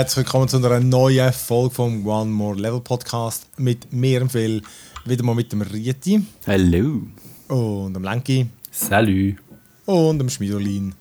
Herzlich 0.00 0.24
willkommen 0.24 0.48
zu 0.48 0.56
einer 0.56 0.80
neuen 0.80 1.30
Folge 1.30 1.74
vom 1.74 2.06
One 2.06 2.30
More 2.30 2.58
Level 2.58 2.80
Podcast 2.80 3.46
mit 3.58 3.92
mir, 3.92 4.26
Phil, 4.30 4.62
wieder 5.04 5.22
mal 5.22 5.34
mit 5.34 5.52
dem 5.52 5.60
Rieti. 5.60 6.24
Hallo. 6.46 7.02
Und 7.48 7.92
dem 7.92 8.02
Lenki. 8.02 8.48
Salut. 8.70 9.36
Und 9.84 10.18
dem 10.18 10.30
Schmiedolin. 10.30 10.94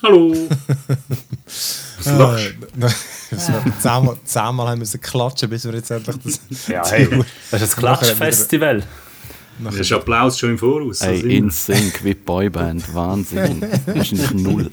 Hallo. 0.00 0.32
Was 1.44 2.06
lachst 2.06 2.54
du? 2.76 2.86
zehnmal, 3.80 4.16
zehnmal 4.22 4.68
haben 4.68 4.78
müssen 4.78 5.00
klatschen, 5.00 5.50
bis 5.50 5.64
wir 5.64 5.74
jetzt 5.74 5.90
endlich 5.90 6.16
das... 6.22 6.68
Ja, 6.68 6.88
hey, 6.88 7.08
das 7.50 7.62
ist 7.62 7.74
ein 7.74 7.80
Klatschfestival. 7.80 8.84
Das 9.58 9.74
ist 9.74 9.90
Applaus 9.90 10.38
schon 10.38 10.50
im 10.50 10.58
Voraus. 10.58 11.00
Hey, 11.00 11.18
in 11.36 11.50
Sync 11.50 12.04
wie 12.04 12.14
Boyband, 12.14 12.94
Wahnsinn. 12.94 13.60
Wahrscheinlich 13.86 14.30
null. 14.34 14.70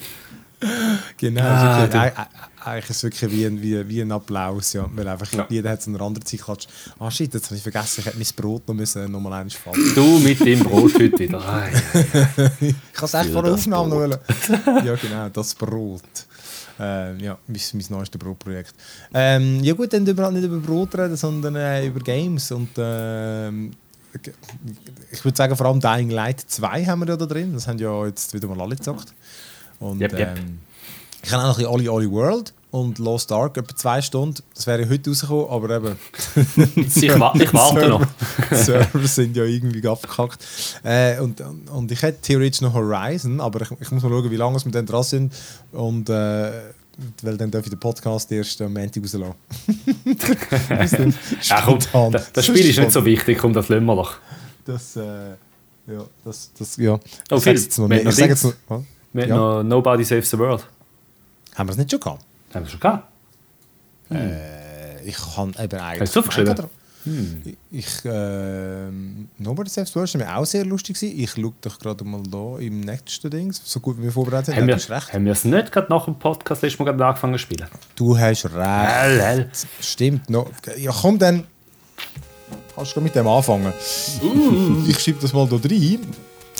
Genau, 1.17 1.41
ah, 1.41 2.27
eigentlich 2.65 2.89
ist 2.89 2.97
es 2.97 3.03
wirklich 3.03 3.31
wie 3.31 3.45
ein, 3.45 3.61
wie, 3.61 3.87
wie 3.87 4.01
ein 4.01 4.11
Applaus, 4.11 4.73
ja, 4.73 4.89
weil 4.93 5.07
einfach 5.07 5.31
ja. 5.33 5.45
jeder 5.49 5.71
hat 5.71 5.81
so 5.81 5.89
eine 5.89 5.99
andere 6.01 6.23
Zeit 6.23 6.39
geklatscht. 6.39 6.69
Ah 6.99 7.09
shit, 7.11 7.33
jetzt 7.33 7.45
habe 7.45 7.55
ich 7.55 7.63
vergessen, 7.63 7.99
ich 7.99 8.05
hätte 8.05 8.17
mein 8.17 8.27
Brot 8.35 8.67
noch 8.67 8.75
müssen, 8.75 9.11
noch 9.11 9.19
mal 9.19 9.33
eins 9.33 9.53
fallen. 9.53 9.93
Du 9.95 10.19
mit 10.19 10.39
dem 10.39 10.59
Brot 10.59 10.93
heute 10.95 11.19
wieder. 11.19 11.39
Ah, 11.39 11.67
ja, 11.67 12.51
ich 12.61 12.75
kann 12.93 13.05
es 13.05 13.13
echt 13.13 13.29
vor 13.31 13.43
der 13.43 13.53
Aufnahme 13.53 13.89
noch 13.89 13.95
wollen. 13.97 14.17
Ja 14.85 14.95
genau, 14.95 15.29
das 15.29 15.55
Brot. 15.55 16.03
Ähm, 16.79 17.19
ja, 17.19 17.37
mein, 17.47 17.61
mein 17.73 17.85
neuestes 17.89 18.19
Brotprojekt. 18.19 18.73
Ähm, 19.13 19.63
ja 19.63 19.73
gut, 19.73 19.93
dann 19.93 20.05
überhaupt 20.05 20.33
nicht 20.33 20.43
über 20.43 20.57
Brot 20.57 20.95
reden, 20.95 21.15
sondern 21.15 21.55
äh, 21.55 21.85
über 21.85 21.99
Games 21.99 22.51
und 22.51 22.69
ähm, 22.77 23.71
ich 25.11 25.23
würde 25.25 25.35
sagen, 25.35 25.55
vor 25.55 25.65
allem 25.67 25.79
Dying 25.79 26.09
Light 26.09 26.39
2 26.39 26.85
haben 26.85 26.99
wir 26.99 27.07
ja 27.07 27.17
da 27.17 27.25
drin. 27.25 27.53
Das 27.53 27.67
haben 27.67 27.79
ja 27.79 28.05
jetzt 28.05 28.33
wieder 28.33 28.47
mal 28.47 28.61
alle 28.61 28.75
gezockt. 28.75 29.13
Und, 29.79 30.01
yep, 30.01 30.13
yep. 30.13 30.37
Ähm, 30.37 30.59
ich 31.23 31.31
habe 31.31 31.43
auch 31.43 31.47
noch 31.47 31.57
ein 31.57 31.57
bisschen 31.57 31.71
Oli 31.71 31.89
Oli 31.89 32.11
World 32.11 32.53
und 32.71 32.97
Lost 32.97 33.31
Ark, 33.31 33.55
etwa 33.57 33.75
zwei 33.75 34.01
Stunden. 34.01 34.41
Das 34.55 34.65
wäre 34.65 34.89
heute 34.89 35.09
rausgekommen, 35.09 35.47
aber 35.47 35.75
eben. 35.75 35.95
ich, 36.75 37.19
wa 37.19 37.33
ich 37.35 37.53
warte 37.53 37.87
noch. 37.87 38.05
Die 38.49 38.55
Server 38.55 39.07
sind 39.07 39.37
ja 39.37 39.43
irgendwie 39.43 39.87
abgekackt. 39.87 40.39
Äh, 40.83 41.19
und, 41.19 41.41
und 41.71 41.91
ich 41.91 42.01
hätte 42.01 42.19
theoretisch 42.21 42.61
noch 42.61 42.73
Horizon, 42.73 43.39
aber 43.41 43.61
ich, 43.61 43.71
ich 43.79 43.91
muss 43.91 44.01
mal 44.01 44.09
schauen, 44.09 44.31
wie 44.31 44.35
lange 44.35 44.63
wir 44.63 44.71
dann 44.71 44.85
dran 44.85 45.03
sind. 45.03 45.33
Und. 45.71 46.09
Äh, 46.09 46.51
weil 47.23 47.37
dann 47.37 47.49
darf 47.49 47.63
ich 47.63 47.71
den 47.71 47.79
Podcast 47.79 48.31
erst 48.31 48.61
am 48.61 48.73
Montag 48.73 49.03
rauslassen. 49.03 49.33
ja, 51.41 51.77
komm, 51.91 52.11
das, 52.11 52.31
das 52.31 52.45
Spiel 52.45 52.69
ist 52.69 52.77
nicht 52.77 52.91
so 52.91 53.03
wichtig, 53.03 53.39
komm, 53.39 53.51
das 53.51 53.67
lassen 53.69 53.85
wir 53.85 53.95
doch. 53.95 54.17
Das, 54.63 54.95
äh, 54.95 55.01
ja, 55.87 56.05
das, 56.23 56.51
das, 56.57 56.77
ja. 56.77 56.99
Oh, 57.31 57.35
ich 57.37 57.43
sage 57.43 57.57
jetzt 57.57 57.79
noch 57.79 57.87
nicht. 57.87 58.05
Noch? 58.05 58.83
Wir 59.11 59.27
ja. 59.27 59.35
noch 59.35 59.63
Nobody 59.63 60.03
Saves 60.03 60.29
the 60.29 60.37
World. 60.37 60.67
Haben 61.55 61.67
wir 61.67 61.71
es 61.71 61.77
nicht 61.77 61.91
schon 61.91 61.99
gehabt? 61.99 62.23
Haben 62.53 62.65
wir 62.65 62.69
schon 62.69 62.79
gehabt? 62.79 63.07
Hm. 64.09 64.17
Äh, 64.17 65.03
ich 65.05 65.17
kann 65.17 65.55
eben 65.59 65.79
eigentlich... 65.79 66.01
Hast 66.01 66.15
du 66.15 66.19
aufgeschrieben? 66.19 66.55
Hm. 67.03 67.57
Ich, 67.71 68.05
äh, 68.05 68.89
Nobody 69.37 69.69
Saves 69.69 69.89
the 69.89 69.95
World 69.95 70.19
war 70.19 70.37
auch 70.37 70.45
sehr 70.45 70.63
lustig. 70.63 70.95
Gewesen. 70.95 71.19
Ich 71.19 71.31
schaue 71.31 71.53
doch 71.59 71.77
gerade 71.77 72.03
mal 72.05 72.23
da 72.23 72.59
im 72.59 72.79
nächsten 72.79 73.29
Ding, 73.29 73.51
so 73.51 73.79
gut 73.81 73.97
wie 73.97 74.03
wir 74.03 74.11
vorbereitet. 74.11 74.55
Haben 74.55 74.67
wir, 74.67 74.75
recht. 74.75 75.13
haben 75.13 75.25
wir 75.25 75.33
es 75.33 75.43
nicht 75.43 75.71
gerade 75.71 75.87
nach 75.89 76.05
dem 76.05 76.15
Podcast 76.15 76.61
letztes 76.61 76.79
Mal 76.79 76.85
gerade 76.85 77.05
angefangen 77.05 77.33
zu 77.33 77.39
spielen? 77.39 77.67
Du 77.95 78.17
hast 78.17 78.45
recht. 78.45 78.55
Hell, 78.55 79.21
hell. 79.21 79.49
Stimmt. 79.81 80.29
No. 80.29 80.49
Ja 80.77 80.91
komm 80.91 81.19
dann... 81.19 81.45
Kannst 82.75 82.95
du 82.95 83.01
mit 83.01 83.13
dem 83.13 83.27
anfangen? 83.27 83.73
Uh. 84.23 84.83
Ich 84.87 84.99
schiebe 84.99 85.19
das 85.21 85.33
mal 85.33 85.47
da 85.47 85.57
rein. 85.57 85.99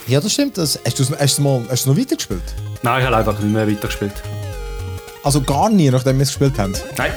Ja, 0.08 0.20
das 0.20 0.34
stimmt. 0.34 0.58
Das, 0.58 0.80
hast, 0.86 1.00
du, 1.00 1.04
du 1.06 1.14
noch 1.14 1.98
weitergespielt? 1.98 2.44
Nein, 2.82 3.00
ich 3.00 3.06
habe 3.06 3.18
einfach 3.18 3.40
nicht 3.40 3.52
mehr 3.52 3.68
weitergespielt. 3.68 4.22
Also 5.24 5.42
gar 5.42 5.70
nie, 5.70 5.90
nachdem 5.90 6.18
wir 6.18 6.24
es 6.24 6.30
gespielt 6.30 6.58
haben? 6.60 6.74
Nein. 6.98 7.12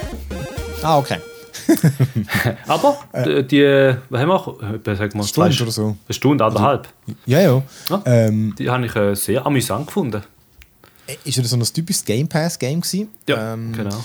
Ah, 0.82 0.98
okay. 0.98 1.18
Aber 2.68 2.98
äh, 3.12 3.42
die, 3.42 3.64
was 4.08 4.20
haben 4.20 4.28
wir? 4.28 4.96
Sag 4.96 5.14
mal, 5.14 5.24
Stunde 5.24 5.50
zwei, 5.50 5.62
oder 5.62 5.72
so. 5.72 5.96
Eine 6.06 6.14
Stunde, 6.14 6.44
anderthalb. 6.44 6.88
Also, 7.06 7.18
ja, 7.26 7.40
ja. 7.40 7.62
ja 7.90 8.02
ähm, 8.04 8.54
die 8.56 8.70
habe 8.70 8.86
ich 8.86 8.94
äh, 8.94 9.14
sehr 9.14 9.44
amüsant 9.44 9.88
gefunden. 9.88 10.22
Äh, 11.08 11.16
ist 11.24 11.38
das 11.38 11.50
so 11.50 11.56
ein 11.56 11.64
typisches 11.64 12.04
Game 12.04 12.28
Pass-Game? 12.28 12.82
Ja, 13.26 13.54
ähm, 13.54 13.72
genau. 13.72 14.04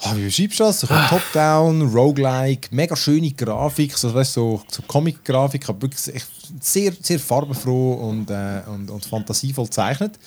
Oh, 0.00 0.14
wie 0.14 0.24
beschreibst 0.26 0.60
du 0.60 0.64
das? 0.64 0.80
So 0.80 0.86
Top-Down, 0.86 1.90
Roguelike, 1.90 2.68
mega 2.72 2.94
schöne 2.94 3.32
Grafik, 3.32 3.96
so, 3.96 4.12
weißt, 4.12 4.34
so, 4.34 4.62
so 4.68 4.82
Comic-Grafik, 4.82 5.68
aber 5.68 5.82
wirklich 5.82 6.22
sehr, 6.60 6.92
sehr 7.00 7.18
farbenfroh 7.18 7.94
und, 7.94 8.30
äh, 8.30 8.60
und, 8.66 8.90
und 8.90 9.04
fantasievoll 9.04 9.64
gezeichnet. 9.64 10.18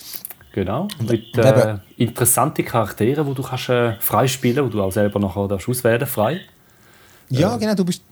Genau, 0.54 0.88
mit 1.08 1.38
äh, 1.38 1.78
interessanten 1.96 2.66
Charakteren, 2.66 3.26
die 3.26 3.34
du 3.34 3.42
kannst, 3.42 3.70
äh, 3.70 3.94
frei 4.00 4.28
spielen 4.28 4.56
kannst, 4.58 4.74
die 4.74 4.78
du 4.78 4.84
auch 4.84 4.92
selber 4.92 5.20
nachher 5.20 5.50
auswählen 5.68 6.06
frei. 6.06 6.42
Ja, 7.30 7.56
äh, 7.56 7.60
genau, 7.60 7.74
du 7.74 7.86
bist... 7.86 8.04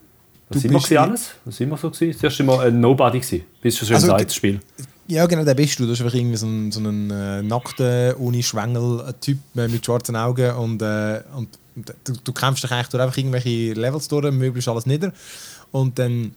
Das 0.50 0.64
war 0.64 0.72
immer 0.72 1.02
alles? 1.02 1.32
Das 1.46 1.60
war 1.60 1.68
immer 1.68 1.78
so? 1.78 1.92
Gewesen? 1.92 2.18
Zuerst 2.18 2.40
immer 2.40 2.62
ein 2.62 2.80
Nobody, 2.80 3.20
gewesen, 3.20 3.46
bis 3.62 3.78
schon 3.78 3.94
also, 3.94 4.14
ein 4.14 4.30
Spiel. 4.30 4.60
Ja, 5.08 5.26
genau, 5.26 5.44
der 5.44 5.54
bist 5.54 5.78
du. 5.78 5.84
Du 5.84 5.90
bist 5.90 6.02
einfach 6.02 6.16
irgendwie 6.16 6.38
so 6.38 6.48
ein, 6.48 6.72
so 6.72 6.80
ein 6.80 7.12
äh, 7.12 7.42
nackter, 7.42 8.16
ohne 8.20 8.42
Schwengel-Typ 8.42 9.38
äh, 9.58 9.68
mit 9.68 9.86
schwarzen 9.86 10.16
Augen 10.16 10.52
und, 10.56 10.82
äh, 10.82 11.22
und 11.36 11.50
du, 11.76 12.14
du 12.24 12.32
kämpfst 12.32 12.64
dich 12.64 12.72
eigentlich 12.72 12.88
durch 12.88 13.04
einfach 13.04 13.18
irgendwelche 13.18 13.74
Levels 13.74 14.08
durch, 14.08 14.32
möglichst 14.32 14.70
alles 14.70 14.86
nieder 14.86 15.12
und 15.72 16.00
dann 16.00 16.34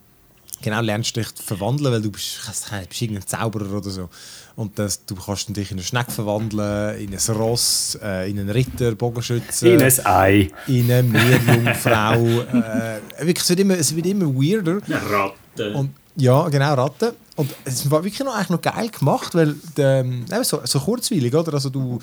genau 0.62 0.81
lernst 0.81 1.17
du 1.17 1.21
dich 1.21 1.28
verwandeln, 1.34 1.93
weil 1.93 2.03
du 2.03 2.11
bist, 2.11 2.41
du 2.47 2.87
bist 2.87 3.03
irgendein 3.03 3.27
Zauberer 3.27 3.77
oder 3.77 3.91
so. 3.91 4.09
Und 4.55 4.78
das, 4.78 5.05
du 5.05 5.15
kannst 5.15 5.55
dich 5.56 5.71
in 5.71 5.78
eine 5.78 5.84
Schnecke 5.84 6.11
verwandeln, 6.11 6.99
in 6.99 7.12
ein 7.12 7.37
Ross, 7.37 7.99
äh, 8.03 8.31
in 8.31 8.39
einen 8.39 8.50
Ritter, 8.50 8.95
Bogenschütze. 8.95 9.69
In 9.69 9.83
ein 9.83 10.06
Ei. 10.06 10.50
In 10.67 10.91
eine 10.91 11.03
Meerjungfrau. 11.03 12.23
äh, 12.23 13.27
wirklich, 13.27 13.43
es, 13.43 13.49
wird 13.49 13.61
immer, 13.61 13.78
es 13.78 13.95
wird 13.95 14.06
immer 14.06 14.27
weirder. 14.27 14.81
Eine 14.87 15.11
Ratte. 15.11 15.75
Und, 15.75 15.91
ja, 16.17 16.49
genau, 16.49 16.75
Ratte. 16.75 17.15
Und 17.37 17.50
es 17.65 17.91
war 17.91 18.05
wirklich 18.05 18.21
noch, 18.21 18.34
eigentlich 18.34 18.50
noch 18.50 18.61
geil 18.61 18.91
gemacht, 18.91 19.34
weil 19.34 19.55
der, 19.77 20.05
so, 20.44 20.61
so 20.65 20.81
kurzweilig, 20.81 21.34
oder? 21.34 21.55
Also 21.55 21.71
du, 21.71 21.99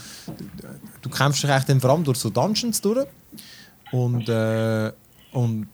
du 1.02 1.10
kämpfst 1.10 1.44
dich 1.44 1.52
eigentlich 1.52 1.66
dann 1.66 1.80
vor 1.80 1.92
allem 1.92 2.04
durch 2.04 2.18
so 2.18 2.32
Dungeons 2.32 2.82
durch. 2.82 3.06
Und, 3.92 4.28
äh, 4.28 4.92
und 5.32 5.68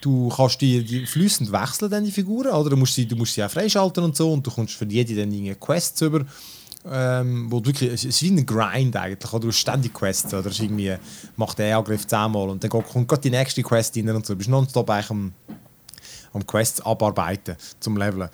du 0.00 0.28
kannst 0.28 0.60
die, 0.60 0.82
die 0.84 1.06
flüssend 1.06 1.52
wechseln, 1.52 1.90
dann 1.90 2.06
Figuren, 2.06 2.52
oder? 2.52 2.70
Du 2.70 2.76
musst 2.76 2.94
sie, 2.94 3.06
du 3.06 3.16
musst 3.16 3.34
sie 3.34 3.42
auch 3.42 3.50
freischalten 3.50 4.04
und 4.04 4.16
so 4.16 4.32
und 4.32 4.46
du 4.46 4.50
kommst 4.50 4.74
für 4.74 4.86
jede 4.86 5.14
dann 5.14 5.32
eine 5.32 5.54
Quests 5.54 6.00
über, 6.02 6.24
ähm, 6.90 7.50
wo 7.50 7.64
wirklich, 7.64 7.92
es 7.92 8.04
ist 8.04 8.22
wie 8.22 8.30
ein 8.30 8.46
Grind 8.46 8.96
eigentlich, 8.96 9.32
oder? 9.32 9.40
Du 9.40 9.48
hast 9.48 9.58
ständig 9.58 9.92
Quests, 9.92 10.32
oder? 10.32 10.50
Es 10.50 10.60
irgendwie, 10.60 10.96
macht 11.36 11.58
der 11.58 11.76
Angriff 11.76 12.06
zehnmal 12.06 12.48
und 12.48 12.62
dann 12.62 12.70
kommt 12.70 13.08
gerade 13.08 13.22
die 13.22 13.30
nächste 13.30 13.62
Quest 13.62 13.96
rein 13.96 14.08
und 14.10 14.26
so. 14.26 14.34
Du 14.34 14.38
bist 14.38 14.50
nonstop 14.50 14.88
eigentlich 14.90 15.10
am, 15.10 15.32
am 16.32 16.46
Quests 16.46 16.80
abarbeiten, 16.80 17.56
zum 17.80 17.96
Leveln. 17.96 18.28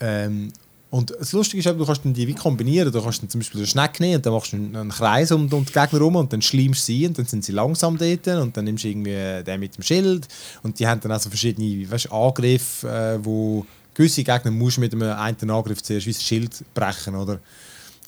Ähm, 0.00 0.52
und 0.88 1.10
das 1.18 1.32
Lustige 1.32 1.58
ist, 1.58 1.66
du 1.66 1.84
kannst 1.84 2.04
dann 2.04 2.14
die 2.14 2.28
wie 2.28 2.34
kombinieren. 2.34 2.92
Du 2.92 3.02
kannst 3.02 3.20
dann 3.20 3.28
zum 3.28 3.40
Beispiel 3.40 3.60
eine 3.60 3.66
Schnecke 3.66 4.02
nehmen 4.02 4.16
und 4.16 4.26
dann 4.26 4.32
machst 4.32 4.52
du 4.52 4.56
einen 4.56 4.88
Kreis 4.90 5.32
um, 5.32 5.52
um 5.52 5.64
die 5.64 5.72
Gegner 5.72 5.90
herum 5.92 6.16
und 6.16 6.32
dann 6.32 6.42
schleimst 6.42 6.82
du 6.82 6.92
sie 6.92 7.06
und 7.06 7.18
dann 7.18 7.26
sind 7.26 7.44
sie 7.44 7.52
langsam 7.52 7.98
dort 7.98 8.26
und 8.28 8.56
dann 8.56 8.64
nimmst 8.64 8.84
du 8.84 8.88
irgendwie 8.88 9.42
den 9.44 9.60
mit 9.60 9.76
dem 9.76 9.82
Schild 9.82 10.28
und 10.62 10.78
die 10.78 10.86
haben 10.86 11.00
dann 11.00 11.12
also 11.12 11.28
verschiedene 11.28 11.90
weißt, 11.90 12.12
Angriffe, 12.12 12.88
äh, 12.88 13.24
wo 13.24 13.66
gewisse 13.94 14.22
Gegner 14.22 14.50
musst 14.50 14.78
mit 14.78 14.92
einem 14.92 15.10
einen 15.10 15.50
Angriff 15.50 15.82
zuerst 15.82 16.06
wie 16.06 16.12
das 16.12 16.22
Schild 16.22 16.64
brechen, 16.72 17.16
oder? 17.16 17.40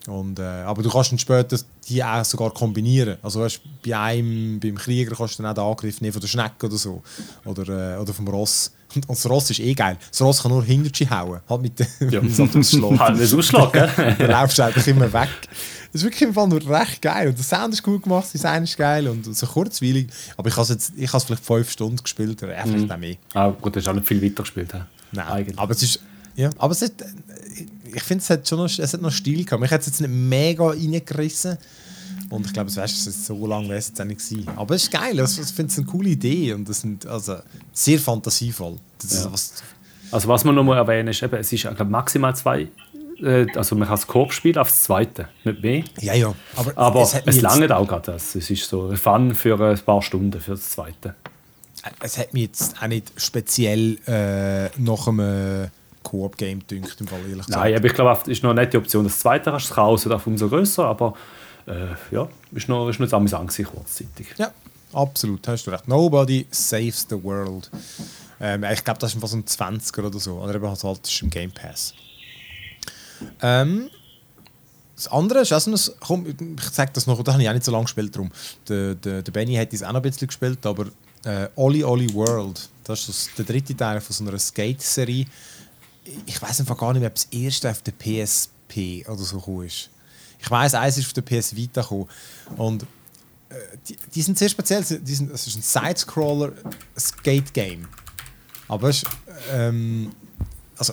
Und, 0.06 0.39
äh, 0.39 0.43
aber 0.43 0.83
du 0.83 0.89
kannst 0.89 1.12
dann 1.12 1.19
später 1.19 1.59
die 1.89 2.03
auch 2.03 2.25
sogar 2.25 2.50
kombinieren. 2.53 3.19
Also 3.22 3.41
weißt, 3.41 3.60
bei 3.84 3.99
einem, 3.99 4.60
beim 4.60 4.77
Krieger 4.77 5.15
kannst 5.15 5.39
du 5.39 5.42
dann 5.42 5.53
auch 5.53 5.54
den 5.54 5.65
Angriff 5.65 6.01
nehmen 6.01 6.13
von 6.13 6.21
der 6.21 6.28
Schnecke 6.28 6.66
oder 6.66 6.77
so. 6.77 7.03
Oder, 7.45 7.97
äh, 7.97 8.01
oder 8.01 8.15
vom 8.15 8.28
Ross. 8.28 8.72
Und, 8.94 9.08
und 9.08 9.16
das 9.18 9.28
Ross 9.28 9.50
ist 9.50 9.60
eh 9.60 9.74
geil. 9.74 9.96
Das 10.10 10.20
Ross 10.22 10.42
kann 10.42 10.50
nur 10.50 10.64
hinter 10.64 11.10
hauen. 11.10 11.40
Halt 11.48 11.62
mit 11.62 11.78
dem 11.78 12.10
ja. 12.10 12.20
Ausschlag. 12.58 12.98
halt 12.98 13.18
nicht 13.18 13.34
Ausschlag, 13.34 13.72
gell? 13.72 13.90
Dann 14.18 14.30
laufst 14.30 14.58
du 14.58 14.62
einfach 14.62 14.86
immer 14.86 15.12
weg. 15.12 15.28
Das 15.92 16.02
ist 16.02 16.04
wirklich 16.04 16.22
im 16.22 16.34
Fall 16.34 16.48
nur 16.48 16.66
recht 16.68 17.00
geil. 17.00 17.28
Und 17.28 17.38
der 17.38 17.44
Sound 17.44 17.74
ist 17.74 17.82
gut 17.82 18.02
gemacht, 18.02 18.24
das 18.24 18.32
Design 18.32 18.64
ist 18.64 18.76
geil 18.76 19.08
und 19.08 19.24
so 19.24 19.46
kurzweilig. 19.46 20.08
Aber 20.36 20.48
ich 20.48 20.56
habe 20.56 20.72
es 20.72 21.24
vielleicht 21.24 21.44
fünf 21.44 21.70
Stunden 21.70 22.02
gespielt 22.02 22.42
oder 22.42 22.54
vielleicht 22.62 22.86
mhm. 22.86 22.90
auch 22.90 22.98
mehr. 22.98 23.16
Ah, 23.34 23.48
gut, 23.48 23.74
du 23.74 23.80
hast 23.80 23.88
auch 23.88 23.94
nicht 23.94 24.06
viel 24.06 24.22
weiter 24.22 24.42
gespielt. 24.42 24.72
Nein, 25.12 25.26
Eigentlich. 25.26 25.58
aber 25.58 25.72
es 25.72 25.82
ist... 25.82 26.00
Ja, 26.36 26.50
aber 26.58 26.72
es 26.72 26.82
hat, 26.82 26.92
ich 27.92 28.02
finde, 28.02 28.22
es 28.22 28.30
hat 28.30 28.46
schon 28.46 28.58
noch, 28.58 28.78
es 28.78 28.92
hat 28.92 29.02
noch 29.02 29.10
Stil 29.10 29.44
gehabt. 29.44 29.60
Mich 29.60 29.70
hat 29.72 29.80
es 29.80 29.88
jetzt 29.88 30.00
nicht 30.00 30.10
mega 30.10 30.68
reingerissen. 30.68 31.58
Und 32.30 32.47
ich 32.47 32.53
glaube, 32.53 32.69
es 32.69 32.77
wäre 32.77 32.89
so 32.89 33.47
lange 33.47 33.69
wäre 33.69 33.78
es 33.78 33.89
jetzt 33.89 34.01
auch 34.01 34.04
nicht 34.04 34.21
gewesen. 34.21 34.48
Aber 34.57 34.75
es 34.75 34.84
ist 34.84 34.92
geil. 34.92 35.19
Also, 35.19 35.41
ich 35.41 35.48
finde 35.48 35.72
es 35.72 35.78
eine 35.78 35.86
coole 35.86 36.10
Idee 36.10 36.53
und 36.53 36.69
das 36.69 36.80
sind 36.80 37.07
also 37.07 37.36
sehr 37.72 37.98
fantasievoll. 37.98 38.78
Ja. 39.10 39.33
Was 39.33 39.63
also 40.10 40.28
was 40.28 40.45
man 40.45 40.54
noch 40.54 40.65
mal 40.65 40.77
erwähnen 40.77 41.09
ist, 41.09 41.22
eben, 41.22 41.36
es 41.36 41.53
ist 41.53 41.63
glaube, 41.63 41.84
maximal 41.84 42.34
zwei 42.34 42.69
äh, 43.22 43.47
also 43.57 43.77
man 43.77 43.89
kann 43.89 43.97
das 43.97 44.07
Korb 44.07 44.33
spielen 44.33 44.59
aufs 44.59 44.84
zweite, 44.84 45.28
nicht 45.45 45.63
mehr. 45.63 45.84
Ja, 46.01 46.15
ja. 46.15 46.34
Aber, 46.57 46.72
aber 46.77 47.03
es, 47.03 47.15
es 47.27 47.41
lange 47.41 47.75
auch 47.77 47.86
gerade 47.86 48.13
das. 48.13 48.34
Es 48.34 48.51
ist 48.51 48.69
so 48.69 48.89
ein 48.89 48.97
Fun 48.97 49.34
für 49.34 49.60
ein 49.60 49.78
paar 49.81 50.03
Stunden 50.03 50.41
für 50.41 50.53
das 50.53 50.71
zweite. 50.71 51.15
Es 52.01 52.19
hat 52.19 52.33
mich 52.34 52.45
jetzt 52.45 52.83
auch 52.83 52.86
nicht 52.86 53.13
speziell 53.16 53.98
äh, 54.07 54.69
nach 54.81 55.09
einem 55.09 55.69
Koop-Game 56.03 56.66
dünkt, 56.66 57.01
im 57.01 57.07
Fall 57.07 57.21
ehrlich 57.21 57.47
gesagt. 57.47 57.63
Nein, 57.63 57.74
aber 57.74 57.86
ich 57.86 57.95
glaube, 57.95 58.19
es 58.22 58.28
ist 58.28 58.42
noch 58.42 58.54
nicht 58.54 58.72
die 58.72 58.77
Option. 58.78 59.04
Das 59.04 59.19
zweite 59.19 59.51
kannst 59.51 59.71
du 59.71 59.74
Chaos 59.74 60.04
darf 60.04 60.27
umso 60.27 60.48
größer, 60.48 60.84
aber 60.84 61.15
äh, 61.68 61.94
ja, 62.10 62.28
ist 62.53 62.68
noch, 62.68 62.88
ist 62.88 62.98
noch 62.98 63.12
amüsant 63.12 63.50
gewesen, 63.50 63.66
kurzzeitig. 63.66 64.28
Ja, 64.38 64.53
absolut, 64.92 65.47
hast 65.47 65.66
du 65.66 65.70
recht. 65.70 65.86
Nobody 65.86 66.47
saves 66.50 67.06
the 67.09 67.22
world. 67.22 67.70
Ähm, 68.41 68.65
ich 68.65 68.84
glaube, 68.84 69.00
das 69.00 69.15
ist 69.15 69.20
fast 69.20 69.34
ein 69.34 69.44
20er 69.44 70.06
oder 70.06 70.18
so. 70.18 70.36
Oder 70.41 70.54
eben 70.54 70.66
halt, 70.66 71.06
ist 71.06 71.22
im 71.22 71.30
Game 71.30 71.50
Pass. 71.50 71.94
Ähm, 73.42 73.91
das 74.94 75.09
andere 75.09 75.41
ist 75.41 75.50
so 75.50 75.70
ein, 75.70 75.78
komm, 76.00 76.26
ich 76.26 76.70
sage 76.70 76.91
das 76.94 77.06
noch, 77.06 77.22
da 77.22 77.32
habe 77.32 77.42
ich 77.42 77.48
auch 77.48 77.53
nicht 77.53 77.65
so 77.65 77.72
lange 77.72 77.84
gespielt 77.84 78.16
drum. 78.16 78.30
Der, 78.68 78.94
der, 78.94 79.22
der 79.22 79.32
Benny 79.32 79.54
hat 79.54 79.72
es 79.72 79.82
auch 79.82 79.92
noch 79.92 79.97
ein 79.97 80.03
bisschen 80.03 80.26
gespielt, 80.26 80.64
aber 80.64 80.86
äh, 81.24 81.48
Oli 81.56 81.84
Oli 81.84 82.12
World, 82.14 82.68
das 82.84 83.09
ist 83.09 83.30
der 83.36 83.44
dritte 83.44 83.76
Teil 83.76 84.00
von 84.00 84.14
so 84.14 84.24
einer 84.24 84.38
Skate-Serie. 84.38 85.26
Ich 86.26 86.41
weiß 86.41 86.60
einfach 86.60 86.78
gar 86.78 86.94
nicht 86.94 87.04
ob 87.04 87.14
das 87.14 87.26
erste 87.26 87.71
auf 87.71 87.82
der 87.82 87.92
PSP 87.92 89.06
oder 89.06 89.18
so 89.18 89.62
ist. 89.62 89.91
Ich 90.38 90.50
weiß, 90.50 90.74
eins 90.74 90.98
ist 90.98 91.06
auf 91.06 91.12
der 91.12 91.22
PS 91.22 91.54
Vita 91.54 91.82
gekommen. 91.82 92.08
Und 92.56 92.82
äh, 92.82 93.54
die, 93.88 93.96
die, 94.14 94.22
sind 94.22 94.38
sehr 94.38 94.48
speziell. 94.48 94.82
Die 94.82 95.14
sind, 95.14 95.30
es 95.32 95.46
ist 95.46 95.56
ein 95.56 95.62
Side-Scroller 95.62 96.52
Skate-Game. 96.98 97.86
Aber 98.68 98.88
es 98.88 99.02
ist, 99.02 99.10
ähm, 99.52 100.12
also, 100.76 100.92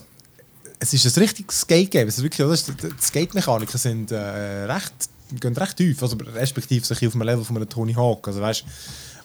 es 0.79 0.93
ist 0.93 1.17
ein 1.17 1.21
richtiges 1.21 1.61
Skate-Game. 1.61 2.07
Es 2.07 2.17
ist 2.17 2.23
wirklich, 2.23 2.45
oder? 2.45 2.55
Die 2.55 3.03
Skate-Mechaniken 3.03 3.77
sind 3.77 4.11
äh, 4.11 4.17
recht, 4.17 4.93
gehen 5.39 5.55
recht 5.55 5.77
tief, 5.77 6.01
also 6.01 6.17
respektive 6.33 6.85
sich 6.85 7.05
auf 7.05 7.13
dem 7.13 7.21
Level 7.21 7.43
von 7.43 7.57
einem 7.57 7.69
Tony 7.69 7.93
Hawk. 7.93 8.27
Also, 8.27 8.41
weißt, 8.41 8.63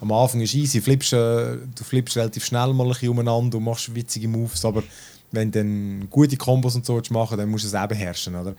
am 0.00 0.12
Anfang 0.12 0.40
ist 0.40 0.54
easy, 0.54 0.80
flippst, 0.80 1.12
äh, 1.12 1.56
du 1.74 1.84
flippst 1.84 2.16
relativ 2.16 2.44
schnell 2.44 2.72
mal 2.72 2.84
ein 2.84 2.90
bisschen 2.90 3.10
umeinander 3.10 3.58
und 3.58 3.64
machst 3.64 3.94
witzige 3.94 4.28
Moves, 4.28 4.64
aber 4.64 4.82
wenn 5.30 5.50
du 5.52 5.58
dann 5.58 6.10
gute 6.10 6.36
Kombos 6.36 6.74
und 6.74 6.84
so 6.84 7.00
machen 7.10 7.38
dann 7.38 7.48
musst 7.48 7.64
du 7.64 7.68
es 7.68 7.74
auch 7.74 7.86
beherrschen. 7.86 8.34
Oder? 8.34 8.54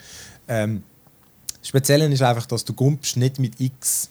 Ähm, 0.48 0.84
Speziell 1.62 2.12
ist 2.12 2.22
einfach, 2.22 2.46
dass 2.46 2.66
du 2.66 2.74
gumpst 2.74 3.18
nicht 3.18 3.40
mit 3.40 3.60
X, 3.60 4.10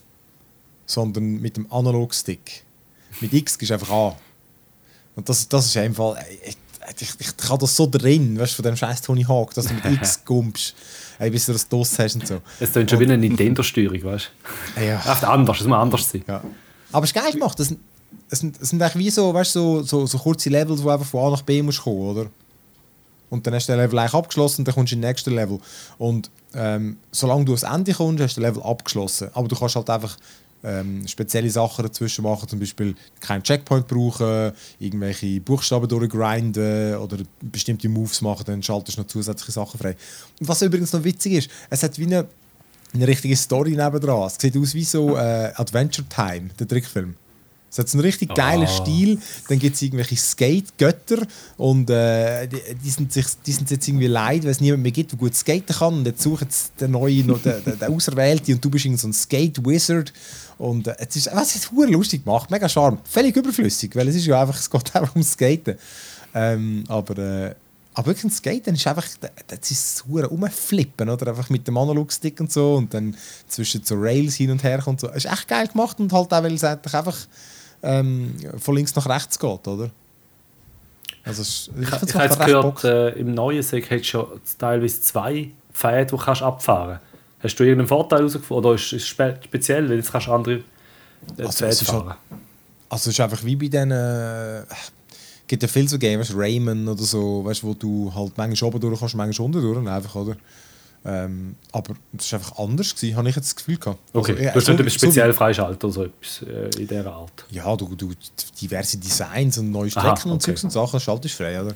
sondern 0.87 1.41
mit 1.41 1.57
dem 1.57 1.71
Analogstick. 1.73 2.65
Mit 3.21 3.33
X 3.33 3.59
gehst 3.59 3.71
du 3.71 3.75
einfach 3.75 3.91
an. 3.91 4.13
Und 5.17 5.29
das, 5.29 5.49
das 5.49 5.67
ist 5.67 5.77
einfach. 5.77 6.17
Ich, 6.47 6.57
ich, 7.01 7.15
ich 7.19 7.49
habe 7.49 7.61
das 7.61 7.77
so 7.77 7.87
drin, 7.87 8.39
weißt 8.39 8.53
du, 8.53 8.57
von 8.57 8.65
dem 8.65 8.77
scheiß 8.77 9.03
Tony 9.03 9.23
Hawk, 9.23 9.55
dass 9.55 9.67
du 9.67 9.75
mit 9.75 9.85
X 9.85 10.21
gumpst, 10.25 10.75
ey, 11.19 11.31
bis 11.31 11.47
du 11.47 11.53
das 11.53 11.69
DOS 11.69 11.99
hast 11.99 12.15
und 12.17 12.27
so. 12.27 12.41
Es 12.59 12.73
klingt 12.73 12.91
schon 12.91 12.99
wie 13.01 13.05
eine 13.05 13.19
Nintendo-Steuerung, 13.19 14.03
weißt 14.03 14.31
du? 14.77 14.85
Ja. 14.85 15.01
Echt 15.13 15.25
anders, 15.25 15.61
es 15.61 15.67
muss 15.67 15.77
anders 15.77 16.11
sein. 16.11 16.25
Ja. 16.27 16.43
Aber 16.93 17.05
es 17.05 17.11
ist 17.11 17.15
geil 17.15 17.33
gemacht. 17.33 17.59
Es 17.61 17.69
sind, 17.69 17.81
es 18.29 18.39
sind, 18.41 18.61
es 18.61 18.71
sind 18.71 18.83
eigentlich 18.83 19.05
wie 19.05 19.11
so, 19.11 19.33
weißt, 19.33 19.53
so, 19.53 19.83
so, 19.83 20.07
so 20.07 20.19
kurze 20.19 20.49
Levels, 20.49 20.81
wo 20.83 20.85
du 20.85 20.91
einfach 20.91 21.07
von 21.07 21.27
A 21.27 21.31
nach 21.31 21.43
B 21.43 21.63
musst 21.63 21.83
kommen, 21.83 22.01
oder? 22.01 22.31
Und 23.31 23.47
dann 23.47 23.55
hast 23.55 23.69
du 23.69 23.73
den 23.73 23.81
Level 23.81 23.99
eigentlich 23.99 24.15
abgeschlossen 24.15 24.61
und 24.61 24.69
dann 24.69 24.75
kommst 24.75 24.93
du 24.93 24.97
in 24.97 25.03
den 25.03 25.09
nächsten 25.09 25.35
Level. 25.35 25.59
Und 25.99 26.31
ähm, 26.55 26.99
solange 27.13 27.45
du 27.45 27.53
ans 27.53 27.63
Ende 27.63 27.95
kommst, 27.95 28.23
hast 28.23 28.37
du 28.37 28.41
den 28.41 28.51
Level 28.51 28.63
abgeschlossen. 28.63 29.31
Aber 29.33 29.49
du 29.49 29.57
kannst 29.57 29.77
halt 29.77 29.89
einfach 29.89 30.17
ähm, 30.63 31.07
spezielle 31.07 31.51
Sachen 31.51 31.85
dazwischen 31.85 32.23
machen, 32.23 32.49
zum 32.49 32.59
Beispiel 32.59 32.95
keinen 33.21 33.43
Checkpoint 33.43 33.87
brauchen, 33.87 34.53
irgendwelche 34.79 35.41
Buchstaben 35.41 35.89
durchgrinden 35.89 36.97
oder 36.97 37.19
bestimmte 37.41 37.89
Moves 37.89 38.21
machen, 38.21 38.45
dann 38.47 38.63
schaltest 38.63 38.99
du 38.99 39.03
noch 39.03 39.09
zusätzliche 39.09 39.53
Sachen 39.53 39.79
frei. 39.79 39.97
Und 40.39 40.49
was 40.49 40.63
übrigens 40.63 40.93
noch 40.93 41.05
witzig 41.05 41.33
ist, 41.35 41.51
es 41.71 41.83
hat 41.83 41.99
wie 41.99 42.07
eine, 42.07 42.27
eine 42.93 43.07
richtige 43.07 43.37
Story 43.37 43.71
nebendran. 43.71 44.27
Es 44.27 44.37
sieht 44.39 44.57
aus 44.57 44.75
wie 44.75 44.85
so 44.85 45.17
äh, 45.17 45.53
Adventure 45.55 46.07
Time, 46.09 46.51
der 46.59 46.69
Trickfilm. 46.69 47.15
Es 47.71 47.79
hat 47.79 47.89
so 47.89 47.99
einen 47.99 48.05
richtig 48.05 48.35
geilen 48.35 48.65
ah. 48.65 48.67
Stil. 48.67 49.19
Dann 49.49 49.59
gibt 49.61 49.77
es 49.77 49.83
irgendwelche 49.83 50.17
Skate-Götter 50.17 51.25
und 51.57 51.89
äh, 51.89 52.49
die, 52.49 52.59
die, 52.83 52.91
sind 52.91 53.13
sich, 53.13 53.27
die 53.47 53.53
sind 53.53 53.71
jetzt 53.71 53.87
irgendwie 53.87 54.09
leid, 54.09 54.43
weil 54.43 54.51
es 54.51 54.61
niemand 54.61 54.83
mehr 54.83 54.93
gibt, 54.93 55.13
der 55.13 55.19
gut 55.19 55.35
skaten 55.35 55.77
kann. 55.77 55.95
Und 55.95 56.07
jetzt 56.07 56.21
suchen 56.21 56.49
sie 56.51 56.71
den 56.81 56.91
neuen, 56.91 57.27
den, 57.29 57.43
den, 57.43 57.79
den 57.79 57.95
Auserwählten 57.95 58.55
und 58.55 58.65
du 58.65 58.71
bist 58.71 58.89
so 58.99 59.07
ein 59.07 59.13
Skate-Wizard. 59.13 60.13
Und 60.59 60.89
äh, 60.89 60.97
es 60.99 61.15
ist, 61.15 61.29
es 61.29 61.55
ist 61.55 61.71
lustig 61.73 62.25
gemacht, 62.25 62.51
mega 62.51 62.69
charm. 62.69 62.99
Völlig 63.05 63.37
überflüssig, 63.37 63.95
weil 63.95 64.09
es 64.09 64.17
ist 64.17 64.27
ja 64.27 64.41
einfach, 64.41 64.59
es 64.59 64.69
geht 64.69 64.95
einfach 64.97 65.15
ums 65.15 65.33
Skaten. 65.33 65.77
Ähm, 66.35 66.85
aber, 66.89 67.19
äh, 67.19 67.55
aber 67.95 68.09
wirklich 68.09 68.25
ein 68.25 68.31
Skaten 68.31 68.75
ist 68.75 68.87
einfach, 68.87 69.07
das 69.47 69.71
ist 69.71 70.05
hure 70.09 70.27
rumflippen, 70.27 71.09
oder? 71.09 71.29
Einfach 71.29 71.51
mit 71.51 71.69
dem 71.69 71.77
Analog-Stick 71.77 72.41
und 72.41 72.51
so 72.51 72.75
und 72.75 72.93
dann 72.93 73.17
zwischen 73.49 73.85
so 73.85 73.95
Rails 73.97 74.35
hin 74.35 74.51
und 74.51 74.63
her 74.65 74.81
kommt 74.83 75.01
so. 75.01 75.09
Es 75.09 75.25
ist 75.25 75.33
echt 75.33 75.47
geil 75.49 75.69
gemacht 75.69 76.01
und 76.01 76.13
halt 76.13 76.33
auch, 76.33 76.43
weil 76.43 76.55
es 76.55 76.65
einfach 76.65 77.15
ähm, 77.83 78.35
von 78.59 78.77
links 78.77 78.95
nach 78.95 79.09
rechts 79.09 79.39
geht, 79.39 79.69
oder? 79.69 79.91
Also 81.25 81.43
ich 81.43 81.71
ich, 81.81 81.89
ich 81.89 82.15
habe 82.15 82.45
gehört, 82.45 82.85
äh, 82.85 83.11
im 83.11 83.35
neuen 83.35 83.63
Set 83.63 83.91
hat 83.91 84.05
schon 84.07 84.27
teilweise 84.59 85.01
zwei 85.03 85.51
Pfade, 85.73 86.07
die 86.07 86.11
du 86.11 86.17
kannst 86.17 86.43
abfahren 86.43 86.99
kannst. 86.99 87.05
Hast 87.43 87.57
du 87.57 87.65
irgendeinen 87.65 87.89
Vorteil 87.89 88.19
herausgefunden? 88.21 88.65
Oder 88.65 88.75
ist 88.75 88.93
es 88.93 89.07
speziell, 89.07 89.89
weil 89.89 89.97
jetzt 89.97 90.13
kannst 90.13 90.27
du 90.27 90.33
andere 90.33 90.55
äh, 90.57 90.63
also, 91.43 91.65
Pfade 91.65 91.77
fahren? 91.77 92.09
Halt, 92.09 92.19
also 92.89 93.11
es 93.11 93.15
ist 93.15 93.21
einfach 93.21 93.45
wie 93.45 93.57
bei 93.57 93.69
diesen... 93.69 93.91
Äh, 93.91 94.65
gibt 95.47 95.63
ja 95.63 95.69
viele 95.69 95.89
so 95.89 95.99
Games, 95.99 96.33
Rayman 96.35 96.87
oder 96.87 97.03
so, 97.03 97.45
weißt, 97.45 97.65
wo 97.65 97.75
du 97.75 98.13
halt 98.15 98.37
manchmal 98.37 98.69
oben 98.69 98.81
durch 98.81 99.01
kannst, 99.01 99.17
manchmal 99.17 99.47
unten 99.47 99.61
durch, 99.61 99.89
einfach, 99.89 100.15
oder? 100.15 100.37
Ähm, 101.03 101.57
aber 101.73 101.95
es 102.17 102.31
war 102.31 102.41
einfach 102.41 102.59
anders, 102.59 102.95
gewesen, 102.95 103.17
habe 103.17 103.29
ich 103.31 103.37
jetzt 103.37 103.49
das 103.49 103.57
Gefühl 103.57 103.79
gehabt. 103.79 103.99
Okay, 104.13 104.33
also, 104.33 104.43
ja, 104.43 104.51
du 104.51 104.57
hast 104.57 104.67
so, 104.67 104.73
nicht 104.75 104.93
speziell 104.93 105.33
so, 105.33 105.39
freischalten 105.39 105.89
oder 105.89 105.93
so 105.93 106.05
etwas 106.05 106.43
äh, 106.43 106.81
in 106.81 106.89
dieser 106.89 107.13
Art? 107.13 107.47
Ja, 107.51 107.75
du, 107.75 107.95
du 107.95 108.13
diverse 108.61 108.99
Designs 108.99 109.57
und 109.57 109.71
neue 109.71 109.91
Strecken 109.91 110.09
Aha, 110.09 110.21
okay. 110.21 110.31
und 110.31 110.43
Zeugs 110.43 110.63
und 110.63 110.71
Sachen 110.71 111.01
schaltest 111.01 111.35
frei, 111.37 111.61
oder? 111.61 111.75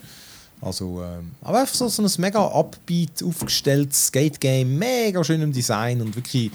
Also, 0.61 1.03
ähm, 1.03 1.33
aber 1.43 1.61
einfach 1.61 1.75
so, 1.75 1.89
so 1.89 2.03
ein 2.03 2.11
mega 2.19 2.41
upbeat 2.41 3.23
aufgestelltes 3.23 4.09
Skate-Game, 4.09 4.79
mega 4.79 5.25
schön 5.25 5.41
im 5.41 5.53
Design 5.53 6.03
und 6.03 6.15
wirklich 6.15 6.51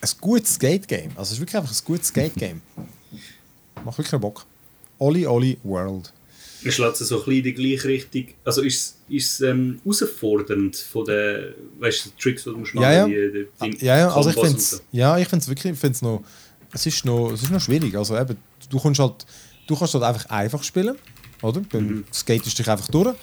ein 0.00 0.10
gutes 0.20 0.54
Skate-Game. 0.54 1.10
Also 1.16 1.22
es 1.22 1.32
ist 1.32 1.40
wirklich 1.40 1.56
einfach 1.56 1.72
ein 1.72 1.84
gutes 1.84 2.08
Skate-Game. 2.08 2.60
Macht 3.84 3.98
wirklich 3.98 4.20
Bock. 4.20 4.44
Oli 4.98 5.26
Oli 5.26 5.58
World. 5.64 6.12
Schlägt 6.70 6.96
so 6.96 7.16
ein 7.16 7.18
bisschen 7.18 7.32
in 7.32 7.42
die 7.42 7.54
gleiche 7.54 7.88
Richtung. 7.88 8.26
Also 8.44 8.62
ist 8.62 8.98
es 9.10 9.40
ähm, 9.40 9.80
herausfordernd 9.84 10.76
von 10.76 11.04
den 11.04 11.54
weißt, 11.78 12.12
Tricks, 12.18 12.44
die 12.44 12.50
du 12.50 12.56
musst 12.56 12.74
machen 12.74 12.84
ja, 12.84 13.06
ja. 13.06 13.06
Die, 13.06 13.46
die 13.62 13.84
ja, 13.84 13.98
ja. 13.98 14.14
Also 14.14 14.30
ich 14.30 14.36
finde 14.36 14.56
es 14.56 14.82
ja, 14.92 15.18
ich 15.18 15.28
find's 15.28 15.48
wirklich, 15.48 15.78
find's 15.78 16.02
noch, 16.02 16.22
es 16.72 16.86
ist 16.86 17.04
noch, 17.04 17.32
es 17.32 17.42
ist 17.42 17.50
noch 17.50 17.60
schwierig. 17.60 17.96
Also 17.96 18.16
eben, 18.16 18.36
du 18.68 18.78
kannst 18.78 19.00
halt, 19.00 19.26
du 19.66 19.76
kannst 19.76 19.94
halt 19.94 20.04
einfach 20.04 20.26
einfach 20.30 20.62
spielen, 20.62 20.96
oder? 21.42 21.62
Dann 21.70 21.86
mhm. 21.86 22.04
skatest 22.12 22.58
dich 22.58 22.68
einfach 22.68 22.88
durch. 22.88 23.14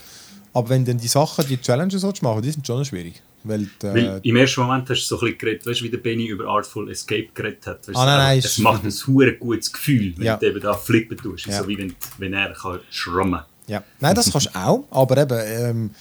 Aber 0.53 0.69
wenn 0.69 0.83
dann 0.83 0.97
die 0.97 1.07
Sachen, 1.07 1.45
die 1.47 1.57
Challenges 1.57 2.03
machen, 2.21 2.41
die 2.41 2.51
sind 2.51 2.65
schon 2.65 2.83
schwierig. 2.83 3.21
Weil, 3.43 3.69
die, 3.81 3.87
Weil 3.87 4.19
Im 4.23 4.35
ersten 4.35 4.61
Moment 4.61 4.89
hast 4.89 5.01
du 5.01 5.15
so 5.15 5.15
ein 5.15 5.19
bisschen 5.19 5.37
geredet, 5.37 5.65
weißt 5.65 5.79
du, 5.79 5.85
wie 5.85 5.89
der 5.89 5.97
Benny 5.97 6.27
über 6.27 6.45
Artful 6.45 6.89
Escape 6.91 7.29
geredet 7.33 7.65
hat. 7.67 7.87
Weißt, 7.87 7.97
ah, 7.97 8.05
nein, 8.05 8.17
nein, 8.17 8.39
es 8.39 8.57
macht 8.57 8.83
ein 8.83 8.91
hure 9.07 9.33
gutes 9.33 9.71
Gefühl, 9.71 10.13
wenn 10.17 10.25
ja. 10.25 10.37
du 10.37 10.45
eben 10.47 10.59
da 10.59 10.73
flippen 10.73 11.17
tust. 11.17 11.45
Ja. 11.45 11.61
So 11.61 11.67
wie 11.67 11.77
wenn, 11.77 11.95
wenn 12.17 12.33
er 12.33 12.53
kann 12.53 12.79
schrummen 12.89 13.41
Ja, 13.67 13.83
nein, 13.99 14.15
das 14.15 14.31
kannst 14.31 14.47
du 14.47 14.59
auch, 14.59 14.85
aber 14.91 15.17
eben, 15.17 15.39
ähm, 15.41 15.91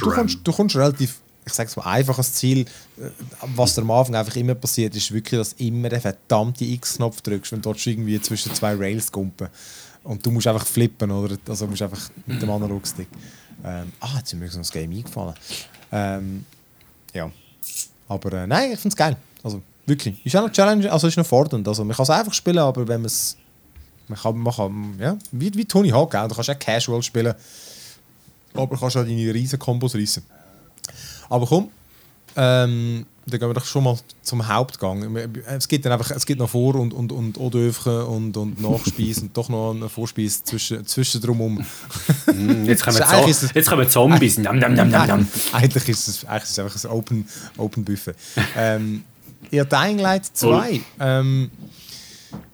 du, 0.00 0.10
kommst, 0.10 0.38
du 0.42 0.52
kommst 0.52 0.76
relativ, 0.76 1.16
ich 1.44 1.52
sage 1.52 1.68
es 1.68 1.76
mal, 1.76 1.84
einfaches 1.84 2.32
Ziel. 2.34 2.60
Äh, 2.60 3.10
was 3.54 3.78
am 3.78 3.90
Anfang 3.90 4.16
einfach 4.16 4.36
immer 4.36 4.54
passiert, 4.54 4.96
ist 4.96 5.12
wirklich, 5.12 5.38
dass 5.38 5.54
du 5.54 5.64
immer 5.64 5.90
den 5.90 6.00
verdammten 6.00 6.70
X-Knopf 6.72 7.20
drückst, 7.20 7.52
wenn 7.52 7.60
du 7.60 7.68
dort 7.68 7.86
irgendwie 7.86 8.20
zwischen 8.20 8.54
zwei 8.54 8.74
Rails 8.74 9.12
kumpen. 9.12 9.48
Und 10.04 10.24
du 10.24 10.30
musst 10.30 10.46
einfach 10.46 10.66
flippen, 10.66 11.10
oder? 11.10 11.36
Also 11.48 11.66
musst 11.66 11.82
einfach 11.82 12.10
mit 12.26 12.40
dem 12.40 12.50
Analogstick. 12.50 13.08
Ähm, 13.64 13.92
ah, 14.00 14.16
jetzt 14.16 14.32
ist 14.32 14.38
mir 14.38 14.48
so 14.48 14.58
ein 14.58 14.64
Game 14.64 14.90
eingefallen. 14.90 15.34
Ähm, 15.92 16.44
ja. 17.12 17.30
Aber 18.08 18.32
äh, 18.32 18.46
nein, 18.46 18.72
ich 18.72 18.80
finde 18.80 18.92
es 18.92 18.96
geil. 18.96 19.16
Also 19.42 19.62
wirklich. 19.86 20.24
Ist 20.24 20.36
auch 20.36 20.42
noch 20.42 20.52
Challenge, 20.52 20.90
also 20.90 21.06
ist 21.06 21.16
noch 21.16 21.26
fordernd. 21.26 21.66
Also 21.66 21.84
man 21.84 21.96
kann 21.96 22.04
es 22.04 22.10
einfach 22.10 22.34
spielen, 22.34 22.58
aber 22.58 22.86
wenn 22.86 23.00
man 23.00 23.06
es. 23.06 23.36
Man 24.08 24.18
kann, 24.18 24.36
man 24.36 24.52
kann, 24.52 24.94
ja, 24.98 25.16
wie, 25.30 25.54
wie 25.54 25.64
Tony 25.64 25.88
Hawk, 25.90 26.10
gell? 26.10 26.26
du 26.28 26.34
kannst 26.34 26.50
auch 26.50 26.58
casual 26.58 27.02
spielen. 27.02 27.34
Aber 28.54 28.76
kannst 28.76 28.96
auch 28.96 29.04
deine 29.04 29.32
riesen 29.32 29.58
Kombos 29.58 29.94
reissen. 29.94 30.24
Aber 31.30 31.46
komm, 31.46 31.70
ähm, 32.36 33.06
dann 33.26 33.38
gehen 33.38 33.48
wir 33.48 33.54
doch 33.54 33.64
schon 33.64 33.84
mal 33.84 33.96
zum 34.22 34.48
Hauptgang. 34.48 35.16
Es 35.46 35.68
gibt 35.68 35.84
dann 35.84 35.92
einfach, 35.92 36.10
es 36.10 36.26
gibt 36.26 36.40
noch 36.40 36.50
Vor- 36.50 36.74
und, 36.74 36.92
und, 36.92 37.12
und 37.12 37.38
Odöfchen 37.38 38.02
und, 38.02 38.36
und 38.36 38.60
Nachspeise 38.60 39.22
und 39.22 39.36
doch 39.36 39.48
noch 39.48 39.70
eine 39.70 39.88
Vorspeise 39.88 40.42
zwischen, 40.42 40.84
zwischen 40.86 41.20
drumherum. 41.20 41.64
Mm, 42.26 42.64
jetzt 42.64 42.82
kommen, 42.82 42.96
so, 43.32 43.46
jetzt 43.54 43.68
kommen 43.68 43.88
Zombies. 43.88 44.38
Nam, 44.38 44.58
nam, 44.58 44.74
nam, 44.74 44.90
nam, 44.90 45.06
nam. 45.06 45.28
Eigentlich 45.52 45.88
ist 45.88 46.08
es, 46.08 46.24
eigentlich 46.24 46.44
ist 46.44 46.50
es 46.50 46.58
einfach 46.58 46.84
ein 46.84 46.90
Open, 46.90 47.28
Open 47.58 47.84
Buffet. 47.84 48.14
ähm, 48.56 49.04
ihr 49.50 49.64
Dying 49.64 49.98
Light 49.98 50.26
2. 50.26 50.80
Ähm, 50.98 51.50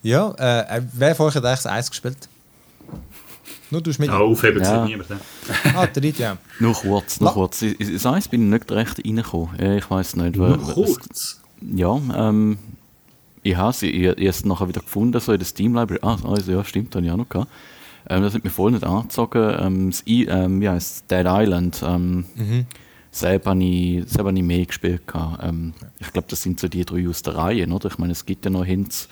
ja, 0.03 0.33
äh, 0.33 0.83
wer 0.93 1.15
von 1.15 1.27
euch 1.27 1.35
hat 1.35 1.45
eigentlich 1.45 1.63
das 1.63 1.67
Eis 1.67 1.91
gespielt? 1.91 2.29
Nur 3.71 3.83
du 3.83 3.91
mit. 3.99 4.09
Ja, 4.09 4.19
aufheben 4.19 4.63
ja. 4.63 4.85
niemand. 4.85 5.09
ah, 5.75 5.87
der 5.87 6.11
ja. 6.11 6.39
Nur 6.59 6.75
kurz, 6.75 7.21
nur 7.21 7.33
kurz. 7.33 7.65
Das 7.79 8.07
Eis 8.07 8.29
bin 8.29 8.45
ich 8.45 8.61
nicht 8.61 8.73
recht 8.73 8.99
reingekommen. 9.05 9.77
Ich 9.77 9.91
weiß 9.91 10.17
nicht. 10.17 10.37
Nur 10.37 10.59
kurz? 10.59 11.41
Ja, 11.61 12.01
ähm, 12.17 12.59
ich 13.43 13.57
habe 13.57 13.73
sie 13.73 13.91
erst 14.03 14.47
nachher 14.47 14.69
wieder 14.69 14.81
gefunden, 14.81 15.21
so 15.21 15.33
in 15.33 15.39
der 15.39 15.47
Steam-Library. 15.47 16.01
Ah, 16.03 16.17
also, 16.25 16.53
ja, 16.53 16.65
stimmt, 16.65 16.95
habe 16.95 17.05
ich 17.05 17.13
auch 17.13 17.17
noch 17.17 17.29
gehabt. 17.29 17.51
Ähm, 18.09 18.23
das 18.23 18.35
hat 18.35 18.45
mir 18.45 18.51
voll 18.51 18.73
nicht 18.73 18.85
angezogen. 18.85 19.55
Ähm, 19.59 19.91
das 19.91 20.07
I, 20.07 20.25
ähm, 20.25 20.61
wie 20.61 20.69
heißt 20.69 21.11
Dead 21.11 21.27
Island. 21.27 21.83
Ähm, 21.87 22.25
mhm. 22.37 22.67
selber 23.11 23.55
nicht, 23.55 24.09
selber 24.09 24.33
nicht 24.33 24.45
mehr 24.45 24.65
gespielt. 24.65 25.03
Ähm, 25.43 25.75
ich 25.99 26.13
glaube, 26.13 26.29
das 26.31 26.43
sind 26.43 26.61
so 26.61 26.69
die 26.69 26.85
drei 26.85 27.09
aus 27.09 27.23
der 27.23 27.37
Reihe, 27.37 27.67
oder? 27.69 27.89
Ich 27.89 27.99
meine, 27.99 28.13
es 28.13 28.25
gibt 28.25 28.45
ja 28.45 28.51
noch 28.51 28.65
Hints 28.65 29.09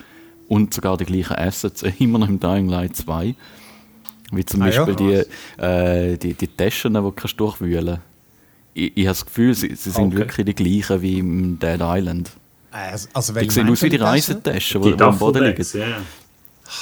und 0.47 0.73
sogar 0.73 0.97
die 0.97 1.05
gleichen 1.05 1.35
Assets 1.35 1.83
immer 1.99 2.19
noch 2.19 2.29
im 2.29 2.39
Dying 2.39 2.69
Light 2.69 2.95
2. 2.95 3.35
Wie 4.31 4.45
zum 4.45 4.61
ah, 4.61 4.65
Beispiel 4.65 4.95
ja. 5.11 5.23
die, 5.23 5.61
äh, 5.61 6.17
die, 6.17 6.33
die 6.33 6.47
Taschen, 6.47 6.93
die 6.93 6.99
du 6.99 7.11
durchwühlen 7.37 7.85
kannst. 7.85 8.01
Ich, 8.73 8.95
ich 8.95 9.05
habe 9.05 9.13
das 9.13 9.25
Gefühl, 9.25 9.53
sie, 9.53 9.73
sie 9.75 9.89
sind 9.89 10.07
okay. 10.07 10.17
wirklich 10.17 10.45
die 10.45 10.55
gleichen 10.55 11.01
wie 11.01 11.19
im 11.19 11.59
Dead 11.59 11.79
Island. 11.81 12.31
Also, 12.71 13.07
also 13.13 13.33
die 13.33 13.49
sehen 13.49 13.69
aus 13.69 13.81
wie 13.81 13.89
die 13.89 13.95
Reisetaschen, 13.95 14.81
die, 14.81 14.95
die 14.95 15.03
am 15.03 15.17
Boden 15.17 15.43
liegen. 15.43 15.65
Ja. 15.73 16.01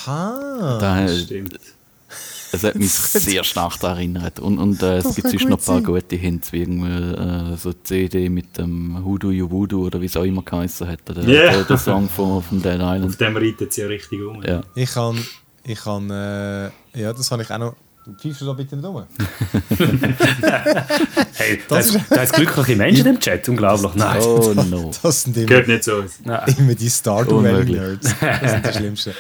Ha, 0.08 0.78
da, 0.80 1.08
stimmt. 1.08 1.60
Es 2.52 2.64
hat 2.64 2.76
mich 2.76 2.92
sehr 2.92 3.44
stark 3.44 3.80
daran 3.80 3.98
erinnert. 3.98 4.40
Und, 4.40 4.58
und 4.58 4.82
äh, 4.82 4.98
es 4.98 5.16
gibt 5.16 5.30
sonst 5.30 5.48
noch 5.48 5.60
ein 5.60 5.64
paar 5.64 5.82
gute 5.82 6.16
Hints, 6.16 6.52
wie 6.54 6.64
äh, 6.64 7.58
so 7.58 7.74
CD 7.74 8.30
mit 8.30 8.58
dem 8.58 9.04
Hoodoo 9.06 9.32
You 9.32 9.50
Voodoo 9.50 9.86
oder 9.86 10.02
wie 10.02 10.06
es 10.06 10.18
auch 10.18 10.24
immer 10.24 10.42
geheißen 10.42 10.88
hat. 10.88 11.00
Der, 11.08 11.28
yeah. 11.28 11.64
der, 11.64 11.78
Song 11.78 12.10
von, 12.10 12.42
von 12.42 12.62
Dead 12.62 12.76
Island. 12.76 13.06
Auf 13.06 13.18
dem 13.18 13.38
reitet 13.38 13.74
sie 13.74 13.82
ja 13.82 13.88
richtig 13.88 14.22
um. 14.22 14.42
Ja. 14.44 14.62
Ich 14.76 14.92
kann, 14.92 15.18
ich 15.66 15.84
kann 15.84 16.10
äh, 16.10 16.66
ja, 16.94 17.14
das 17.14 17.32
habe 17.32 17.44
ich 17.44 17.52
auch 17.52 17.58
noch 17.58 17.76
Du 18.06 18.14
pfeifst 18.14 18.42
so 18.42 18.54
bitte 18.54 18.76
nicht 18.76 18.86
um. 18.86 19.04
hey, 21.34 21.60
da 21.68 21.80
ist, 21.80 22.00
da 22.08 22.22
ist 22.22 22.34
glückliche 22.34 22.76
Menschen 22.76 23.08
im 23.08 23.20
Chat, 23.20 23.50
unglaublich. 23.50 23.96
Nein. 23.96 24.22
Oh 24.22 24.54
no. 24.54 24.92
Das 25.02 25.24
sind 25.24 25.36
immer, 25.36 25.48
Geht 25.48 25.68
nicht 25.68 25.86
so 25.86 26.04
Immer 26.60 26.76
die 26.76 26.88
Stardew-Nerds. 26.88 28.16
Das 28.20 28.52
sind 28.52 28.68
die 28.68 28.74
Schlimmsten. 28.74 29.14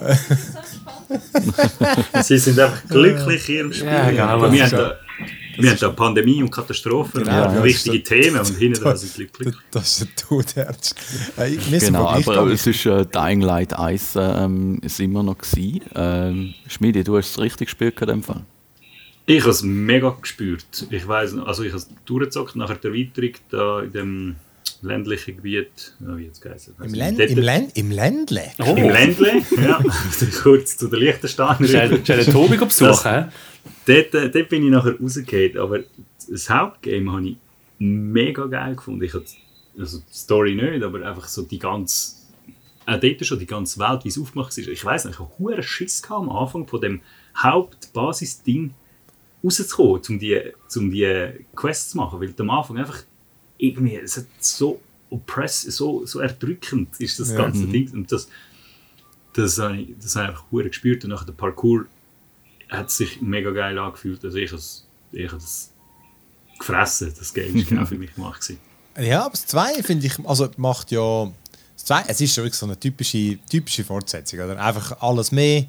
Sie 2.22 2.38
sind 2.38 2.58
einfach 2.58 2.82
glücklich 2.88 3.44
hier 3.44 3.60
im 3.60 3.74
Spiel. 3.74 3.86
Ja, 3.86 4.08
ja, 4.08 4.50
wir, 4.50 4.64
haben 4.64 4.70
da, 4.70 4.94
wir 5.58 5.70
haben 5.70 5.78
da 5.78 5.90
Pandemie 5.90 6.42
und 6.42 6.50
Katastrophen 6.50 7.24
genau, 7.24 7.48
und 7.48 7.64
wichtige 7.64 8.02
Themen 8.02 8.38
und 8.38 8.56
hinten 8.56 8.84
da 8.84 8.96
sind 8.96 9.32
glücklich. 9.32 9.54
Das 9.70 10.00
ist 10.00 10.02
ein 10.02 10.16
Todherz. 10.16 10.94
Genau, 11.80 12.08
aber 12.08 12.46
es 12.48 12.66
ist 12.66 12.86
äh, 12.86 13.04
Dying 13.06 13.40
Light 13.40 13.78
1 13.78 14.14
ähm, 14.16 14.78
ist 14.82 15.00
immer 15.00 15.22
noch 15.22 15.38
gewesen. 15.38 15.80
Ähm, 15.94 16.54
Schmiede, 16.68 17.04
du 17.04 17.16
hast 17.16 17.30
es 17.30 17.38
richtig 17.38 17.68
gespielt 17.68 18.00
in 18.00 18.06
dem 18.08 18.22
Fall. 18.22 18.44
Ich 19.26 19.40
habe 19.40 19.50
es 19.50 19.62
mega 19.62 20.16
gespürt. 20.20 20.86
Ich 20.90 21.06
weiß, 21.06 21.36
also 21.38 21.64
ich 21.64 21.70
habe 21.70 21.78
es 21.78 21.88
durchgezockt 22.04 22.54
nach 22.54 22.76
der 22.76 22.92
Erweiterung 22.92 23.32
da 23.50 23.80
in 23.80 23.92
dem 23.92 24.36
ländlichen 24.82 25.36
Gebiet. 25.36 25.94
Oh, 26.00 26.16
wie 26.16 26.24
jetzt 26.24 26.44
Im, 26.82 26.94
Länd, 26.94 27.18
im, 27.18 27.38
Länd, 27.38 27.76
Im 27.76 27.90
Ländle? 27.90 28.42
Oh. 28.58 28.74
Im 28.76 28.88
Ländle, 28.90 29.42
ja. 29.60 29.80
Kurz 30.42 30.76
zu 30.76 30.88
der 30.88 31.00
Liechtensteiner. 31.00 31.66
Schnell 31.66 32.24
Tobi 32.26 32.56
besuchen. 32.56 33.28
Dort, 33.86 34.14
äh, 34.14 34.30
dort 34.30 34.48
bin 34.48 34.64
ich 34.64 34.70
nachher 34.70 34.98
rausgegangen. 35.00 35.58
Aber 35.58 35.80
das 36.28 36.50
Hauptgame 36.50 37.10
habe 37.10 37.28
ich 37.28 37.36
mega 37.78 38.46
geil 38.46 38.76
gefunden. 38.76 39.02
Ich 39.02 39.14
hatte, 39.14 39.26
also 39.78 39.98
die 39.98 40.16
Story 40.16 40.54
nicht, 40.54 40.82
aber 40.82 41.06
einfach 41.06 41.28
so 41.28 41.42
die 41.42 41.58
ganze 41.58 42.16
auch 42.86 43.00
dort 43.00 43.26
schon 43.26 43.38
die 43.38 43.46
ganze 43.46 43.80
Welt, 43.80 44.04
wie 44.04 44.08
es 44.08 44.18
aufgemacht 44.18 44.56
ist. 44.56 44.68
Ich 44.68 44.84
weiß 44.84 45.06
nicht, 45.06 45.14
ich 45.14 45.20
hatte 45.20 45.52
einen 45.52 45.62
Schiss 45.62 46.02
am 46.08 46.30
Anfang 46.30 46.66
von 46.66 46.80
dem 46.80 47.00
Hauptbasis-Ding 47.36 48.74
rauszukommen, 49.42 50.02
um 50.08 50.18
die, 50.18 50.40
um 50.76 50.90
die 50.90 51.44
Quests 51.54 51.90
zu 51.90 51.96
machen. 51.96 52.20
Weil 52.20 52.32
am 52.38 52.50
Anfang 52.50 52.78
einfach 52.78 53.02
irgendwie, 53.58 53.96
es 53.96 54.16
hat 54.16 54.26
so 54.38 54.80
oppress, 55.10 55.62
so, 55.62 56.06
so 56.06 56.20
erdrückend 56.20 57.00
ist 57.00 57.18
das 57.18 57.30
ja. 57.30 57.38
ganze 57.38 57.64
mhm. 57.64 57.72
Ding. 57.72 57.92
Und 57.92 58.12
das, 58.12 58.28
das 59.32 59.58
habe 59.58 59.78
ich, 59.78 59.88
das 60.00 60.14
habe 60.14 60.26
ich 60.26 60.30
einfach 60.30 60.64
gespürt. 60.64 61.04
Und 61.04 61.10
nachher 61.10 61.26
der 61.26 61.32
Parkour 61.32 61.86
hat 62.68 62.90
sich 62.90 63.20
mega 63.20 63.50
geil 63.50 63.78
angefühlt. 63.78 64.24
Also 64.24 64.38
ich 64.38 64.50
habe 64.50 64.62
ich 65.12 65.30
das 65.30 65.72
gefressen, 66.58 67.12
das 67.18 67.32
Game 67.32 67.56
ist 67.56 67.68
genau 67.68 67.84
für 67.86 67.96
mich 67.96 68.14
gemacht. 68.14 68.40
Gewesen. 68.40 68.60
Ja, 68.98 69.22
aber 69.22 69.32
das 69.32 69.46
2 69.46 69.82
finde 69.82 70.06
ich, 70.06 70.14
also 70.24 70.48
macht 70.56 70.90
ja, 70.90 71.30
das 71.74 71.84
2, 71.84 72.04
es 72.08 72.20
ist 72.20 72.34
schon 72.34 72.44
wirklich 72.44 72.58
so 72.58 72.66
eine 72.66 72.78
typische, 72.78 73.38
typische 73.48 73.84
Fortsetzung. 73.84 74.40
Oder? 74.40 74.58
Einfach 74.60 75.00
alles 75.00 75.32
mehr 75.32 75.66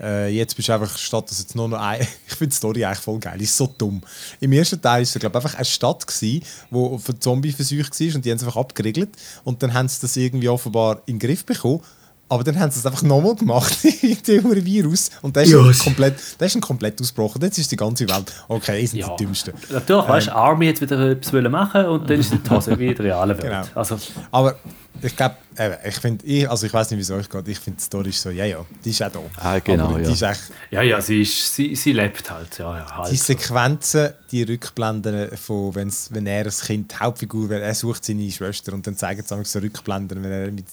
äh, 0.00 0.28
jetzt 0.28 0.54
bist 0.54 0.68
du 0.68 0.72
einfach, 0.72 0.96
statt 0.96 1.30
dass 1.30 1.40
jetzt 1.40 1.56
nur 1.56 1.68
noch 1.68 1.80
ein. 1.80 2.00
ich 2.26 2.34
finde 2.34 2.50
die 2.50 2.56
Story 2.56 2.84
eigentlich 2.84 2.98
voll 2.98 3.18
geil, 3.18 3.40
ist 3.40 3.56
so 3.56 3.72
dumm. 3.78 4.00
Im 4.40 4.52
ersten 4.52 4.80
Teil 4.80 4.98
war 4.98 5.00
es, 5.00 5.14
glaube 5.14 5.36
einfach 5.36 5.54
eine 5.54 5.64
Stadt, 5.64 6.06
die 6.20 6.42
für 6.70 7.18
Zombie-Versuch 7.18 7.78
war 7.78 8.14
und 8.14 8.24
die 8.24 8.30
haben 8.30 8.36
es 8.36 8.44
einfach 8.44 8.56
abgeriegelt. 8.56 9.10
Und 9.44 9.62
dann 9.62 9.74
haben 9.74 9.88
sie 9.88 10.00
das 10.00 10.16
irgendwie 10.16 10.48
offenbar 10.48 11.02
in 11.06 11.18
den 11.18 11.28
Griff 11.28 11.44
bekommen. 11.44 11.82
Aber 12.30 12.44
dann 12.44 12.58
haben 12.58 12.70
sie 12.70 12.78
es 12.78 12.86
einfach 12.86 13.02
nochmal 13.02 13.34
gemacht, 13.34 13.78
der 14.26 14.44
Virus. 14.44 15.10
Und 15.22 15.34
der 15.34 15.44
ist, 15.44 15.52
yes. 15.52 15.78
komplett, 15.78 16.16
der 16.38 16.46
ist 16.46 16.60
komplett 16.60 17.00
ausgebrochen. 17.00 17.40
Jetzt 17.40 17.58
ist 17.58 17.72
die 17.72 17.76
ganze 17.76 18.08
Welt, 18.08 18.32
okay, 18.48 18.84
sind 18.84 19.00
ja. 19.00 19.16
die 19.16 19.24
Dümmsten. 19.24 19.54
Natürlich, 19.70 20.04
ähm, 20.04 20.08
weißt 20.08 20.26
du, 20.26 20.34
Army 20.34 20.66
jetzt 20.66 20.80
wieder 20.82 21.10
etwas 21.10 21.50
machen 21.50 21.86
und 21.86 22.08
dann 22.08 22.20
ist 22.20 22.32
die 22.32 22.50
Hose 22.50 22.78
wieder 22.78 23.02
reale 23.02 23.36
Welt. 23.38 23.44
Genau. 23.44 23.62
Also. 23.74 23.96
Aber 24.30 24.56
ich 25.02 25.16
glaube, 25.16 25.36
ich 25.84 25.94
finde, 25.96 26.24
ich, 26.26 26.48
also 26.48 26.66
ich 26.66 26.72
weiß 26.72 26.90
nicht, 26.90 26.98
wie 26.98 27.02
es 27.02 27.10
euch 27.10 27.28
geht, 27.28 27.48
ich 27.48 27.58
finde, 27.58 27.78
die 27.78 27.84
Story 27.84 28.08
ist 28.10 28.20
so, 28.20 28.30
ja, 28.30 28.44
ja, 28.44 28.64
die 28.84 28.90
ist 28.90 29.02
auch 29.02 29.10
da. 29.10 29.20
Ah, 29.36 29.58
genau, 29.58 29.96
ja. 29.96 30.10
Ist 30.10 30.22
echt, 30.22 30.40
ja, 30.70 30.82
ja, 30.82 31.00
sie, 31.00 31.22
ist, 31.22 31.54
sie, 31.54 31.74
sie 31.74 31.92
lebt 31.92 32.30
halt, 32.30 32.58
ja, 32.58 32.76
ja. 32.78 32.96
Halt 32.96 33.12
die 33.12 33.16
Sequenzen, 33.16 34.10
die 34.30 34.42
Rückblenden 34.42 35.36
von, 35.36 35.74
wenn's, 35.74 36.08
wenn 36.12 36.26
er 36.26 36.46
als 36.46 36.62
Kind, 36.62 36.92
die 36.92 36.96
Hauptfigur, 36.96 37.50
er 37.50 37.74
sucht 37.74 38.04
seine 38.04 38.30
Schwester 38.30 38.72
und 38.72 38.86
dann 38.86 38.96
zeigen 38.96 39.22
sie 39.22 39.44
so 39.44 39.58
Rückblenden, 39.58 40.22
wenn 40.22 40.32
er 40.32 40.50
mit 40.50 40.66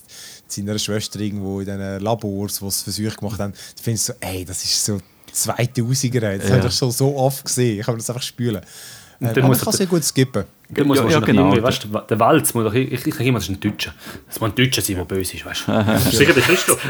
seiner 0.48 0.78
Schwester 0.80 1.20
irgendwo 1.20 1.60
in 1.60 1.66
diesen 1.66 2.00
Labors, 2.00 2.62
wo 2.62 2.70
sie 2.70 2.84
Versuche 2.84 3.16
gemacht 3.16 3.40
haben, 3.40 3.54
da 3.54 3.84
findest 3.84 4.10
du 4.10 4.14
so, 4.14 4.20
ey, 4.20 4.46
das 4.46 4.64
ist 4.64 4.86
so 4.86 5.00
2000er, 5.34 6.38
das 6.38 6.50
ja. 6.50 6.56
habe 6.56 6.68
ich 6.68 6.74
schon 6.74 6.92
so 6.92 7.16
oft 7.18 7.46
gesehen, 7.46 7.80
ich 7.80 7.86
kann 7.86 7.98
das 7.98 8.10
einfach 8.10 8.22
spülen. 8.22 8.62
Äh, 9.22 9.28
aber 9.28 9.44
man 9.44 9.58
kann 9.58 9.74
sehr 9.74 9.86
gut 9.86 10.04
skippen. 10.04 10.44
Dann 10.70 10.88
muss 10.88 10.98
ja, 10.98 11.08
ja, 11.08 11.20
genau. 11.20 11.62
weißt, 11.62 11.88
der 12.10 12.20
Walz 12.20 12.54
muss 12.54 12.66
doch, 12.66 12.74
ich, 12.74 12.92
ich, 12.92 13.08
ich 13.08 13.20
immer, 13.22 13.40
das 13.40 13.50
ist 13.50 13.56
ein 13.56 13.60
Deutscher. 13.60 13.94
Das 14.28 14.40
muss 14.40 14.50
ein 14.50 14.56
Deutscher 14.56 14.82
sein, 14.82 14.96
der 14.96 15.06
böse 15.06 15.38
ist, 15.38 15.46
weißt 15.46 15.68
du. 15.68 16.00
Sicher 16.12 16.34
der 16.34 16.44
Christoph. 16.44 16.82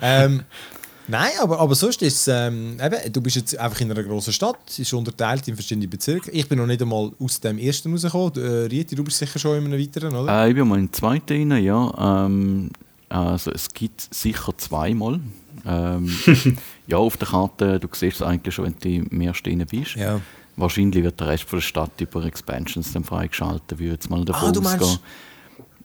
ähm, 0.00 0.42
nein, 1.10 1.30
aber, 1.40 1.58
aber 1.58 1.74
sonst 1.74 2.02
ist 2.02 2.26
es, 2.26 2.28
ähm, 2.28 2.78
eben, 2.82 3.12
du 3.12 3.20
bist 3.20 3.36
jetzt 3.36 3.58
einfach 3.58 3.80
in 3.80 3.90
einer 3.90 4.02
grossen 4.02 4.32
Stadt, 4.32 4.78
ist 4.78 4.92
unterteilt 4.92 5.46
in 5.48 5.54
verschiedene 5.54 5.88
Bezirke. 5.88 6.30
Ich 6.30 6.48
bin 6.48 6.58
noch 6.58 6.66
nicht 6.66 6.80
einmal 6.80 7.12
aus 7.18 7.40
dem 7.40 7.58
ersten 7.58 7.92
rausgekommen. 7.92 8.32
Äh, 8.36 8.66
Rieti, 8.66 8.94
du 8.94 9.04
bist 9.04 9.18
sicher 9.18 9.38
schon 9.38 9.58
in 9.58 9.66
einem 9.66 9.80
weiteren, 9.80 10.14
oder? 10.14 10.44
Äh, 10.44 10.50
ich 10.50 10.54
bin 10.54 10.68
mal 10.68 10.78
im 10.78 10.92
zweiten 10.92 11.52
rein, 11.52 11.62
ja. 11.62 12.24
Ähm, 12.26 12.70
also 13.08 13.50
es 13.50 13.68
gibt 13.68 14.08
sicher 14.14 14.56
zweimal. 14.56 15.20
Ähm, 15.66 16.16
ja, 16.86 16.96
auf 16.96 17.16
der 17.16 17.28
Karte, 17.28 17.80
du 17.80 17.88
siehst 17.92 18.16
es 18.16 18.22
eigentlich 18.22 18.54
schon, 18.54 18.66
wenn 18.66 18.76
du 18.78 18.88
im 19.10 19.20
ersten 19.20 19.50
rein 19.50 19.66
bist. 19.68 19.96
Ja. 19.96 20.20
Wahrscheinlich 20.56 21.02
wird 21.02 21.18
der 21.20 21.28
Rest 21.28 21.44
von 21.44 21.58
der 21.58 21.64
Stadt 21.64 22.00
über 22.00 22.24
Expansions 22.24 22.92
dann 22.92 23.04
freigeschaltet, 23.04 23.78
würde 23.78 23.92
jetzt 23.92 24.10
mal 24.10 24.24
davon 24.24 24.48
ah, 24.48 24.60
ausgehen. 24.60 24.80
Meinst, 24.80 25.00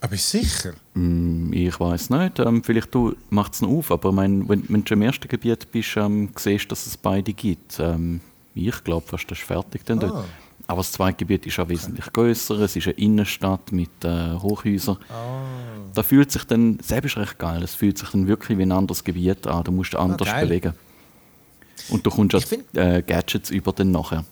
aber 0.05 0.15
du 0.15 0.21
sicher? 0.21 0.73
Mm, 0.93 1.51
ich 1.51 1.79
weiß 1.79 2.11
nicht. 2.11 2.39
Ähm, 2.39 2.63
vielleicht 2.63 2.93
du 2.93 3.15
macht 3.29 3.55
es 3.55 3.61
noch 3.61 3.69
auf, 3.69 3.91
aber 3.91 4.11
mein, 4.11 4.47
wenn, 4.47 4.63
wenn 4.69 4.83
du 4.83 4.93
im 4.93 5.01
ersten 5.01 5.27
Gebiet 5.27 5.71
bist, 5.71 5.97
ähm, 5.97 6.29
siehst 6.35 6.71
dass 6.71 6.85
es 6.85 6.95
beide 6.95 7.33
gibt. 7.33 7.79
Ähm, 7.79 8.21
ich 8.53 8.83
glaube 8.83 9.05
fast, 9.05 9.29
das 9.29 9.39
ist 9.39 9.45
fertig 9.45 9.83
dann 9.85 9.99
ah. 9.99 10.07
dort. 10.07 10.25
Aber 10.67 10.77
das 10.77 10.91
zweite 10.93 11.17
Gebiet 11.17 11.45
ist 11.45 11.59
auch 11.59 11.69
wesentlich 11.69 12.11
größer. 12.11 12.59
Es 12.59 12.75
ist 12.75 12.87
eine 12.87 12.95
Innenstadt 12.95 13.71
mit 13.71 13.89
äh, 14.03 14.33
Hochhäusern. 14.35 14.97
Ah. 15.09 15.41
Da 15.93 16.03
fühlt 16.03 16.31
sich 16.31 16.43
dann, 16.45 16.79
selbst 16.81 17.13
ist 17.13 17.17
recht 17.17 17.37
geil, 17.37 17.61
es 17.63 17.75
fühlt 17.75 17.97
sich 17.97 18.09
dann 18.09 18.27
wirklich 18.27 18.57
wie 18.57 18.63
ein 18.63 18.71
anderes 18.71 19.03
Gebiet 19.03 19.45
an. 19.47 19.63
Du 19.63 19.71
musst 19.71 19.95
ah, 19.95 19.99
anders 19.99 20.29
ah, 20.29 20.41
bewegen. 20.41 20.73
Und 21.89 22.05
du 22.05 22.09
kommst 22.09 22.35
auch 22.35 22.43
äh, 22.73 23.01
Gadgets 23.01 23.49
über 23.49 23.73
dann 23.73 23.91
nachher. 23.91 24.23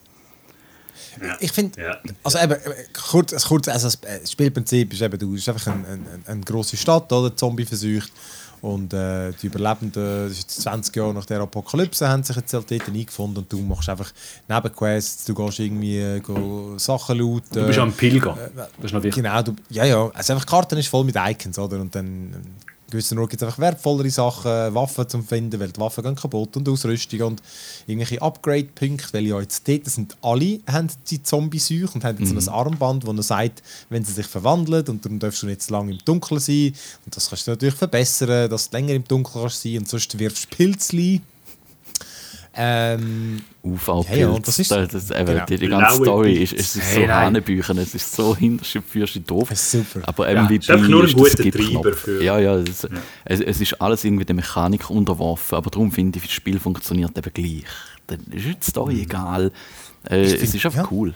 Ich 1.39 1.51
finde, 1.51 1.82
ja. 1.82 1.98
also 2.24 2.39
eben, 2.39 2.55
kurz, 2.93 3.46
kurz 3.46 3.67
also 3.67 3.89
das 3.89 4.32
Spielprinzip 4.32 4.93
ist 4.93 5.01
eben, 5.01 5.17
du 5.17 5.32
bist 5.32 5.48
einfach 5.50 5.67
eine, 5.67 5.88
eine, 5.88 6.01
eine 6.25 6.41
grosse 6.41 6.77
Stadt, 6.77 7.12
oder? 7.12 7.36
Zombie 7.36 7.65
versucht. 7.65 8.12
Und 8.63 8.93
äh, 8.93 9.34
die 9.41 9.48
Überlebenden, 9.48 9.91
das 10.01 10.32
ist 10.32 10.39
jetzt 10.39 10.62
20 10.62 10.96
Jahre 10.96 11.13
nach 11.13 11.25
der 11.25 11.41
Apokalypse, 11.41 12.08
haben 12.08 12.24
sich 12.24 12.38
jetzt 12.38 12.53
halt 12.53 12.72
dort 12.72 12.88
eingefunden 12.88 13.43
und 13.43 13.51
du 13.51 13.60
machst 13.60 13.89
einfach 13.89 14.10
Nebenquests, 14.48 15.25
du 15.25 15.34
gehst 15.36 15.60
irgendwie 15.60 15.98
äh, 15.98 16.22
go 16.22 16.77
Sachen 16.77 17.17
looten. 17.17 17.50
Du 17.51 17.67
bist 17.67 17.79
am 17.79 17.91
Pilger, 17.91 18.38
äh, 18.38 18.50
das 18.55 18.86
ist 18.86 18.93
noch 18.93 19.03
wichtig. 19.03 19.22
Genau, 19.22 19.41
du, 19.41 19.53
ja, 19.70 19.84
ja, 19.84 20.10
also 20.13 20.32
einfach 20.32 20.46
die 20.46 20.50
Karte 20.50 20.79
ist 20.79 20.88
voll 20.88 21.03
mit 21.03 21.17
Icons, 21.17 21.60
oder? 21.60 21.82
Und 21.82 21.93
dann 21.93 22.34
gewissen 22.93 23.17
Orten 23.17 23.31
gibt 23.31 23.41
es 23.41 23.47
einfach 23.47 23.59
wertvollere 23.59 24.09
Sachen, 24.09 24.73
Waffen 24.73 25.09
zu 25.09 25.21
finden, 25.21 25.59
weil 25.59 25.71
die 25.71 25.79
Waffen 25.79 26.03
gehen 26.03 26.15
kaputt 26.15 26.55
und 26.55 26.69
Ausrüstung 26.69 27.21
und 27.21 27.41
irgendwelche 27.88 28.21
Upgrade-Punkte, 28.21 29.13
weil 29.13 29.27
ja 29.27 29.39
jetzt 29.41 29.67
dort 29.67 29.85
sind 29.85 30.15
alle 30.21 30.59
haben 30.67 30.88
die 31.09 31.21
Zombie-Seuche 31.21 31.93
und 31.93 32.03
haben 32.03 32.17
jetzt 32.19 32.33
mhm. 32.33 32.39
so 32.39 32.51
ein 32.51 32.55
Armband, 32.55 33.05
wo 33.05 33.12
er 33.12 33.23
sagt, 33.23 33.62
wenn 33.89 34.05
sie 34.05 34.13
sich 34.13 34.27
verwandeln 34.27 34.85
und 34.88 35.03
darum 35.03 35.19
darfst 35.19 35.43
du 35.43 35.47
nicht 35.47 35.62
zu 35.62 35.73
lange 35.73 35.91
im 35.91 35.97
Dunkeln 36.05 36.39
sein. 36.39 36.73
Und 37.05 37.15
das 37.15 37.29
kannst 37.29 37.47
du 37.47 37.51
natürlich 37.51 37.75
verbessern, 37.75 38.50
dass 38.50 38.69
du 38.69 38.77
länger 38.77 38.93
im 38.93 39.03
Dunkeln 39.03 39.41
kannst 39.41 39.62
sein 39.62 39.79
und 39.79 39.89
sonst 39.89 40.17
wirfst 40.17 40.45
du 40.45 40.55
Pilzli 40.55 41.21
ähm, 42.55 43.41
UV-Pilz. 43.63 44.19
Ja, 44.19 44.39
das 44.39 44.60
ist, 44.60 44.69
das, 44.69 44.89
das, 44.89 45.12
eben, 45.12 45.25
genau. 45.25 45.45
die, 45.45 45.57
die 45.57 45.67
ganze 45.67 45.95
Story 45.95 46.33
ist, 46.33 46.53
ist, 46.53 46.75
ist 46.75 46.93
so 46.93 47.00
hey, 47.00 47.07
Hanebüchen, 47.07 47.77
es 47.79 47.95
ist 47.95 48.15
so 48.15 48.36
hinterste 48.36 48.81
Fürsche 48.81 49.22
doof. 49.22 49.50
Super. 49.55 50.01
Aber 50.07 50.27
MVP 50.27 50.60
ja, 50.62 50.75
ist 50.75 50.88
nur 50.88 51.03
ein 51.03 51.13
guter 51.13 51.51
Treiber 51.51 51.93
für... 51.93 52.24
Ja, 52.24 52.38
ja, 52.38 52.55
es, 52.55 52.83
ja. 52.83 52.89
Es, 53.25 53.39
es, 53.39 53.62
ist 53.62 53.81
alles 53.81 54.03
irgendwie 54.03 54.25
der 54.25 54.36
Mechanik 54.36 54.89
unterworfen, 54.89 55.55
aber 55.55 55.72
darum 55.72 55.91
finde 55.91 56.19
ich, 56.19 56.25
das 56.25 56.33
Spiel 56.33 56.60
funktioniert 56.60 57.17
eben 57.17 57.33
gleich. 57.33 57.63
Dann 58.07 58.19
ist 58.31 58.45
die 58.45 58.69
Story 58.69 58.95
mhm. 58.95 59.01
egal. 59.01 59.51
Äh, 60.10 60.22
es 60.22 60.53
ist 60.53 60.65
einfach 60.65 60.75
ja. 60.75 60.88
cool. 60.91 61.15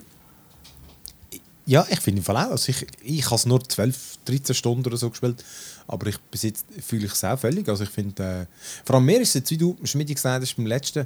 Ja, 1.68 1.86
ich 1.90 2.00
finde 2.00 2.20
im 2.20 2.24
Fall 2.24 2.38
auch. 2.38 2.52
Also 2.52 2.70
ich 2.70 2.88
ich 3.04 3.26
habe 3.26 3.36
es 3.36 3.46
nur 3.46 3.62
12, 3.62 4.20
13 4.24 4.56
Stunden 4.56 4.88
oder 4.88 4.96
so 4.96 5.10
gespielt, 5.10 5.44
aber 5.86 6.08
ich, 6.08 6.18
bis 6.32 6.44
jetzt 6.44 6.66
fühle 6.82 7.06
ich 7.06 7.12
es 7.12 7.24
auch 7.26 7.38
völlig. 7.38 7.68
Also 7.68 7.84
ich 7.84 7.90
finde, 7.90 8.24
äh, 8.24 8.46
vor 8.86 8.96
allem 8.96 9.06
mehr 9.06 9.20
ist 9.20 9.30
es 9.30 9.34
jetzt, 9.36 9.52
wie 9.52 9.58
du 9.58 9.78
Schmidt 9.84 10.08
gesagt 10.08 10.42
hast, 10.42 10.56
beim 10.56 10.66
letzten, 10.66 11.06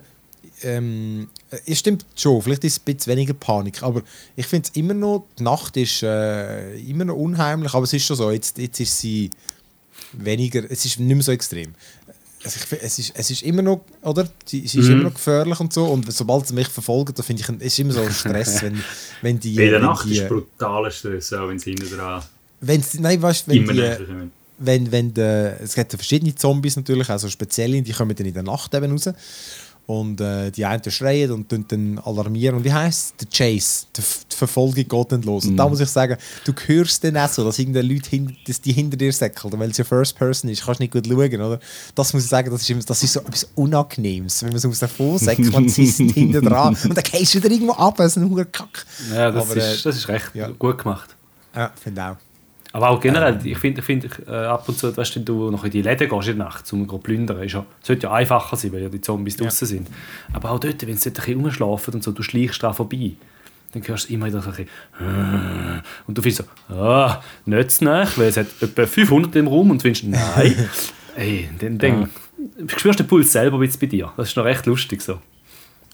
ähm, 0.63 1.29
es 1.65 1.79
stimmt 1.79 2.05
schon, 2.15 2.41
vielleicht 2.41 2.63
ist 2.63 2.73
es 2.73 2.79
ein 2.79 2.95
bisschen 2.95 3.11
weniger 3.11 3.33
Panik, 3.33 3.81
aber 3.83 4.01
ich 4.35 4.45
finde 4.45 4.69
es 4.69 4.75
immer 4.77 4.93
noch, 4.93 5.25
die 5.37 5.43
Nacht 5.43 5.77
ist 5.77 6.03
äh, 6.03 6.75
immer 6.77 7.05
noch 7.05 7.15
unheimlich, 7.15 7.73
aber 7.73 7.83
es 7.83 7.93
ist 7.93 8.05
schon 8.05 8.15
so, 8.15 8.31
jetzt, 8.31 8.57
jetzt 8.57 8.79
ist 8.79 8.99
sie 8.99 9.31
weniger, 10.13 10.63
es 10.69 10.85
ist 10.85 10.99
nicht 10.99 11.15
mehr 11.15 11.23
so 11.23 11.31
extrem. 11.31 11.73
Also 12.43 12.59
ich, 12.59 12.81
es, 12.81 12.97
ist, 12.97 13.13
es 13.15 13.31
ist 13.31 13.43
immer 13.43 13.61
noch, 13.61 13.81
oder? 14.01 14.27
Sie, 14.45 14.65
sie 14.65 14.79
ist 14.79 14.87
mhm. 14.87 14.93
immer 14.93 15.03
noch 15.03 15.13
gefährlich 15.13 15.59
und 15.59 15.71
so. 15.71 15.85
Und 15.85 16.11
sobald 16.11 16.47
sie 16.47 16.55
mich 16.55 16.67
verfolgen, 16.67 17.13
da 17.15 17.21
finde 17.21 17.43
ich, 17.43 17.49
es 17.49 17.73
ist 17.73 17.79
immer 17.79 17.93
so 17.93 18.01
ein 18.01 18.11
Stress, 18.11 18.63
wenn, 18.63 18.83
wenn 19.21 19.39
die. 19.39 19.55
Bei 19.55 19.69
der 19.69 19.79
Nacht 19.79 20.07
die, 20.07 20.17
ist 20.17 20.27
brutaler 20.27 20.89
Stress, 20.89 21.33
auch 21.33 21.49
wenn 21.49 21.59
sie 21.59 21.71
hinten 21.71 21.95
dran. 21.95 22.23
Wenn's, 22.61 22.95
nein, 22.95 23.21
weißt 23.21 23.47
wenn 23.47 23.67
die, 23.67 24.29
wenn, 24.57 24.91
wenn 24.91 25.13
de, 25.13 25.53
es 25.63 25.73
gibt 25.75 25.91
verschiedene 25.91 26.35
Zombies 26.35 26.75
natürlich, 26.75 27.09
also 27.09 27.29
spezielle, 27.29 27.81
die 27.81 27.91
kommen 27.91 28.15
dann 28.15 28.27
in 28.27 28.33
der 28.33 28.43
Nacht 28.43 28.73
eben 28.73 28.91
raus. 28.91 29.09
Und 29.91 30.21
äh, 30.21 30.51
die 30.51 30.63
einen 30.63 30.89
schreien 30.89 31.31
und 31.31 31.51
dann 31.51 31.99
alarmieren. 31.99 32.55
Und 32.55 32.63
wie 32.63 32.71
heisst 32.71 33.15
Der 33.19 33.27
Chase. 33.27 33.87
Die, 33.97 34.01
die 34.31 34.35
Verfolgung 34.37 34.75
geht 34.75 35.11
dann 35.11 35.21
los. 35.23 35.45
Und 35.45 35.57
da 35.57 35.65
mhm. 35.65 35.71
muss 35.71 35.81
ich 35.81 35.89
sagen, 35.89 36.15
du 36.45 36.53
hörst 36.65 37.03
dann 37.03 37.17
auch 37.17 37.27
so, 37.27 37.43
dass 37.43 37.59
irgendeine 37.59 37.93
Leute 37.93 38.09
hin, 38.09 38.37
dass 38.47 38.61
die 38.61 38.71
hinter 38.71 38.95
dir 38.95 39.11
säckeln, 39.11 39.59
weil 39.59 39.71
es 39.71 39.77
ja 39.77 39.83
First 39.83 40.15
Person 40.15 40.49
ist. 40.49 40.63
Kannst 40.63 40.79
nicht 40.79 40.93
gut 40.93 41.05
schauen, 41.05 41.41
oder? 41.41 41.59
Das 41.93 42.13
muss 42.13 42.23
ich 42.23 42.29
sagen, 42.29 42.49
das 42.49 42.69
ist, 42.69 42.89
das 42.89 43.03
ist 43.03 43.11
so 43.11 43.19
etwas 43.19 43.49
Unangenehmes, 43.55 44.41
wenn 44.43 44.51
man 44.51 44.59
so 44.59 44.69
aus 44.69 44.79
davon 44.79 45.17
säckelt 45.17 45.53
und 45.53 45.69
sie 45.69 45.87
sind 45.87 46.13
hinter 46.13 46.39
dran. 46.39 46.77
Und 46.85 46.95
dann 46.95 47.03
gehst 47.03 47.33
du 47.33 47.39
wieder 47.39 47.51
irgendwo 47.51 47.73
ab, 47.73 47.97
das 47.97 48.15
ist 48.15 48.23
ein 48.23 48.51
Kack. 48.53 48.85
Ja, 49.13 49.29
das, 49.29 49.43
Aber, 49.43 49.57
ist, 49.57 49.81
äh, 49.81 49.83
das 49.83 49.97
ist 49.97 50.07
recht 50.07 50.31
ja. 50.33 50.47
gut 50.47 50.77
gemacht. 50.77 51.09
Ja, 51.53 51.69
finde 51.75 52.01
auch. 52.05 52.30
Aber 52.73 52.89
auch 52.89 52.99
generell, 52.99 53.33
ähm. 53.33 53.51
ich 53.51 53.57
finde, 53.57 53.81
find, 53.81 54.07
äh, 54.27 54.31
ab 54.31 54.67
und 54.67 54.77
zu, 54.77 54.95
weißt, 54.95 55.17
wenn 55.17 55.25
du 55.25 55.51
noch 55.51 55.63
in 55.65 55.71
die 55.71 55.81
Läden 55.81 56.09
gehst 56.09 56.27
in 56.27 56.37
der 56.37 56.45
Nacht, 56.45 56.71
um 56.71 56.87
zu 56.87 56.97
plündern, 56.97 57.43
ist 57.43 57.53
ja, 57.53 57.65
sollte 57.81 58.07
ja 58.07 58.13
einfacher 58.13 58.55
sein, 58.55 58.71
weil 58.71 58.83
ja 58.83 58.89
die 58.89 59.01
Zombies 59.01 59.37
ja. 59.37 59.43
draußen 59.43 59.67
sind. 59.67 59.87
Aber 60.33 60.51
auch 60.51 60.59
dort, 60.59 60.85
wenn 60.87 60.97
sie 60.97 61.11
dort 61.11 61.19
ein 61.19 61.25
bisschen 61.25 61.41
rumschlafen 61.41 61.93
und 61.95 62.03
so, 62.03 62.11
du 62.11 62.23
schleichst 62.23 62.63
da 62.63 62.71
vorbei, 62.71 63.13
dann 63.73 63.87
hörst 63.87 64.09
du 64.09 64.13
immer 64.13 64.27
wieder 64.27 64.41
so 64.41 64.49
ein 64.49 64.55
bisschen 64.55 64.69
äh, 64.99 65.81
und 66.07 66.17
du 66.17 66.21
findest 66.21 66.45
so, 66.69 66.75
ah, 66.75 67.21
nicht 67.45 67.71
zu 67.71 67.85
nah, 67.85 68.07
weil 68.15 68.27
es 68.27 68.37
hat 68.37 68.47
etwa 68.61 68.85
500 68.85 69.35
im 69.37 69.47
Raum 69.47 69.71
und 69.71 69.77
du 69.77 69.83
findest, 69.83 70.05
nein. 70.05 70.69
Ey, 71.15 71.49
dann, 71.59 71.77
dann 71.77 72.01
ja. 72.01 72.67
spürst 72.67 72.99
du 72.99 73.03
den 73.03 73.07
Puls 73.07 73.31
selber 73.33 73.59
ein 73.59 73.71
bei 73.79 73.85
dir. 73.85 74.13
Das 74.15 74.29
ist 74.29 74.37
noch 74.37 74.45
recht 74.45 74.65
lustig 74.65 75.01
so. 75.01 75.19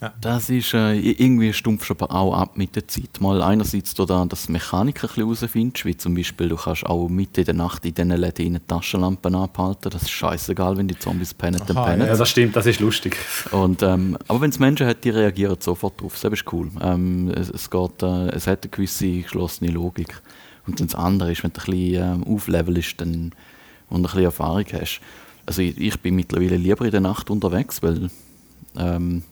Ja. 0.02 0.14
Das 0.22 0.52
ist 0.52 0.76
äh, 0.76 0.94
irgendwie 0.94 1.52
stumpf 1.54 1.90
aber 1.90 2.12
auch 2.12 2.34
ab 2.36 2.56
mit 2.56 2.76
der 2.76 2.88
Zeit. 2.88 3.20
Mal 3.20 3.42
einerseits 3.42 3.96
da, 3.96 4.26
dass 4.26 4.46
du 4.46 4.52
Mechanik 4.52 5.04
ein 5.04 5.08
bisschen 5.08 5.24
herausfindest, 5.24 5.86
wie 5.86 5.98
zum 5.98 6.14
Beispiel, 6.14 6.50
du 6.50 6.56
kannst 6.56 6.86
auch 6.86 7.10
mitten 7.10 7.40
in 7.40 7.46
der 7.46 7.56
Nacht 7.56 7.84
in 7.84 7.96
diesen 7.96 8.12
Läden 8.12 8.60
Taschenlampen 8.68 9.34
abhalten. 9.34 9.90
Das 9.90 10.04
ist 10.04 10.12
scheißegal, 10.12 10.78
wenn 10.78 10.88
die 10.88 11.00
Zombies 11.00 11.34
pennen, 11.34 11.62
dann 11.66 11.76
pennen. 11.76 12.08
Ja, 12.08 12.16
das 12.16 12.30
stimmt, 12.30 12.56
das 12.56 12.68
ist 12.68 12.80
lustig. 12.80 13.18
Und, 13.52 13.82
ähm, 13.82 14.18
aber 14.28 14.42
wenn 14.42 14.52
es 14.52 14.60
Menschen 14.60 14.86
hat, 14.86 15.04
die 15.04 15.10
reagieren 15.10 15.58
sofort 15.60 16.00
drauf. 16.00 16.20
Das 16.22 16.32
ist 16.32 16.54
cool. 16.54 16.70
Ähm, 16.80 17.32
es, 17.36 17.50
es, 17.50 17.70
geht, 17.70 18.04
äh, 18.04 18.30
es 18.30 18.46
hat 18.46 18.64
eine 18.64 18.70
gewisse 18.70 19.22
geschlossene 19.22 19.72
Logik. 19.72 20.22
Und 20.68 20.80
das 20.80 20.94
andere 20.94 21.32
ist, 21.32 21.44
wenn 21.44 21.54
du 21.54 21.60
ein 21.60 21.66
bisschen 21.66 22.22
ähm, 22.22 22.36
auflevelst 22.36 23.02
dann, 23.02 23.32
und 23.90 23.98
ein 23.98 24.04
bisschen 24.04 24.24
Erfahrung 24.26 24.66
hast. 24.74 25.02
Also 25.46 25.62
ich, 25.62 25.78
ich 25.80 26.00
bin 26.02 26.16
mittlerweile 26.16 26.58
lieber 26.58 26.86
in 26.86 26.92
der 26.92 27.02
Nacht 27.02 27.30
unterwegs, 27.32 27.82
weil 27.82 28.10
ähm, 28.78 29.24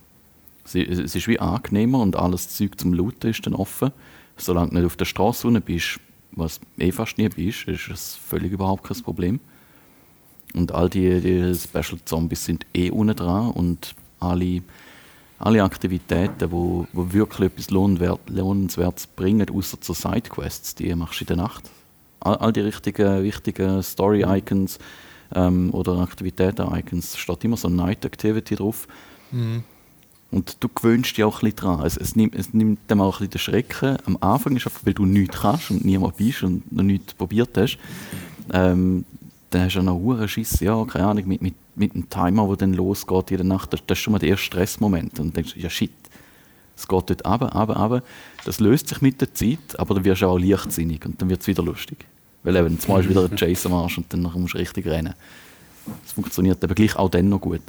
es 0.74 1.16
ist 1.16 1.28
wie 1.28 1.40
angenehmer 1.40 2.00
und 2.00 2.16
alles 2.16 2.50
Zeug 2.50 2.80
zum 2.80 2.94
Looten 2.94 3.30
ist 3.30 3.46
dann 3.46 3.54
offen. 3.54 3.92
Solange 4.38 4.70
du 4.70 4.76
nicht 4.76 4.86
auf 4.86 4.98
der 4.98 5.06
Straße 5.06 5.48
unten 5.48 5.62
bist, 5.62 6.00
was 6.32 6.60
eh 6.78 6.92
fast 6.92 7.18
nie 7.18 7.30
bist, 7.30 7.68
ist 7.68 7.90
das 7.90 8.16
völlig 8.16 8.52
überhaupt 8.52 8.84
kein 8.84 9.02
Problem. 9.02 9.40
Und 10.54 10.72
all 10.72 10.90
die, 10.90 11.22
die 11.22 11.56
Special 11.56 12.00
Zombies 12.04 12.46
sind 12.46 12.66
eh 12.74 12.90
unten 12.90 13.16
dran 13.16 13.52
und 13.52 13.96
alle, 14.20 14.62
alle 15.38 15.64
Aktivitäten, 15.64 16.52
wo, 16.52 16.88
wo 16.94 17.14
wirklich 17.14 17.52
etwas 17.52 17.70
Lohnenswertes 17.70 19.08
bringen, 19.08 19.50
außer 19.50 19.80
zur 19.82 19.96
Sidequests, 19.96 20.76
die 20.76 20.94
machst 20.96 21.20
du 21.20 21.24
in 21.24 21.28
der 21.28 21.38
Nacht. 21.38 21.70
All, 22.22 22.38
all 22.38 22.54
die 22.54 22.62
richtigen, 22.62 23.24
wichtigen 23.24 23.84
Story-Icons 23.84 24.80
ähm, 25.34 25.74
oder 25.74 26.00
Aktivitäten-Icons, 26.00 27.18
steht 27.18 27.44
immer 27.44 27.58
so 27.58 27.70
Night 27.70 28.06
Activity 28.06 28.56
drauf. 28.56 28.88
Mhm. 29.32 29.64
Und 30.32 30.58
du 30.60 30.68
gewöhnst 30.68 31.16
dich 31.16 31.24
auch 31.24 31.36
ein 31.36 31.52
bisschen 31.52 31.56
dran. 31.56 31.86
Es, 31.86 31.98
es, 31.98 32.16
nimmt, 32.16 32.36
es 32.36 32.54
nimmt 32.54 32.90
dem 32.90 33.00
auch 33.00 33.22
ein 33.22 33.30
bisschen 33.30 33.32
den 33.32 33.40
Schrecken. 33.40 33.98
Am 34.06 34.18
Anfang 34.20 34.56
ist 34.56 34.66
einfach, 34.66 34.86
weil 34.86 34.94
du 34.94 35.06
nichts 35.06 35.40
kannst 35.40 35.72
und 35.72 35.86
niemand 35.86 36.18
bist 36.18 36.44
und 36.44 36.70
noch 36.72 36.84
nichts 36.84 37.14
probiert 37.14 37.58
hast. 37.58 37.78
Ähm, 38.52 39.06
dann 39.50 39.64
hast 39.64 39.76
du 39.76 39.82
noch 39.82 39.96
einen 39.96 40.28
Schiss, 40.28 40.60
ja, 40.60 40.84
keine 40.86 41.08
Ahnung, 41.08 41.28
mit, 41.28 41.42
mit, 41.42 41.56
mit 41.76 41.94
einem 41.94 42.10
Timer, 42.10 42.48
der 42.48 42.58
dann 42.58 42.74
losgeht 42.74 43.30
der 43.30 43.44
Nacht. 43.44 43.72
Das, 43.72 43.82
das 43.86 43.98
ist 43.98 44.04
schon 44.04 44.12
mal 44.12 44.20
der 44.20 44.30
erste 44.30 44.46
Stressmoment. 44.46 45.20
Und 45.20 45.28
dann 45.28 45.34
denkst 45.34 45.54
du, 45.54 45.60
ja 45.60 45.70
shit, 45.70 45.92
es 46.76 46.88
geht 46.88 47.10
dort 47.10 47.26
runter, 47.26 47.54
runter, 47.54 47.76
runter. 47.76 48.04
Das 48.44 48.60
löst 48.60 48.90
sich 48.90 49.02
mit 49.02 49.22
der 49.22 49.34
Zeit, 49.34 49.80
aber 49.80 49.96
dann 49.96 50.04
wirst 50.04 50.22
du 50.22 50.28
auch 50.28 50.38
leichtsinnig 50.38 51.06
und 51.06 51.22
dann 51.22 51.30
wird 51.30 51.42
es 51.42 51.48
wieder 51.48 51.64
lustig. 51.64 52.06
Weil 52.44 52.58
eben, 52.58 52.80
zumal 52.80 53.02
ist 53.02 53.10
wieder 53.10 53.24
ein 53.24 53.36
Chase 53.36 53.70
am 53.70 53.76
Arsch 53.76 53.98
und 53.98 54.12
dann 54.12 54.22
musst 54.22 54.54
du 54.54 54.58
richtig 54.58 54.86
rennen. 54.86 55.14
Das 56.04 56.12
funktioniert 56.12 56.64
aber 56.64 56.76
gleich 56.76 56.96
auch 56.96 57.10
dann 57.10 57.30
noch 57.30 57.40
gut 57.40 57.62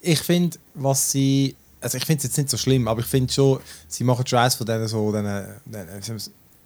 ich 0.00 0.20
finde, 0.20 0.58
was 0.74 1.10
sie. 1.10 1.56
Also 1.82 1.96
ich 1.96 2.04
finde 2.04 2.18
es 2.18 2.24
jetzt 2.24 2.36
nicht 2.36 2.50
so 2.50 2.58
schlimm, 2.58 2.86
aber 2.88 3.00
ich 3.00 3.06
finde 3.06 3.32
schon, 3.32 3.58
sie 3.88 4.04
machen 4.04 4.26
schon 4.26 4.38
eins 4.38 4.54
von 4.54 4.66
denen 4.66 4.86
so, 4.86 5.10
denen, 5.12 5.46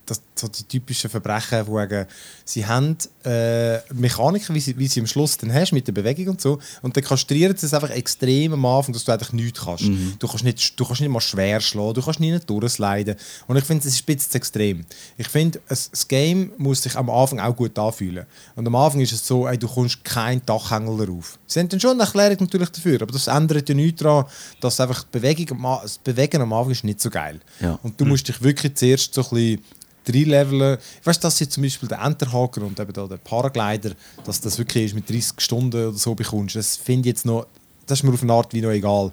das, 0.06 0.20
so 0.34 0.48
die 0.48 0.64
typischen 0.64 1.10
Verbrechen, 1.10 1.66
wo 1.66 1.80
sie 2.44 2.66
haben 2.66 2.96
äh, 3.24 3.78
Mechaniken, 3.92 4.54
wie 4.54 4.60
sie, 4.60 4.76
wie 4.78 4.86
sie 4.86 5.00
am 5.00 5.06
Schluss 5.06 5.36
dann 5.36 5.52
hast 5.52 5.72
mit 5.72 5.86
der 5.86 5.92
Bewegung 5.92 6.28
und 6.28 6.40
so, 6.40 6.58
und 6.82 6.96
dann 6.96 7.04
kastrieren 7.04 7.56
sie 7.56 7.66
es 7.66 7.74
einfach 7.74 7.90
extrem 7.90 8.52
am 8.52 8.66
Anfang, 8.66 8.92
dass 8.92 9.04
du 9.04 9.12
einfach 9.12 9.32
nichts 9.32 9.64
kannst. 9.64 9.84
Mhm. 9.84 10.14
Du, 10.18 10.28
kannst 10.28 10.44
nicht, 10.44 10.78
du 10.78 10.84
kannst 10.84 11.00
nicht 11.00 11.10
mal 11.10 11.20
schwer 11.20 11.60
schlagen, 11.60 11.94
du 11.94 12.02
kannst 12.02 12.20
nicht 12.20 12.48
durchsliden. 12.48 13.16
Und 13.46 13.56
ich 13.56 13.64
finde, 13.64 13.86
es 13.86 13.94
ist 13.94 14.02
ein 14.02 14.06
bisschen 14.06 14.30
zu 14.30 14.36
extrem. 14.36 14.84
Ich 15.16 15.28
finde, 15.28 15.60
das 15.68 16.08
Game 16.08 16.52
muss 16.58 16.82
sich 16.82 16.96
am 16.96 17.08
Anfang 17.10 17.40
auch 17.40 17.54
gut 17.54 17.78
anfühlen. 17.78 18.26
Und 18.56 18.66
am 18.66 18.74
Anfang 18.74 19.00
ist 19.00 19.12
es 19.12 19.26
so, 19.26 19.46
ey, 19.46 19.58
du 19.58 19.68
kommst 19.68 20.04
keinen 20.04 20.44
Dachhängel 20.44 21.06
darauf. 21.06 21.38
Sie 21.46 21.60
haben 21.60 21.68
dann 21.68 21.80
schon 21.80 21.92
eine 21.92 22.02
Erklärung 22.02 22.38
natürlich 22.40 22.70
dafür, 22.70 23.02
aber 23.02 23.12
das 23.12 23.26
ändert 23.26 23.68
ja 23.68 23.74
nichts 23.74 24.02
daran, 24.02 24.26
dass 24.60 24.80
einfach 24.80 25.04
die 25.04 25.18
Bewegung, 25.18 25.62
das 25.82 25.98
Bewegen 25.98 26.42
am 26.42 26.52
Anfang 26.52 26.72
ist 26.72 26.84
nicht 26.84 27.00
so 27.00 27.10
geil. 27.10 27.40
Ja. 27.60 27.78
Und 27.82 28.00
du 28.00 28.04
musst 28.04 28.28
dich 28.28 28.42
wirklich 28.42 28.74
zuerst 28.74 29.14
so 29.14 29.22
ein 29.22 29.28
bisschen 29.30 29.64
reinleveln. 30.12 30.78
Weißt 31.04 31.22
du, 31.22 31.26
dass 31.26 31.40
jetzt 31.40 31.54
zum 31.54 31.62
Beispiel 31.62 31.88
der 31.88 32.00
Enterhaker 32.02 32.62
und 32.62 32.78
eben 32.78 32.92
da 32.92 33.06
der 33.06 33.16
Paraglider, 33.16 33.92
dass 34.24 34.40
das 34.40 34.58
wirklich 34.58 34.86
ist 34.86 34.94
mit 34.94 35.08
30 35.08 35.40
Stunden 35.40 35.88
oder 35.88 35.92
so 35.96 36.14
bekommst, 36.14 36.56
das 36.56 36.76
finde 36.76 37.08
ich 37.08 37.14
jetzt 37.14 37.26
noch, 37.26 37.46
das 37.86 37.98
ist 37.98 38.02
mir 38.02 38.12
auf 38.12 38.22
eine 38.22 38.32
Art 38.32 38.52
wie 38.52 38.60
noch 38.60 38.70
egal. 38.70 39.12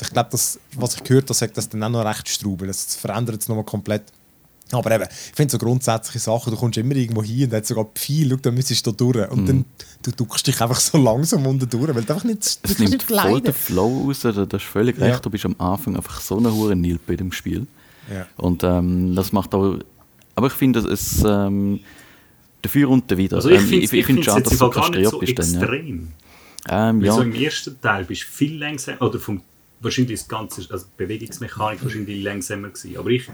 Ich 0.00 0.10
glaube, 0.10 0.30
was 0.32 0.58
ich 0.94 1.04
gehört 1.04 1.24
habe, 1.24 1.34
sagt 1.34 1.56
das 1.56 1.68
dann 1.68 1.82
auch 1.82 1.88
noch 1.90 2.04
recht 2.04 2.28
strubel. 2.28 2.68
Das 2.68 2.94
verändert 2.94 3.40
es 3.40 3.48
nochmal 3.48 3.64
komplett. 3.64 4.04
Aber 4.72 4.90
eben, 4.92 5.04
ich 5.04 5.34
finde 5.34 5.50
so 5.50 5.58
grundsätzliche 5.58 6.20
Sachen, 6.20 6.52
du 6.52 6.58
kommst 6.58 6.78
immer 6.78 6.94
irgendwo 6.94 7.22
hin 7.22 7.48
und 7.48 7.56
hat 7.56 7.66
sogar 7.66 7.88
viel, 7.94 8.30
schau, 8.30 8.36
dann 8.36 8.54
müsstest 8.54 8.86
du 8.86 8.92
da 8.92 8.96
durch. 8.96 9.30
Und 9.30 9.44
mm. 9.44 9.46
dann 9.46 9.64
du 10.02 10.10
duckst 10.12 10.46
dich 10.46 10.60
einfach 10.60 10.78
so 10.78 10.98
langsam 10.98 11.46
unten 11.46 11.68
durch, 11.68 11.94
weil 11.94 12.04
du 12.04 12.12
einfach 12.12 12.24
nicht 12.24 12.60
Es 12.62 12.78
nimmt 12.78 12.92
nicht 12.92 13.02
voll 13.02 13.40
den 13.40 13.52
Flow 13.52 14.04
raus, 14.06 14.20
das 14.20 14.36
ist 14.36 14.62
völlig 14.62 14.98
ja. 14.98 15.06
recht. 15.06 15.24
Du 15.24 15.30
bist 15.30 15.44
am 15.44 15.56
Anfang 15.58 15.96
einfach 15.96 16.20
so 16.20 16.38
eine 16.38 16.52
hohe 16.52 16.76
Nilpe 16.76 17.02
bei 17.08 17.16
dem 17.16 17.32
Spiel. 17.32 17.66
Ja. 18.12 18.26
Und 18.36 18.64
ähm, 18.64 19.14
das 19.14 19.32
macht 19.32 19.54
auch 19.54 19.78
aber 20.34 20.46
ich 20.48 20.52
finde, 20.52 20.80
es 20.80 21.24
ähm, 21.24 21.80
dafür 22.62 22.88
und 22.90 23.10
dawider. 23.10 23.36
Also 23.36 23.50
ich 23.50 23.60
ähm, 23.60 23.66
finde 23.66 23.84
ich, 23.84 23.92
ich 23.92 24.24
schade, 24.24 24.42
dass 24.42 24.58
du 24.58 24.70
kastriert 24.70 25.10
so 25.10 25.18
bist. 25.18 25.32
Extrem. 25.32 25.58
Dann, 25.58 26.12
ja. 26.68 26.90
Ähm, 26.90 27.00
ja. 27.02 27.12
So 27.12 27.22
im 27.22 27.34
ersten 27.34 27.80
Teil 27.80 28.04
bist 28.04 28.22
du 28.22 28.26
viel 28.26 28.58
langsamer, 28.58 29.02
oder 29.02 29.18
vom, 29.18 29.42
wahrscheinlich 29.80 30.20
das 30.20 30.28
ganze, 30.28 30.66
also 30.70 30.86
Bewegungsmechanik 30.96 31.82
wahrscheinlich 31.82 32.22
langsamer 32.22 32.68
gewesen. 32.68 32.96
Aber 32.96 33.10
ich 33.10 33.28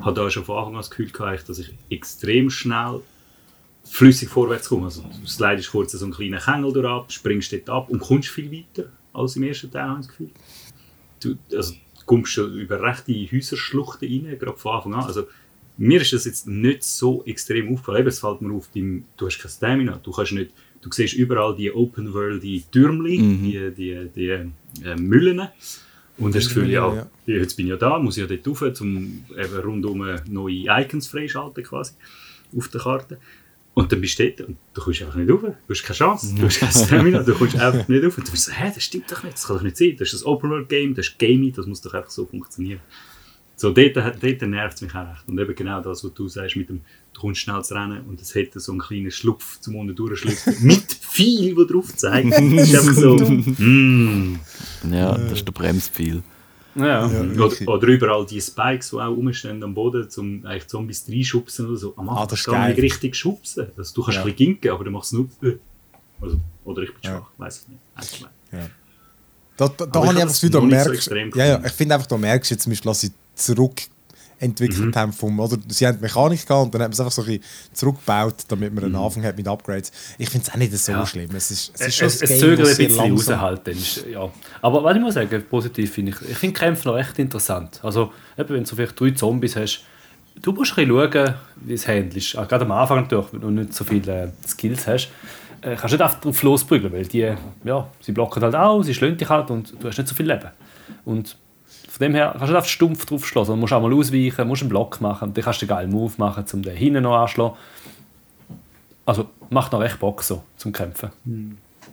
habe 0.00 0.14
da 0.14 0.30
schon 0.30 0.44
von 0.44 0.58
Anfang 0.58 0.74
an 0.74 0.80
das 0.80 0.90
Gefühl 0.90 1.10
gehabt, 1.10 1.48
dass 1.48 1.58
ich 1.58 1.72
extrem 1.90 2.50
schnell 2.50 3.00
flüssig 3.84 4.28
vorwärts 4.28 4.68
komme. 4.68 4.84
Also 4.84 5.02
du 5.02 5.26
slidest 5.26 5.70
kurz 5.70 5.92
so 5.92 6.04
einen 6.04 6.14
kleinen 6.14 6.38
Kängel 6.38 6.72
durch 6.72 6.86
ab, 6.86 7.12
springst 7.12 7.52
dort 7.52 7.70
ab 7.70 7.90
und 7.90 8.00
kommst 8.00 8.28
viel 8.28 8.50
weiter 8.52 8.90
als 9.12 9.36
im 9.36 9.42
ersten 9.42 9.70
Teil, 9.70 9.88
habe 9.88 10.00
ich 10.00 10.06
das 10.06 10.16
Gefühl. 10.16 10.30
Du, 11.20 11.56
also, 11.56 11.74
kommst 12.06 12.32
schon 12.32 12.52
über 12.54 12.82
rechte 12.82 13.12
Häuserschluchten 13.12 14.08
rein, 14.08 14.38
gerade 14.38 14.56
von 14.56 14.76
Anfang 14.76 14.94
an. 14.94 15.04
Also, 15.04 15.26
mir 15.80 16.02
ist 16.02 16.12
das 16.12 16.26
jetzt 16.26 16.46
nicht 16.46 16.82
so 16.82 17.24
extrem 17.24 17.72
aufgefallen. 17.72 18.06
es 18.06 18.20
fällt 18.20 18.42
mir 18.42 18.52
auf, 18.52 18.68
dein, 18.74 19.06
du 19.16 19.26
hast 19.26 19.38
kein 19.38 19.50
Stamina, 19.50 19.98
du 20.02 20.10
kannst 20.10 20.32
nicht, 20.32 20.50
du 20.82 20.92
siehst 20.92 21.14
überall 21.14 21.56
die 21.56 21.72
Open 21.72 22.12
World, 22.12 22.42
die 22.42 22.62
Türmli, 22.70 23.18
mhm. 23.18 23.42
die, 23.42 23.70
die, 23.74 24.10
die 24.14 24.84
äh, 24.84 24.96
Müllen 24.96 25.48
und 26.18 26.34
hast 26.34 26.44
das 26.44 26.54
Gefühl, 26.54 26.70
ja, 26.70 26.94
ja, 26.94 27.06
jetzt 27.24 27.56
bin 27.56 27.64
ich 27.64 27.70
ja 27.70 27.76
da, 27.76 27.98
muss 27.98 28.18
ich 28.18 28.28
ja 28.28 28.36
dort 28.36 28.46
rauf, 28.46 28.80
um 28.82 29.24
eben 29.34 29.56
rundum 29.64 30.06
neue 30.28 30.66
Icons 30.68 31.08
freischalten 31.08 31.64
quasi 31.64 31.94
auf 32.54 32.68
der 32.68 32.82
Karte. 32.82 33.18
Und 33.72 33.90
dann 33.90 34.02
bist 34.02 34.18
du 34.18 34.30
dort 34.30 34.48
und 34.48 34.56
du 34.74 34.82
kommst 34.82 35.00
einfach 35.00 35.14
nicht 35.16 35.30
rauf. 35.30 35.40
Du 35.40 35.54
hast 35.70 35.82
keine 35.82 35.96
Chance, 35.96 36.34
du 36.34 36.42
hast 36.42 36.60
kein 36.60 36.72
Stamina, 36.86 37.22
du 37.22 37.32
kommst 37.32 37.56
einfach 37.56 37.88
nicht 37.88 38.04
rauf. 38.04 38.18
Und 38.18 38.26
du 38.26 38.32
bist 38.32 38.44
so, 38.44 38.52
hä, 38.52 38.70
das 38.74 38.84
stimmt 38.84 39.10
doch 39.10 39.22
nicht, 39.22 39.34
das 39.34 39.46
kann 39.46 39.56
doch 39.56 39.62
nicht 39.62 39.78
sein. 39.78 39.96
Das 39.98 40.12
ist 40.12 40.22
ein 40.22 40.26
Open 40.26 40.50
World 40.50 40.68
Game, 40.68 40.94
das 40.94 41.06
ist 41.06 41.18
Gaming, 41.18 41.54
das 41.54 41.64
muss 41.64 41.80
doch 41.80 41.94
einfach 41.94 42.10
so 42.10 42.26
funktionieren. 42.26 42.80
So, 43.60 43.70
dort, 43.70 43.94
dort 43.94 44.42
nervt 44.42 44.76
es 44.76 44.80
mich 44.80 44.94
auch 44.94 45.06
echt. 45.12 45.28
Und 45.28 45.38
eben 45.38 45.54
genau 45.54 45.82
das, 45.82 46.02
was 46.02 46.14
du 46.14 46.26
sagst, 46.28 46.56
mit 46.56 46.70
dem, 46.70 46.80
du 47.12 47.20
kommst 47.20 47.42
schnell 47.42 47.62
zu 47.62 47.74
rennen 47.74 48.00
und 48.08 48.18
es 48.18 48.34
hätte 48.34 48.58
so 48.58 48.72
einen 48.72 48.80
kleinen 48.80 49.10
Schlupf 49.10 49.60
zum 49.60 49.76
unten 49.76 49.94
durchschlüpfen. 49.94 50.54
mit 50.62 50.90
viel, 50.90 51.54
der 51.54 51.66
drauf 51.66 51.94
zeigt. 51.94 52.30
Das 52.40 52.40
ist 52.40 52.74
einfach 52.74 52.94
so, 52.94 53.16
mm. 53.18 54.40
Ja, 54.90 55.12
das 55.18 55.32
ist 55.32 55.44
der 55.46 55.52
Bremspfeil. 55.52 56.22
Ja. 56.74 57.06
Oder, 57.06 57.68
oder 57.68 57.86
überall 57.86 58.24
die 58.24 58.40
Spikes, 58.40 58.90
die 58.90 58.96
auch 58.96 59.14
rumstehen 59.14 59.62
am 59.62 59.74
Boden, 59.74 60.08
um 60.16 60.46
eigentlich 60.46 60.66
Zombies 60.68 61.04
reinschubsen 61.06 61.66
oder 61.66 61.76
so. 61.76 61.92
Am 61.98 62.08
Anfang 62.08 62.22
Ah, 62.22 62.26
das 62.28 62.44
geil. 62.44 62.68
nicht 62.70 62.80
richtig 62.82 63.14
schubsen. 63.14 63.66
Also, 63.76 63.94
du 63.94 64.02
kannst 64.02 64.16
Ja. 64.16 64.22
ein 64.22 64.24
bisschen 64.24 64.36
ginken, 64.36 64.70
aber 64.70 64.84
du 64.84 64.90
machst 64.90 65.12
nur... 65.12 65.28
Äh. 65.42 65.56
Also, 66.22 66.40
oder 66.64 66.80
ich 66.80 66.94
bin 66.94 67.00
Ja. 67.02 67.18
schwach, 67.18 67.30
weiß 67.36 67.60
ich 67.60 67.68
nicht. 67.68 68.20
Zwei. 68.20 68.28
Da, 69.58 69.68
da, 69.68 69.84
da 69.84 69.84
ich 69.84 69.94
habe 69.94 70.16
ich 70.16 70.22
einfach 70.22 70.40
das 70.40 70.50
noch 70.50 70.64
nicht 70.64 71.02
so 71.02 71.14
ja, 71.38 71.44
ja, 71.46 71.62
ich 71.62 71.72
finde 71.72 71.94
einfach, 71.94 72.06
da 72.06 72.16
merkst 72.16 72.50
du 72.50 72.54
jetzt 72.54 72.62
zum 72.62 72.70
Beispiel, 72.70 72.88
dass 72.90 73.10
zurückentwickelt 73.34 74.78
Mhm. 74.78 74.94
haben 74.94 75.12
vom, 75.12 75.38
oder 75.40 75.56
sie 75.68 75.86
haben 75.86 75.96
die 75.98 76.02
Mechanik 76.02 76.46
gehabt 76.46 76.64
und 76.66 76.74
dann 76.74 76.82
haben 76.82 76.92
sie 76.92 76.96
es 76.96 77.00
einfach 77.00 77.12
so 77.12 77.22
ein 77.22 77.26
bisschen 77.38 77.44
zurückgebaut, 77.74 78.34
damit 78.48 78.74
man 78.74 78.84
einen 78.84 78.92
Mhm. 78.94 78.98
Anfang 79.00 79.24
hat 79.24 79.36
mit 79.36 79.46
Upgrades. 79.48 79.92
Ich 80.18 80.30
finde 80.30 80.46
es 80.46 80.52
auch 80.52 80.56
nicht 80.58 80.76
so 80.76 80.92
Ja. 80.92 81.06
schlimm. 81.06 81.28
Es 81.34 81.50
ist, 81.50 81.72
es 81.74 81.80
ist 81.80 81.86
Es, 81.88 81.94
schon 81.96 82.06
es, 82.08 82.20
ein 82.20 82.24
es 82.24 82.30
Game, 82.30 82.40
zögert 82.40 82.68
ein 82.68 82.76
bisschen 82.76 83.12
raus 83.12 83.28
halt. 83.40 83.66
Dann 83.66 83.74
ist, 83.74 84.04
ja. 84.10 84.28
Aber 84.62 84.84
was 84.84 84.96
ich 84.96 85.02
muss 85.02 85.14
sagen, 85.14 85.44
positiv 85.48 85.92
finde 85.92 86.12
ich, 86.12 86.30
ich 86.30 86.36
finde 86.38 86.58
Kämpfe 86.58 86.88
noch 86.88 86.94
recht 86.94 87.18
interessant. 87.18 87.80
Also, 87.82 88.12
eben, 88.38 88.48
wenn 88.50 88.62
du 88.64 88.68
so 88.68 88.76
vielleicht 88.76 88.98
drei 88.98 89.10
Zombies 89.10 89.56
hast, 89.56 89.84
du 90.40 90.52
musst 90.52 90.72
ein 90.78 90.86
bisschen 90.88 91.12
schauen, 91.12 91.34
wie 91.56 91.74
es 91.74 91.86
handelst. 91.86 92.38
Auch 92.38 92.48
Gerade 92.48 92.64
am 92.64 92.72
Anfang 92.72 93.02
natürlich, 93.02 93.32
wenn 93.32 93.40
du 93.42 93.50
nicht 93.50 93.74
so 93.74 93.84
viele 93.84 94.22
äh, 94.24 94.48
Skills 94.48 94.86
hast, 94.86 95.10
äh, 95.60 95.76
kannst 95.76 95.92
du 95.92 95.96
nicht 95.96 96.00
einfach 96.02 96.20
drauf 96.20 96.42
losprügeln, 96.42 96.92
weil 96.94 97.04
die, 97.06 97.30
ja, 97.64 97.88
sie 98.00 98.12
blocken 98.12 98.42
halt 98.42 98.54
auch, 98.54 98.82
sie 98.82 98.94
schlönen 98.94 99.18
dich 99.18 99.28
halt 99.28 99.50
und 99.50 99.74
du 99.78 99.88
hast 99.88 99.98
nicht 99.98 100.08
so 100.08 100.14
viel 100.14 100.26
Leben. 100.26 100.48
Und 101.04 101.36
von 102.00 102.06
dem 102.06 102.14
her 102.14 102.30
kannst 102.30 102.44
du 102.44 102.46
nicht 102.46 102.56
einfach 102.56 102.68
stumpf 102.68 103.04
drauf 103.04 103.26
schlagen, 103.26 103.46
sondern 103.46 103.60
musst 103.60 103.72
auch 103.74 103.82
mal 103.82 103.92
ausweichen, 103.92 104.48
musst 104.48 104.62
einen 104.62 104.70
Block 104.70 105.02
machen 105.02 105.28
und 105.28 105.36
dann 105.36 105.44
kannst 105.44 105.60
du 105.60 105.64
einen 105.64 105.68
geilen 105.68 105.90
Move 105.90 106.14
machen, 106.16 106.46
um 106.50 106.62
den 106.62 106.74
hinten 106.74 107.02
noch 107.02 107.14
anzuschlagen. 107.14 107.56
Also 109.04 109.28
macht 109.50 109.72
noch 109.72 109.80
recht 109.80 109.98
Bock 110.00 110.22
so 110.22 110.42
zum 110.56 110.72
Kämpfen. 110.72 111.10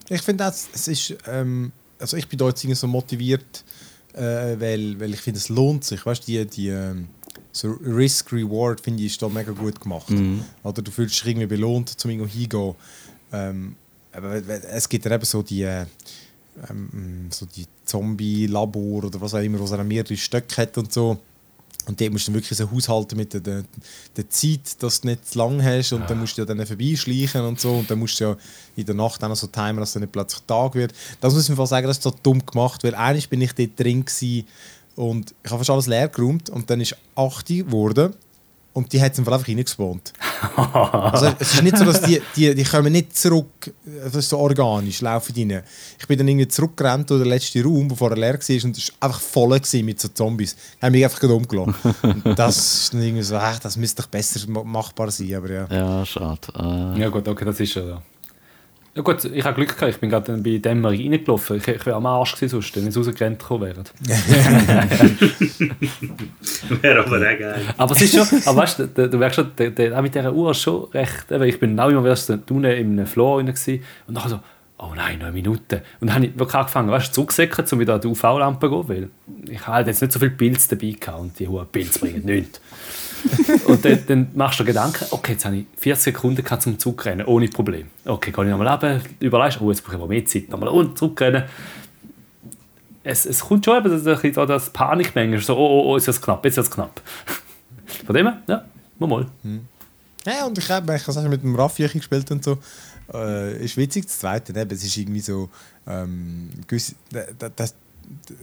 Ich 0.08 0.22
finde 0.22 0.48
auch, 0.48 0.52
es 0.52 0.88
ist, 0.88 1.14
ähm, 1.28 1.74
also 2.00 2.16
ich 2.16 2.26
bin 2.30 2.40
da 2.40 2.48
jetzt 2.48 2.64
irgendwie 2.64 2.78
so 2.78 2.88
motiviert, 2.88 3.66
äh, 4.14 4.56
weil, 4.58 4.98
weil 4.98 5.14
ich 5.14 5.20
finde, 5.20 5.40
es 5.40 5.50
lohnt 5.50 5.84
sich. 5.84 6.06
Weißt 6.06 6.26
du, 6.26 6.32
die, 6.32 6.46
die 6.46 6.70
ähm, 6.70 7.10
so 7.52 7.72
Risk-Reward 7.72 8.80
finde 8.80 9.04
ich 9.04 9.12
ist 9.12 9.22
da 9.22 9.28
mega 9.28 9.52
gut 9.52 9.82
gemacht. 9.82 10.08
Oder 10.64 10.82
du 10.82 10.90
fühlst 10.90 11.16
dich 11.16 11.28
irgendwie 11.28 11.48
belohnt, 11.48 11.90
zum 11.90 12.12
irgendwo 12.12 12.32
hingehen. 12.32 12.76
Ähm, 13.34 13.76
aber 14.14 14.36
es 14.36 14.88
gibt 14.88 15.06
dann 15.06 15.12
eben 15.12 15.26
so 15.26 15.42
die, 15.42 15.64
äh, 15.64 15.86
ähm, 16.70 17.30
so 17.32 17.46
die 17.46 17.66
Zombie-Labor 17.86 19.06
oder 19.06 19.22
was 19.22 19.34
auch 19.34 19.40
immer, 19.40 19.60
wo 19.60 19.66
es 19.66 19.72
dann 19.72 19.88
mehrere 19.88 20.18
Stöcke 20.18 20.62
hat 20.62 20.78
und 20.78 20.92
so. 20.92 21.18
Und 21.88 22.02
dort 22.02 22.12
musst 22.12 22.28
du 22.28 22.34
wirklich 22.34 22.58
so 22.58 22.70
haushalten 22.70 23.18
mit 23.18 23.34
der, 23.34 23.40
der, 23.40 23.64
der 24.18 24.30
Zeit, 24.30 24.84
dass 24.84 25.00
du 25.00 25.08
nicht 25.08 25.26
zu 25.26 25.38
lang 25.38 25.64
hast. 25.64 25.94
Und 25.94 26.10
dann 26.10 26.20
musst 26.20 26.38
du 26.38 26.42
ja 26.42 26.46
dann 26.46 26.66
vorbeischleichen 26.66 27.42
und 27.42 27.62
so. 27.62 27.76
Und 27.76 27.90
dann 27.90 28.00
musst 28.00 28.20
du 28.20 28.26
ja 28.26 28.38
in 28.76 28.86
der 28.86 28.96
Nacht 28.96 29.24
auch 29.24 29.30
noch 29.30 29.38
so 29.38 29.48
timen, 29.48 29.78
dass 29.78 29.94
dann 29.94 30.02
nicht 30.02 30.12
plötzlich 30.12 30.42
Tag 30.46 30.76
wird. 30.76 30.94
Das 31.22 31.34
muss 31.34 31.48
ich 31.48 31.58
mir 31.58 31.66
sagen, 31.66 31.88
das 31.88 31.98
ist 31.98 32.04
so 32.04 32.14
dumm 32.24 32.46
gemacht, 32.46 32.84
weil 32.84 32.94
eigentlich 32.94 33.30
bin 33.30 33.42
ich 33.42 33.54
dort 33.54 33.80
drin 33.80 34.04
gewesen 34.04 34.46
und 34.98 35.34
ich 35.44 35.50
habe 35.50 35.60
fast 35.60 35.70
alles 35.70 35.88
leer 35.88 36.10
geräumt. 36.10 36.50
Und 36.50 36.70
dann 36.70 36.82
ist 36.82 36.98
8 37.16 37.50
Uhr 37.52 37.58
geworden 37.64 38.14
und 38.78 38.94
die 38.94 39.02
hat 39.02 39.14
es 39.14 39.20
einfach 39.20 39.48
reingespawnt. 39.48 40.14
also 40.56 41.34
es 41.40 41.54
ist 41.56 41.64
nicht 41.64 41.78
so, 41.78 41.84
dass 41.86 42.02
die, 42.02 42.22
die, 42.36 42.54
die 42.56 42.64
kommen 42.64 42.92
nicht 42.94 43.18
zurück, 43.18 43.74
das 44.04 44.16
ist 44.16 44.30
so 44.30 44.38
organisch, 44.38 45.02
laufen 45.02 45.34
die 45.34 45.52
rein. 45.52 45.64
Ich 46.00 46.08
bin 46.08 46.18
dann 46.18 46.28
irgendwie 46.28 46.48
zurückgerannt 46.48 47.10
durch 47.10 47.22
den 47.22 47.30
letzten 47.30 47.64
Raum, 47.64 47.88
der 47.90 47.98
vorher 47.98 48.18
leer 48.18 48.34
war 48.40 48.64
und 48.66 48.78
es 48.78 48.92
war 49.00 49.08
einfach 49.10 49.20
voll 49.20 49.60
mit 49.84 50.00
so 50.00 50.08
Zombies. 50.10 50.56
Die 50.80 50.86
haben 50.86 50.92
mich 50.92 51.04
einfach 51.04 51.20
gerade 51.20 51.34
umgelassen. 51.34 51.74
Und 52.04 52.38
das 52.40 52.58
ist 52.84 52.94
dann 52.94 53.02
irgendwie 53.02 53.24
so, 53.24 53.36
ach, 53.38 53.60
das 53.60 53.76
müsste 53.78 54.02
doch 54.04 54.10
besser 54.10 54.40
ma- 54.50 54.64
machbar 54.64 55.10
sein, 55.12 55.34
aber 55.36 55.52
ja. 55.52 55.68
Ja, 55.72 56.06
schade. 56.06 56.40
Äh, 56.56 57.02
Ja 57.02 57.10
gut, 57.10 57.28
okay, 57.28 57.46
das 57.46 57.60
ist 57.60 57.74
ja. 57.76 57.82
Ja, 57.84 58.02
ja 58.98 59.04
gut, 59.04 59.24
ich 59.26 59.46
habe 59.46 59.54
Glück 59.54 59.76
gehabt, 59.76 59.94
ich 59.94 60.00
bin 60.00 60.10
gerade 60.10 60.36
bei 60.38 60.58
Dämmerung 60.58 60.98
reingelaufen. 60.98 61.58
Ich, 61.58 61.68
ich 61.68 61.86
wäre 61.86 61.98
am 61.98 62.08
Arsch 62.08 62.34
gewesen 62.34 62.50
sonst, 62.50 62.76
wenn 62.76 62.90
sie 62.90 62.98
rausgerannt 62.98 63.38
gekommen 63.38 63.68
wären. 63.68 63.84
Wäre 66.82 67.06
aber 67.06 67.18
auch 67.18 67.20
geil. 67.20 67.62
Aber 67.78 67.92
es 67.92 68.02
ist 68.02 68.16
schon, 68.16 68.26
aber 68.44 68.62
weißt 68.62 68.80
du, 68.80 68.88
du, 68.88 69.08
du 69.08 69.20
merkst 69.20 69.36
schon, 69.36 69.52
der, 69.56 69.70
der, 69.70 69.96
auch 69.96 70.02
mit 70.02 70.16
dieser 70.16 70.34
Uhr 70.34 70.52
schon 70.56 70.86
recht, 70.86 71.32
eben, 71.32 71.44
ich 71.44 71.60
bin 71.60 71.80
auch 71.80 71.90
immer 71.90 72.04
wieder 72.04 72.16
so 72.16 72.34
unten 72.34 72.66
im 72.66 73.06
Floor 73.06 73.38
rein 73.38 73.46
gewesen, 73.46 73.84
und 74.08 74.16
nachher 74.16 74.30
so, 74.30 74.40
oh 74.80 74.94
nein, 74.96 75.20
noch 75.20 75.28
eine 75.28 75.34
Minute. 75.34 75.84
Und 76.00 76.08
dann 76.08 76.16
habe 76.16 76.26
ich 76.26 76.40
wirklich 76.40 76.56
angefangen, 76.56 76.90
weißt 76.90 77.10
du, 77.10 77.14
zurückzusäcken, 77.14 77.66
um 77.72 77.80
wieder 77.80 77.94
an 77.94 78.02
die 78.02 78.08
UV-Lampe 78.08 78.68
zu 78.68 78.84
gehen, 78.84 78.88
weil 78.88 79.10
ich 79.54 79.68
halt 79.68 79.86
jetzt 79.86 80.02
nicht 80.02 80.12
so 80.12 80.18
viel 80.18 80.32
Pilze 80.32 80.76
dabei 80.76 80.96
gehabt 81.00 81.20
und 81.20 81.38
die 81.38 81.48
hohen 81.48 81.68
Pilze 81.68 82.00
bringen 82.00 82.26
nichts. 82.26 82.60
und 83.68 83.84
dann, 83.86 84.00
dann 84.08 84.28
machst 84.36 84.60
du 84.60 84.64
dir 84.64 84.68
Gedanken, 84.68 85.06
okay, 85.12 85.34
jetzt 85.34 85.46
habe 85.46 85.58
ich 85.58 85.66
40 85.78 86.04
Sekunden 86.04 86.44
gehabt 86.44 86.62
zum 86.64 86.78
Zurückrennen, 86.80 87.26
ohne 87.26 87.48
Problem. 87.48 87.88
Okay, 88.06 88.32
kann 88.32 88.46
ich 88.46 88.52
nochmal 88.52 88.68
runter, 88.68 89.02
überlegst, 89.20 89.60
oh, 89.62 89.70
jetzt 89.70 89.82
brauche 89.84 89.96
ich 89.96 90.02
aber 90.02 90.08
mehr 90.10 90.26
Zeit, 90.26 90.50
nochmal 90.50 90.70
unten 90.70 90.96
zurückrennen. 90.96 91.44
Es, 93.04 93.26
es 93.26 93.40
kommt 93.40 93.64
schon 93.66 93.78
eben 93.78 93.90
das, 93.92 94.04
das, 94.04 94.22
das, 94.22 94.48
das 94.48 94.70
Panik 94.72 95.16
manchmal, 95.16 95.40
so, 95.40 95.56
oh, 95.56 95.60
oh, 95.82 95.92
oh, 95.94 95.96
ist 95.96 96.08
jetzt 96.08 96.22
knapp, 96.22 96.44
jetzt 96.46 96.58
ist 96.58 96.66
es 96.68 96.72
knapp. 96.72 97.02
Von 98.06 98.16
dem 98.16 98.28
her, 98.28 98.42
ja, 98.48 98.66
mal 99.00 99.08
mal. 99.08 99.26
Ja, 100.26 100.46
und 100.46 100.58
ich 100.58 100.70
habe 100.70 100.94
ich 100.96 101.08
mit 101.30 101.42
dem 101.42 101.56
Raffi 101.56 101.88
gespielt 101.88 102.30
und 102.32 102.44
so. 102.44 102.58
Äh, 103.14 103.64
ist 103.64 103.78
witzig, 103.78 104.06
das 104.06 104.20
Zweite, 104.20 104.52
eben, 104.60 104.70
es 104.72 104.84
ist 104.84 104.98
irgendwie 104.98 105.22
so, 105.22 105.50
ähm, 105.88 106.50
gewisse, 106.68 106.96
da- 107.40 107.50
das, 107.56 107.74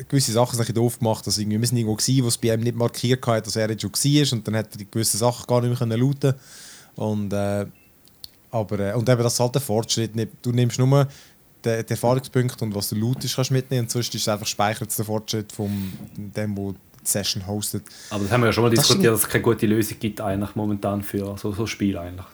gewisse 0.08 0.32
Sachen 0.32 0.56
sind 0.56 0.68
ein 0.68 0.74
doof 0.74 0.98
gemacht, 0.98 1.26
dass 1.26 1.38
irgendwie, 1.38 1.60
wir 1.60 1.66
sind 1.66 1.78
irgendwo 1.78 1.96
gewesen, 1.96 2.24
wo 2.24 2.28
es 2.28 2.38
bei 2.38 2.52
ihm 2.52 2.60
nicht 2.60 2.76
markiert 2.76 3.26
hat, 3.26 3.46
dass 3.46 3.56
er 3.56 3.70
jetzt 3.70 3.82
schon 3.82 3.92
war 3.92 4.32
und 4.32 4.46
dann 4.46 4.56
hat 4.56 4.72
er 4.72 4.78
die 4.78 4.90
gewissen 4.90 5.18
Sachen 5.18 5.46
gar 5.46 5.60
nicht 5.60 5.70
mehr 5.70 5.78
können 5.78 5.98
looten 5.98 6.34
und 6.96 7.32
äh, 7.32 7.66
aber, 8.50 8.78
äh, 8.78 8.94
und 8.94 9.08
eben 9.08 9.22
das 9.22 9.34
ist 9.34 9.40
halt 9.40 9.54
der 9.54 9.62
Fortschritt, 9.62 10.12
du 10.42 10.52
nimmst 10.52 10.78
nur 10.78 11.08
den, 11.64 11.78
den 11.78 11.88
Erfahrungspunkt 11.88 12.60
und 12.62 12.74
was 12.74 12.88
du 12.90 12.96
lootest, 12.96 13.34
kannst 13.34 13.50
du 13.50 13.54
mitnehmen 13.54 13.82
und 13.82 13.90
sonst 13.90 14.14
ist 14.14 14.22
es 14.22 14.28
einfach 14.28 14.46
speichert 14.46 14.96
der 14.96 15.04
Fortschritt 15.04 15.52
von 15.52 15.92
dem, 16.16 16.54
der 16.54 16.72
die 16.72 17.08
Session 17.08 17.46
hostet. 17.46 17.84
Aber 18.10 18.22
das 18.22 18.32
haben 18.32 18.42
wir 18.42 18.46
ja 18.46 18.52
schon 18.52 18.64
mal 18.64 18.70
Das 18.70 18.86
diskutiert, 18.86 19.12
dass 19.12 19.20
es 19.20 19.28
keine 19.28 19.42
gute 19.42 19.66
Lösung 19.66 19.98
gibt 19.98 20.20
eigentlich 20.20 20.54
momentan 20.54 21.02
für 21.02 21.36
so, 21.36 21.52
so 21.52 21.66
Spiele 21.66 22.00
eigentlich. 22.00 22.26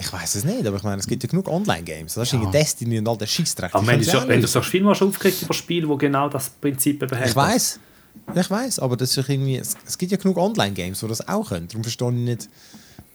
Ich 0.00 0.12
weiß 0.12 0.36
es 0.36 0.44
nicht, 0.44 0.64
aber 0.66 0.76
ich 0.76 0.82
meine, 0.82 0.98
es 1.00 1.06
gibt 1.06 1.22
ja 1.24 1.28
genug 1.28 1.48
Online-Games. 1.48 2.14
Das 2.14 2.28
ist 2.28 2.34
irgendwie 2.34 2.52
Destiny 2.52 2.98
und 2.98 3.08
all 3.08 3.16
der 3.16 3.26
Scheißdreck. 3.26 3.74
Aber 3.74 3.86
wenn 3.86 4.02
so, 4.02 4.28
wenn 4.28 4.40
du 4.40 4.46
so 4.46 4.62
Film 4.62 4.88
hast 4.88 5.02
aufgeregt 5.02 5.42
über 5.42 5.54
Spiele, 5.54 5.88
wo 5.88 5.96
genau 5.96 6.28
das 6.28 6.50
Prinzip 6.50 7.02
eben 7.02 7.24
Ich 7.24 7.34
weiß. 7.34 7.80
Ich 8.34 8.50
weiß, 8.50 8.78
aber 8.80 8.96
das 8.96 9.16
ist 9.16 9.28
irgendwie, 9.28 9.56
es, 9.56 9.76
es 9.86 9.96
gibt 9.96 10.12
ja 10.12 10.18
genug 10.18 10.36
Online-Games, 10.36 11.00
die 11.00 11.08
das 11.08 11.26
auch 11.28 11.48
können. 11.48 11.68
Darum 11.68 11.82
verstehe 11.82 12.08
ich 12.08 12.14
nicht, 12.14 12.48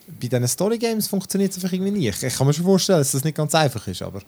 bei 0.08 0.28
diesen 0.28 0.48
Story-Games 0.48 1.08
funktioniert 1.08 1.52
es 1.52 1.58
einfach 1.58 1.72
irgendwie 1.72 1.92
nicht. 1.92 2.24
Ich 2.24 2.36
kann 2.36 2.48
mir 2.48 2.54
schon 2.54 2.66
vorstellen, 2.66 3.00
dass 3.00 3.12
das 3.12 3.24
nicht 3.24 3.38
ganz 3.38 3.54
einfach 3.56 3.86
ist, 3.88 4.02
aber 4.02 4.22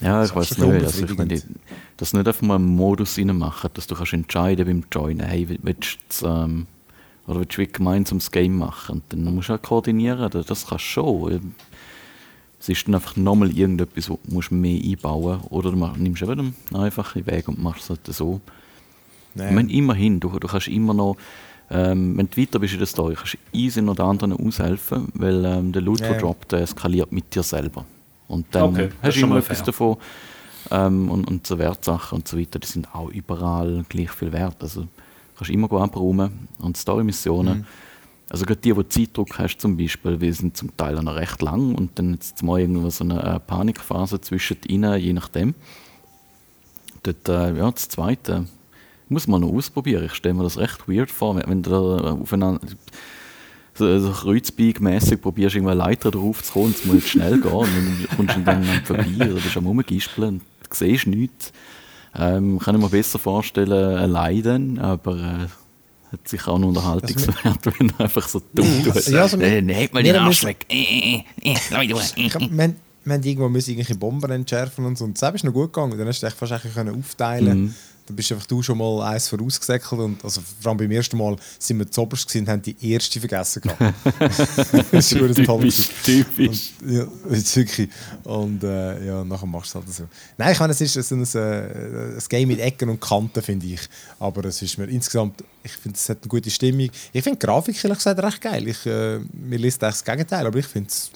Ja, 0.00 0.20
Das 0.20 0.30
ich 0.30 0.36
weiß 0.36 0.58
nicht. 0.58 0.84
Also 0.84 1.04
ich 1.04 1.16
meine, 1.16 1.42
dass 1.96 2.12
nicht 2.12 2.26
einfach 2.26 2.42
mal 2.42 2.56
einen 2.56 2.66
Modus 2.66 3.16
reinmachen, 3.16 3.70
dass 3.74 3.86
du 3.86 3.94
kannst 3.94 4.12
entscheiden 4.12 4.66
beim 4.66 4.84
Joinen, 4.92 5.26
hey, 5.26 5.46
willst 5.62 5.94
du 5.94 5.98
das, 6.08 6.22
ähm, 6.22 6.66
oder 7.26 7.40
willst 7.40 7.56
du 7.56 7.62
wie 7.62 7.66
gemeinsam 7.66 8.18
das 8.18 8.30
Game 8.30 8.58
machen? 8.58 8.96
Und 8.96 9.04
dann 9.12 9.34
musst 9.34 9.48
du 9.48 9.54
auch 9.54 9.62
koordinieren, 9.62 10.30
das 10.30 10.46
das 10.46 10.66
kannst 10.66 10.84
du 10.84 10.88
schon. 10.88 11.54
Es 12.64 12.70
ist 12.70 12.86
dann 12.86 12.94
einfach 12.94 13.14
nochmal 13.16 13.50
irgendetwas, 13.50 14.08
wo 14.08 14.18
du 14.40 14.54
mehr 14.54 14.80
einbauen 14.82 15.38
musst. 15.38 15.52
Oder 15.52 15.70
du 15.70 15.76
mach- 15.76 15.96
nimmst 15.98 16.22
eben 16.22 16.54
einen 16.72 16.82
einfachen 16.82 17.26
Weg 17.26 17.46
und 17.48 17.62
machst 17.62 17.82
es 17.84 17.90
halt 17.90 18.06
so. 18.06 18.40
naja. 19.34 19.50
Ich 19.50 19.54
meine, 19.54 19.70
immerhin, 19.70 20.18
du, 20.18 20.30
du 20.38 20.48
kannst 20.48 20.68
immer 20.68 20.94
noch, 20.94 21.16
ähm, 21.70 22.16
wenn 22.16 22.28
du 22.30 22.40
weiter 22.40 22.58
bist 22.58 22.72
in 22.72 22.78
der 22.78 22.86
Story, 22.86 23.14
kannst 23.16 23.34
du 23.34 23.38
easy 23.58 23.82
noch 23.82 23.96
den 23.96 24.06
anderen 24.06 24.32
aushelfen, 24.32 25.08
weil 25.14 25.44
ähm, 25.44 25.72
der 25.72 25.82
Loot, 25.82 26.00
Ja, 26.00 26.06
der 26.08 26.16
ja. 26.16 26.22
droppt, 26.22 26.52
der 26.52 26.60
eskaliert 26.60 27.12
mit 27.12 27.34
dir 27.34 27.42
selber. 27.42 27.84
Und 28.28 28.46
dann 28.52 28.62
Okay, 28.74 28.88
hast 29.02 29.16
du 29.16 29.20
schon 29.20 29.28
immer 29.28 29.34
mal 29.34 29.40
etwas 29.42 29.58
fair. 29.58 29.66
davon. 29.66 29.96
Ähm, 30.70 31.10
und, 31.10 31.28
und 31.28 31.46
so 31.46 31.58
Wertsachen 31.58 32.16
und 32.16 32.28
so 32.28 32.38
weiter, 32.38 32.58
die 32.58 32.66
sind 32.66 32.94
auch 32.94 33.10
überall 33.10 33.84
gleich 33.90 34.10
viel 34.10 34.32
wert. 34.32 34.56
Also 34.62 34.86
kannst 35.36 35.50
immer 35.50 35.70
abräumen. 35.70 36.48
Und 36.60 36.78
Story-Missionen, 36.78 37.58
Mhm. 37.58 37.64
Also 38.34 38.46
gerade 38.46 38.60
die, 38.62 38.72
du 38.72 38.82
Zeitdruck 38.82 39.38
hast 39.38 39.58
zum 39.58 39.76
Beispiel, 39.76 40.18
die 40.18 40.32
sind 40.32 40.56
zum 40.56 40.76
Teil 40.76 40.96
noch 40.96 41.14
recht 41.14 41.40
lang 41.40 41.76
und 41.76 41.96
dann 42.00 42.14
jetzt 42.14 42.42
mal 42.42 42.58
irgendwo 42.58 42.90
so 42.90 43.04
eine 43.04 43.22
äh, 43.22 43.38
Panikphase 43.38 44.20
zwischen 44.20 44.56
ihnen, 44.66 44.98
je 44.98 45.12
nachdem. 45.12 45.54
Dort, 47.04 47.28
äh, 47.28 47.56
ja, 47.56 47.70
das 47.70 47.88
Zweite 47.88 48.46
muss 49.08 49.28
man 49.28 49.42
noch 49.42 49.52
ausprobieren. 49.52 50.06
Ich 50.06 50.14
stelle 50.14 50.34
mir 50.34 50.42
das 50.42 50.58
recht 50.58 50.88
weird 50.88 51.12
vor, 51.12 51.36
wenn 51.36 51.62
du 51.62 51.70
da 51.70 52.10
aufeinander 52.10 52.60
so, 53.72 53.98
so 54.00 54.10
kreuzbeig-mässig 54.10 55.20
probierst, 55.20 55.54
irgendwann 55.54 55.78
Leiter 55.78 56.10
drauf 56.10 56.42
zu 56.42 56.54
kommen, 56.54 56.74
es 56.76 56.84
muss 56.84 56.96
jetzt 56.96 57.10
schnell 57.10 57.40
gehen 57.40 57.52
und 57.52 57.68
dann 57.68 58.06
kommst 58.16 58.36
du 58.36 58.40
dann 58.40 58.64
vorbei 58.82 59.30
oder 59.30 59.34
bist 59.34 59.56
am 59.56 59.66
Rumgispeln 59.68 60.28
und 60.28 60.74
siehst 60.74 61.06
nichts. 61.06 61.52
Ähm, 62.16 62.58
kann 62.58 62.74
ich 62.74 62.82
mir 62.82 62.88
besser 62.88 63.20
vorstellen, 63.20 63.96
allein 63.96 64.42
dann, 64.42 64.78
aber 64.80 65.16
äh, 65.18 65.63
hat 66.14 66.28
sicher 66.28 66.48
auch 66.50 66.54
einen 66.56 66.64
Unterhaltungswert, 66.64 67.58
wenn 67.78 67.88
du 67.88 67.94
einfach 67.98 68.26
so 68.28 68.42
dumm 68.52 68.82
tust. 68.84 69.08
Ja, 69.08 69.22
also 69.22 69.38
äh, 69.40 69.60
mal 69.92 70.02
wir 70.04 70.12
den 70.12 70.22
Arsch 70.22 70.44
weg. 70.44 70.66
Äh, 70.68 71.22
äh, 71.42 71.52
äh, 71.52 71.54
wir, 72.16 72.34
haben- 72.34 72.56
haben 73.12 73.22
irgendwo 73.22 73.48
müssen 73.48 73.70
irgendwelche 73.70 73.94
Bomben 73.96 74.30
entschärfen 74.30 74.84
und 74.86 74.96
so. 74.96 75.04
Und 75.04 75.20
das 75.20 75.34
ist 75.34 75.44
noch 75.44 75.52
gut 75.52 75.72
gegangen. 75.72 75.98
Dann 75.98 76.08
hast 76.08 76.22
du 76.22 76.26
dich 76.26 76.34
fast 76.34 76.52
aufteilen 76.88 77.64
Mhm. 77.64 77.74
Dann 78.06 78.16
bist 78.16 78.32
einfach 78.32 78.46
du 78.46 78.62
schon 78.62 78.76
mal 78.76 79.02
eins 79.02 79.28
vorausgesäckelt. 79.28 80.00
Und 80.00 80.24
also 80.24 80.40
vor 80.60 80.70
allem 80.70 80.78
beim 80.78 80.90
ersten 80.90 81.16
Mal 81.16 81.36
sind 81.58 81.78
wir 81.78 81.90
zu 81.90 82.02
oberst 82.02 82.28
gewesen 82.28 82.44
und 82.44 82.48
haben 82.50 82.62
die 82.62 82.76
erste 82.80 83.18
vergessen 83.18 83.62
gehabt. 83.62 83.94
das 84.92 85.12
ist 85.12 85.44
toll. 85.44 85.68
Typisch, 85.70 85.88
typisch. 86.04 86.72
Und, 86.82 86.92
ja, 86.92 87.06
wirklich. 87.30 87.88
Und 88.24 88.62
äh, 88.62 89.06
ja, 89.06 89.24
nachher 89.24 89.46
machst 89.46 89.74
du 89.74 89.78
es 89.78 89.84
halt 89.86 89.94
so. 89.94 90.04
Nein, 90.36 90.52
ich 90.52 90.60
meine, 90.60 90.72
es 90.72 90.80
ist 90.80 90.94
so 90.94 91.14
ein, 91.14 91.22
äh, 91.34 92.16
ein 92.16 92.22
Game 92.28 92.48
mit 92.48 92.60
Ecken 92.60 92.90
und 92.90 93.00
Kanten, 93.00 93.42
finde 93.42 93.66
ich. 93.66 93.80
Aber 94.18 94.44
es 94.44 94.60
ist 94.60 94.76
mir 94.76 94.86
insgesamt, 94.86 95.42
ich 95.62 95.72
finde, 95.72 95.96
es 95.96 96.08
hat 96.08 96.18
eine 96.22 96.28
gute 96.28 96.50
Stimmung. 96.50 96.90
Ich 97.12 97.22
finde 97.22 97.38
die 97.38 97.46
Grafik, 97.46 97.82
ehrlich 97.82 97.98
gesagt, 97.98 98.22
recht 98.22 98.40
geil. 98.40 98.68
Ich, 98.68 98.84
äh, 98.84 99.18
mir 99.32 99.58
liest 99.58 99.82
eigentlich 99.82 99.94
das 99.94 100.04
Gegenteil, 100.04 100.46
aber 100.46 100.58
ich 100.58 100.66
finde 100.66 100.90
es 100.90 101.10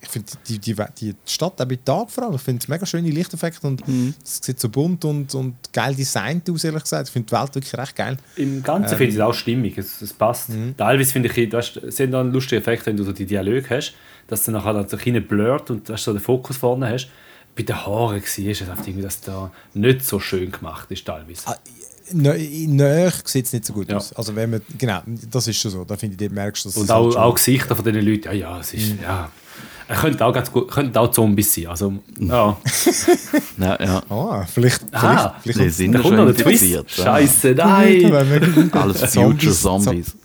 ich 0.00 0.08
finde 0.08 0.28
die, 0.48 0.58
die, 0.58 0.74
die 1.00 1.14
Stadt 1.26 1.60
auch 1.60 1.64
bei 1.66 1.76
Tag 1.84 2.10
vor 2.10 2.24
allem, 2.24 2.34
ich 2.36 2.40
finde 2.40 2.62
es 2.62 2.68
mega 2.68 2.86
schöne 2.86 3.10
Lichteffekte 3.10 3.66
und 3.66 3.82
es 4.22 4.40
sieht 4.42 4.60
so 4.60 4.68
bunt 4.68 5.04
und, 5.04 5.34
und 5.34 5.56
geil 5.72 5.94
designt 5.94 6.48
aus, 6.50 6.62
ehrlich 6.64 6.82
gesagt. 6.84 7.08
Ich 7.08 7.12
finde 7.12 7.26
die 7.28 7.32
Welt 7.32 7.54
wirklich 7.54 7.76
recht 7.76 7.96
geil. 7.96 8.16
Im 8.36 8.62
Ganzen 8.62 8.92
Ähm. 8.92 8.98
finde 8.98 9.10
ich 9.10 9.14
es 9.16 9.20
auch 9.20 9.34
stimmig, 9.34 9.76
es, 9.76 10.00
es 10.00 10.12
passt. 10.12 10.50
Teilweise 10.76 11.12
finde 11.12 11.28
ich, 11.34 11.50
du 11.50 11.56
hast, 11.56 11.76
es 11.78 11.96
sind 11.96 12.12
dann 12.12 12.32
lustige 12.32 12.60
Effekte, 12.60 12.86
wenn 12.86 12.96
du 12.96 13.02
so 13.04 13.12
die 13.12 13.26
Dialoge 13.26 13.64
hast, 13.70 13.94
dass 14.28 14.44
du 14.44 14.52
nachher 14.52 14.72
dann 14.74 14.88
so 14.88 14.96
ein 14.96 15.26
blurrt 15.26 15.70
und 15.70 15.88
du 15.88 15.92
hast 15.92 16.04
so 16.04 16.12
den 16.12 16.20
Fokus 16.22 16.56
vorne 16.56 16.88
hast. 16.90 17.08
Bei 17.56 17.64
den 17.64 17.74
Haaren 17.74 18.22
war 18.22 18.22
es 18.22 18.38
einfach 18.62 18.86
irgendwie, 18.86 19.02
dass 19.02 19.20
da 19.20 19.50
nicht 19.74 20.04
so 20.04 20.20
schön 20.20 20.52
gemacht 20.52 20.88
ist 20.92 21.04
teilweise. 21.04 21.42
Ah, 21.46 21.56
Näher 22.12 23.12
sieht 23.24 23.46
es 23.46 23.52
nicht 23.52 23.64
so 23.66 23.72
gut 23.72 23.90
Ja. 23.90 23.96
aus. 23.96 24.12
Also 24.14 24.34
wenn 24.36 24.50
man, 24.50 24.60
genau, 24.78 25.00
das 25.30 25.46
ist 25.48 25.58
schon 25.58 25.70
so. 25.70 25.84
Da 25.84 25.96
finde 25.96 26.24
ich, 26.24 26.30
merkst 26.30 26.64
du, 26.64 26.68
dass 26.68 26.76
Und 26.76 26.84
es 26.84 26.90
auch, 26.90 27.02
halt 27.04 27.12
schon- 27.14 27.22
auch 27.22 27.34
Gesichter 27.34 27.76
von 27.76 27.84
diesen 27.84 28.00
Leuten, 28.06 28.24
ja, 28.26 28.32
ja, 28.32 28.60
es 28.60 28.74
ist, 28.74 28.94
ja. 29.02 29.30
Er 29.88 29.96
könnte 29.96 30.24
auch, 30.24 30.32
ganz 30.34 30.52
gut, 30.52 30.70
könnte 30.70 31.00
auch 31.00 31.10
Zombies 31.10 31.54
sein. 31.54 31.66
Also, 31.68 31.94
ja. 32.18 32.56
Ja, 33.58 33.82
ja. 33.82 34.02
Ah, 34.10 34.44
vielleicht, 34.46 34.82
Ah, 34.92 35.34
vielleicht, 35.42 35.74
sind 35.74 35.92
Da 35.92 35.98
ja 35.98 36.02
kommt 36.02 36.16
schon 36.18 36.26
noch 36.28 36.34
der 36.34 36.44
Twist. 36.44 36.62
ja. 36.64 36.82
Scheiße, 36.86 37.54
nein! 37.56 38.70
Alles 38.72 39.00
Future 39.14 39.52
Zombies- 39.52 39.62
Zombies. 39.62 40.16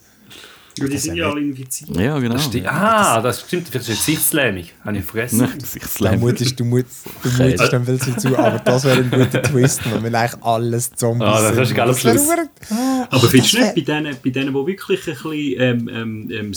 Ja, 0.79 0.87
die 0.87 0.97
sind 0.97 1.15
ja 1.17 1.29
alle 1.29 1.39
infiziert. 1.41 1.95
Ja, 1.95 2.17
genau. 2.17 2.35
Sti- 2.35 2.65
Ah, 2.65 3.21
das 3.21 3.41
stimmt, 3.41 3.67
vielleicht 3.69 3.87
ist 3.89 3.99
es 3.99 4.05
Gesichtslähmung. 4.07 4.63
Habe 4.83 4.97
ich 4.97 5.05
vergessen. 5.05 5.37
Nein, 5.37 5.59
sich 5.63 5.83
Du 5.83 6.15
mutest, 6.17 6.59
du 6.59 6.65
mut, 6.65 6.85
du 7.21 7.29
mutest 7.29 7.71
dann 7.73 7.85
viel 7.85 7.99
zu 8.01 8.17
zu, 8.17 8.35
aber 8.39 8.57
das 8.57 8.83
wäre 8.83 8.97
ein 8.97 9.11
guter 9.11 9.43
Twist, 9.43 9.81
wenn 9.93 10.03
wir 10.11 10.19
eigentlich 10.19 10.43
alles 10.43 10.91
Zombies 10.93 11.27
Ah, 11.27 11.41
das 11.41 11.55
sind. 11.55 11.69
du 11.69 11.75
geil 11.75 11.87
Das 11.89 12.01
Schluss. 12.01 12.27
Aber 13.11 13.27
findest 13.27 13.53
du 13.53 13.59
nicht, 13.59 13.75
bei 13.75 13.81
denen, 13.81 14.17
bei 14.23 14.29
denen, 14.31 14.47
die 14.47 14.53
wirklich 14.65 15.07
ein 15.07 15.13
bisschen 15.13 15.61
ähm, 15.61 15.89
ähm, 15.93 16.31
ähm, 16.31 16.53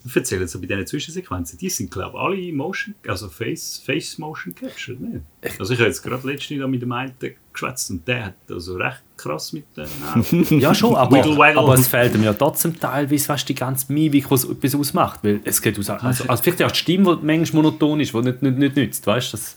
Storybeats 0.00 0.16
erzählen, 0.16 0.48
so 0.48 0.60
bei 0.60 0.66
diesen 0.66 0.86
Zwischensequenzen, 0.86 1.58
die 1.58 1.68
sind, 1.68 1.90
glaube 1.90 2.16
ich, 2.16 2.22
alle 2.22 2.52
Motion, 2.52 2.94
also 3.06 3.28
Face, 3.28 3.82
Face 3.84 4.18
Motion 4.18 4.54
Captured, 4.54 5.00
nicht? 5.00 5.24
Also 5.58 5.72
ich 5.72 5.78
habe 5.78 5.88
jetzt 5.88 6.02
gerade 6.02 6.26
letztens 6.26 6.66
mit 6.66 6.82
dem 6.82 6.92
einen 6.92 7.12
geschwätzt 7.52 7.90
und 7.90 8.06
der 8.06 8.26
hat 8.26 8.34
also 8.48 8.76
recht 8.76 9.02
krass 9.16 9.52
mit 9.52 9.64
den 9.76 9.86
Augen. 10.14 10.46
Ja, 10.60 10.74
schon, 10.74 10.94
aber, 10.94 11.16
Wiggle 11.16 11.36
waggle. 11.36 11.60
aber 11.60 11.74
es 11.74 11.88
fehlt 11.88 12.16
mir 12.16 12.26
ja 12.26 12.32
trotzdem 12.32 12.78
teilweise 12.78 13.28
weißt, 13.28 13.48
du, 13.48 13.52
die 13.52 13.58
ganze 13.58 13.92
Mimik, 13.92 14.30
was 14.30 14.44
etwas 14.44 14.74
ausmacht. 14.74 15.20
Weil 15.22 15.40
es 15.44 15.60
geht 15.60 15.78
aus, 15.78 15.90
also, 15.90 16.24
also 16.24 16.42
vielleicht 16.42 16.62
auch 16.62 16.70
die 16.70 16.78
Stimme, 16.78 17.18
die 17.20 17.26
manchmal 17.26 17.62
monoton 17.62 18.00
ist, 18.00 18.14
die 18.14 18.20
nicht, 18.22 18.42
nicht, 18.42 18.58
nicht 18.58 18.76
nützt. 18.76 19.06
Weißt, 19.06 19.32
das, 19.34 19.56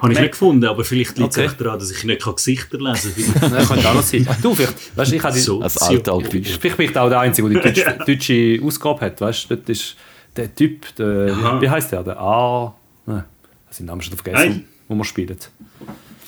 Habe 0.00 0.12
ich 0.12 0.18
nicht 0.20 0.32
gefunden, 0.32 0.64
aber 0.66 0.84
vielleicht 0.84 1.18
liegt 1.18 1.36
es 1.36 1.38
Okay. 1.38 1.54
daran, 1.58 1.78
dass 1.78 1.90
ich 1.90 2.04
nicht 2.04 2.24
Gesichter 2.24 2.78
lesen 2.78 3.12
kann. 3.40 3.50
das 3.52 3.68
könnte 3.68 3.88
auch 3.88 3.94
noch 3.94 4.02
sein. 4.02 4.26
Du, 4.42 4.54
vielleicht, 4.54 4.96
weißt, 4.96 5.12
ich 5.12 5.22
habe 5.22 5.34
die, 5.34 5.40
So. 5.40 5.60
Als 5.62 5.76
alter 5.78 6.12
Altdeutsch. 6.14 6.58
Vielleicht 6.60 6.76
bin 6.76 6.90
ich 6.90 6.96
auch 6.96 7.08
der 7.08 7.20
Einzige, 7.20 7.48
der 7.48 7.62
die 7.72 7.80
deutsche, 7.82 7.98
deutsche 8.06 8.60
Ausgabe 8.64 9.00
hat. 9.00 9.20
Weißt, 9.20 9.50
dort 9.50 9.68
ist 9.68 9.96
der 10.36 10.54
Typ, 10.54 10.94
der, 10.96 11.32
Aha. 11.32 11.60
wie, 11.60 11.68
heißt 11.68 11.92
der? 11.92 12.02
Der 12.02 12.18
A. 12.20 12.74
Nein, 13.06 13.24
ich 13.26 13.66
habe 13.66 13.76
den 13.78 13.86
Namen 13.86 14.00
schon 14.02 14.16
vergessen, 14.16 14.48
Nein. 14.48 14.64
wo 14.88 14.94
wir 14.94 15.04
spielen. 15.04 15.36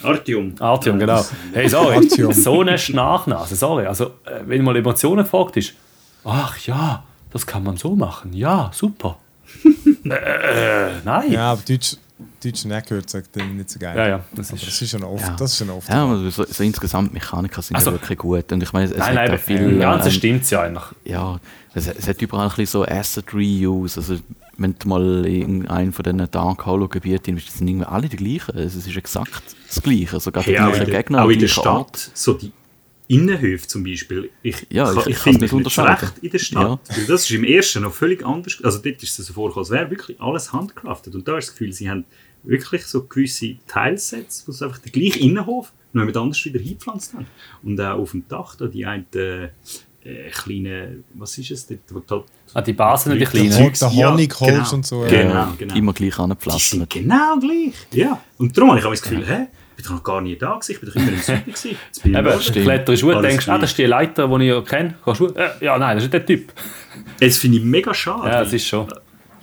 Artyom. 0.03 0.55
Artyom, 0.59 0.99
genau. 0.99 1.25
Hey, 1.53 1.69
sorry. 1.69 1.97
Artyom. 1.97 2.33
So 2.33 2.61
eine 2.61 2.77
Nachnase, 2.93 3.57
sorry. 3.57 3.87
Also, 3.87 4.07
äh, 4.25 4.41
wenn 4.47 4.63
mal 4.63 4.77
Emotionen 4.77 5.25
fragt, 5.25 5.57
ist, 5.57 5.75
ach 6.25 6.59
ja, 6.67 7.05
das 7.33 7.47
kann 7.47 7.63
man 7.65 7.77
so 7.77 7.97
machen. 7.97 8.33
Ja, 8.33 8.71
super. 8.75 9.19
äh, 10.05 10.09
äh, 10.09 10.91
nein. 11.05 11.33
Ja, 11.33 11.33
Ja, 11.33 11.53
aber 11.53 11.63
Deutsch, 11.67 11.97
Deutsch 12.51 12.65
nicht 12.65 12.87
gehört, 12.89 13.11
sagt 13.11 13.37
er 13.37 13.45
nicht 13.47 13.71
so 13.71 13.79
geil. 13.79 13.97
ja, 14.09 14.25
das 14.35 14.49
Aber 14.51 14.57
ist. 14.59 14.67
das 14.67 14.83
ist 14.83 14.91
schon 14.91 15.03
oft. 15.05 15.23
Ja. 15.27 15.37
Das 15.37 15.53
ist 15.53 15.59
schon 15.59 15.71
oft. 15.71 15.89
Ja, 15.89 16.05
aber 16.05 16.31
so, 16.31 16.45
so 16.45 16.63
insgesamt 16.63 17.13
Mechaniker 17.13 17.63
sind 17.63 17.77
Also- 17.77 17.91
ja 17.91 17.97
wirklich 18.01 18.19
gut. 18.19 18.51
Und 18.53 18.63
ich 18.63 18.73
meine, 18.73 18.87
es 18.91 18.97
Nein, 18.97 19.07
hat 19.09 19.15
nein, 19.15 19.29
aber 19.29 19.39
viel. 19.39 19.57
im 19.59 19.79
Ganzen 19.81 20.09
ähm, 20.09 20.13
stimmt 20.15 20.43
es 20.43 20.51
ja 20.51 20.63
eigentlich. 20.63 20.85
ja, 21.05 21.41
es, 21.75 21.87
es 21.87 22.09
hat 22.09 22.21
überall 22.23 22.45
ein 22.49 22.57
bisschen 22.57 22.67
so 22.67 22.85
Asset 22.87 23.33
Reuse. 23.35 24.01
Also, 24.01 24.17
wenn 24.59 24.75
du 24.79 24.89
mal 24.89 25.27
in 25.27 25.67
einem 25.69 25.93
von 25.93 26.03
diesen 26.03 26.31
Dark 26.31 26.65
Hollow 26.65 26.89
Gebieten 26.89 27.35
bist, 27.35 27.57
sind 27.57 27.69
irgendwie 27.69 27.87
alle 27.87 28.09
die 28.09 28.17
gleichen. 28.17 28.55
Also, 28.57 28.79
es 28.79 28.87
ist 28.87 28.97
exakt 28.97 29.43
das 29.69 29.83
Gleiche. 29.83 30.19
Sogar 30.21 30.43
die 30.43 30.51
Hey, 30.53 30.59
auch, 30.61 30.67
gleichen 30.69 30.85
in 30.87 30.91
der, 30.91 31.03
Gegner, 31.03 31.25
auch 31.25 31.29
in 31.29 31.39
der 31.41 31.49
Stadt, 31.49 31.67
Art. 31.67 32.11
so 32.15 32.33
die 32.35 32.53
Innenhöfe 33.09 33.69
zum 33.69 33.85
Beispiel. 33.85 34.31
Ich, 34.43 34.67
Ja, 34.71 34.91
ich- 34.93 34.99
ich, 35.01 35.07
ich 35.09 35.19
finde 35.19 35.41
nicht 35.43 35.53
mich 35.53 35.53
unterscheiden. 35.53 35.99
zurecht 36.09 36.19
in 36.25 36.31
der 36.31 36.39
Stadt. 36.41 36.81
Weil 36.89 37.07
Das 37.07 37.23
ist 37.23 37.31
im 37.31 37.45
ersten 37.45 37.83
noch 37.83 37.93
völlig 37.93 38.25
anders. 38.27 38.59
Also 38.65 38.79
dort 38.79 39.01
ist 39.03 39.19
es 39.19 39.27
so 39.27 39.33
vorgekommen, 39.33 39.63
als 39.65 39.71
wäre 39.71 39.91
wirklich 39.91 40.21
alles 40.21 40.53
handcraftet. 40.53 41.15
Und 41.15 41.29
da 41.29 41.39
ist 41.39 41.49
das 41.49 41.55
Gefühl, 41.55 41.73
sie 41.73 41.89
haben 41.89 42.05
wirklich 42.47 42.87
so 42.87 43.05
gewisse 43.05 43.57
Teilsets, 43.67 44.45
wo 44.47 44.53
sie 44.53 44.65
einfach 44.65 44.79
den 44.79 44.93
gleichen 44.93 45.21
Innenhof 45.21 45.73
noch 45.93 46.03
jemand 46.03 46.17
anders 46.17 46.45
wieder 46.45 46.61
hingepflanzt 46.61 47.15
haben. 47.15 47.27
Und 47.63 47.81
auch 47.81 47.99
auf 47.99 48.11
dem 48.13 48.27
Dach 48.29 48.55
da 48.57 48.67
die 48.67 48.85
einen 48.87 49.07
äh, 49.13 50.31
kleinen, 50.31 51.05
was 51.15 51.37
ist 51.39 51.51
es 51.51 51.67
dort? 51.67 51.81
Wo 51.91 51.99
die, 52.01 52.25
Ah, 52.55 52.63
die 52.63 52.73
Basen, 52.73 53.13
die 53.13 53.19
Die 53.19 53.25
kleinen. 53.25 53.51
Zeugs, 53.51 53.81
Der 53.81 53.91
ja, 53.91 54.11
Honigholz 54.11 54.51
genau. 54.53 54.75
und 54.75 54.87
so. 54.87 55.05
Ja. 55.05 55.11
Genau, 55.11 55.35
Ja, 55.35 55.55
genau. 55.59 55.75
Immer 55.75 55.93
gleich 55.93 56.15
sind 56.15 56.89
genau 56.91 57.39
gleich. 57.39 57.75
Ja. 57.93 58.21
Und 58.39 58.57
darum 58.57 58.71
habe 58.71 58.81
ich 58.81 58.87
auch 58.87 58.91
das 58.91 59.03
Gefühl, 59.03 59.27
hä? 59.27 59.47
Ich 59.79 59.83
bin 59.85 59.91
doch 59.91 59.97
noch 59.97 60.05
gar 60.05 60.21
nie 60.23 60.37
da 60.37 60.55
gewesen, 60.55 60.73
ich 60.73 60.81
bin 60.81 60.89
doch 60.89 60.97
immer 60.97 61.09
im 61.13 61.19
Süden 61.19 61.45
gewesen. 61.45 61.71
Jetzt 61.87 62.03
bin 62.03 62.13
ich 62.15 62.19
Eben, 62.19 62.63
kletterst 62.65 63.03
du 63.03 63.09
und 63.09 63.17
Alles 63.17 63.29
denkst, 63.29 63.49
ah, 63.49 63.59
das 63.59 63.71
ist 63.71 63.79
die 63.79 63.85
Leiter, 63.85 64.29
die 64.29 64.45
ich 64.45 64.49
ja 64.49 64.63
kenne. 64.63 64.95
Gehst 65.05 65.21
du, 65.21 65.27
äh, 65.27 65.51
ja, 65.61 65.79
nein, 65.79 65.97
das 65.97 66.05
ist 66.05 66.13
nicht 66.13 66.29
der 66.29 66.37
Typ. 66.37 66.53
Das 67.21 67.37
finde 67.37 67.59
ich 67.59 67.65
mega 67.65 67.93
schade. 67.93 68.29
Ja, 68.29 68.43
das 68.45 68.53
ist 68.53 68.67
schon. 68.67 68.87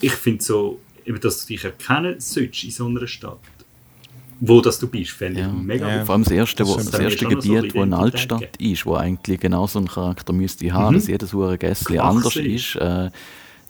ich 0.01 0.13
finde 0.13 0.43
so, 0.43 0.79
eben, 1.05 1.19
dass 1.19 1.41
du 1.41 1.47
dich 1.53 1.63
erkennen 1.63 2.15
sollst 2.19 2.63
in 2.63 2.71
so 2.71 2.85
einer 2.85 3.07
Stadt, 3.07 3.39
wo 4.39 4.61
das 4.61 4.79
du 4.79 4.87
bist, 4.87 5.11
fände 5.11 5.39
ich 5.39 5.45
Ja. 5.45 5.51
mega 5.53 5.87
Ja. 5.97 6.05
Vor 6.05 6.13
allem 6.13 6.23
das 6.23 6.31
erste, 6.31 6.67
wo, 6.67 6.75
Das 6.75 6.87
erste 6.93 7.25
noch 7.25 7.41
so 7.41 7.53
Gebiet, 7.53 7.75
wo 7.75 7.81
eine 7.81 7.97
Altstadt 7.97 8.57
ist, 8.57 8.85
wo 8.85 8.95
eigentlich 8.95 9.39
genau 9.39 9.67
so 9.67 9.79
einen 9.79 9.87
Charakter 9.87 10.33
müsste 10.33 10.71
haben, 10.73 10.95
dass 10.95 11.07
jedes 11.07 11.31
Klasse 11.31 12.01
anders 12.03 12.35
ist. 12.35 12.75
ist. 12.75 12.75
Äh, 12.75 13.09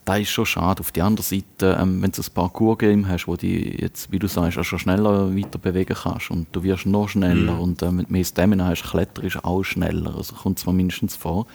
das 0.05 0.19
ist 0.19 0.31
schon 0.31 0.45
schade. 0.45 0.81
Auf 0.81 0.91
der 0.91 1.05
anderen 1.05 1.23
Seite, 1.25 1.77
ähm, 1.79 2.01
wenn 2.01 2.11
du 2.11 2.21
ein 2.21 2.27
Parcours-Game 2.33 3.07
hast, 3.07 3.25
wo 3.27 3.37
du 3.37 3.47
jetzt, 3.47 4.11
wie 4.11 4.19
du 4.19 4.27
sagst, 4.27 4.57
auch 4.57 4.63
schon 4.63 4.79
schneller 4.79 5.33
weiter 5.33 5.57
bewegen 5.57 5.95
kannst 5.95 6.29
und 6.29 6.47
du 6.51 6.61
wirst 6.63 6.85
noch 6.85 7.07
schneller 7.07 7.57
und 7.57 7.81
äh, 7.81 7.91
mit 7.91 8.11
mehr 8.11 8.25
Stamina 8.25 8.65
hast, 8.67 8.83
kletterst 8.83 9.35
du 9.35 9.45
auch 9.45 9.63
schneller. 9.63 10.13
Also 10.17 10.35
kommt 10.35 10.57
es 10.59 10.65
mir 10.65 10.73
mindestens 10.73 11.15
vor. 11.15 11.47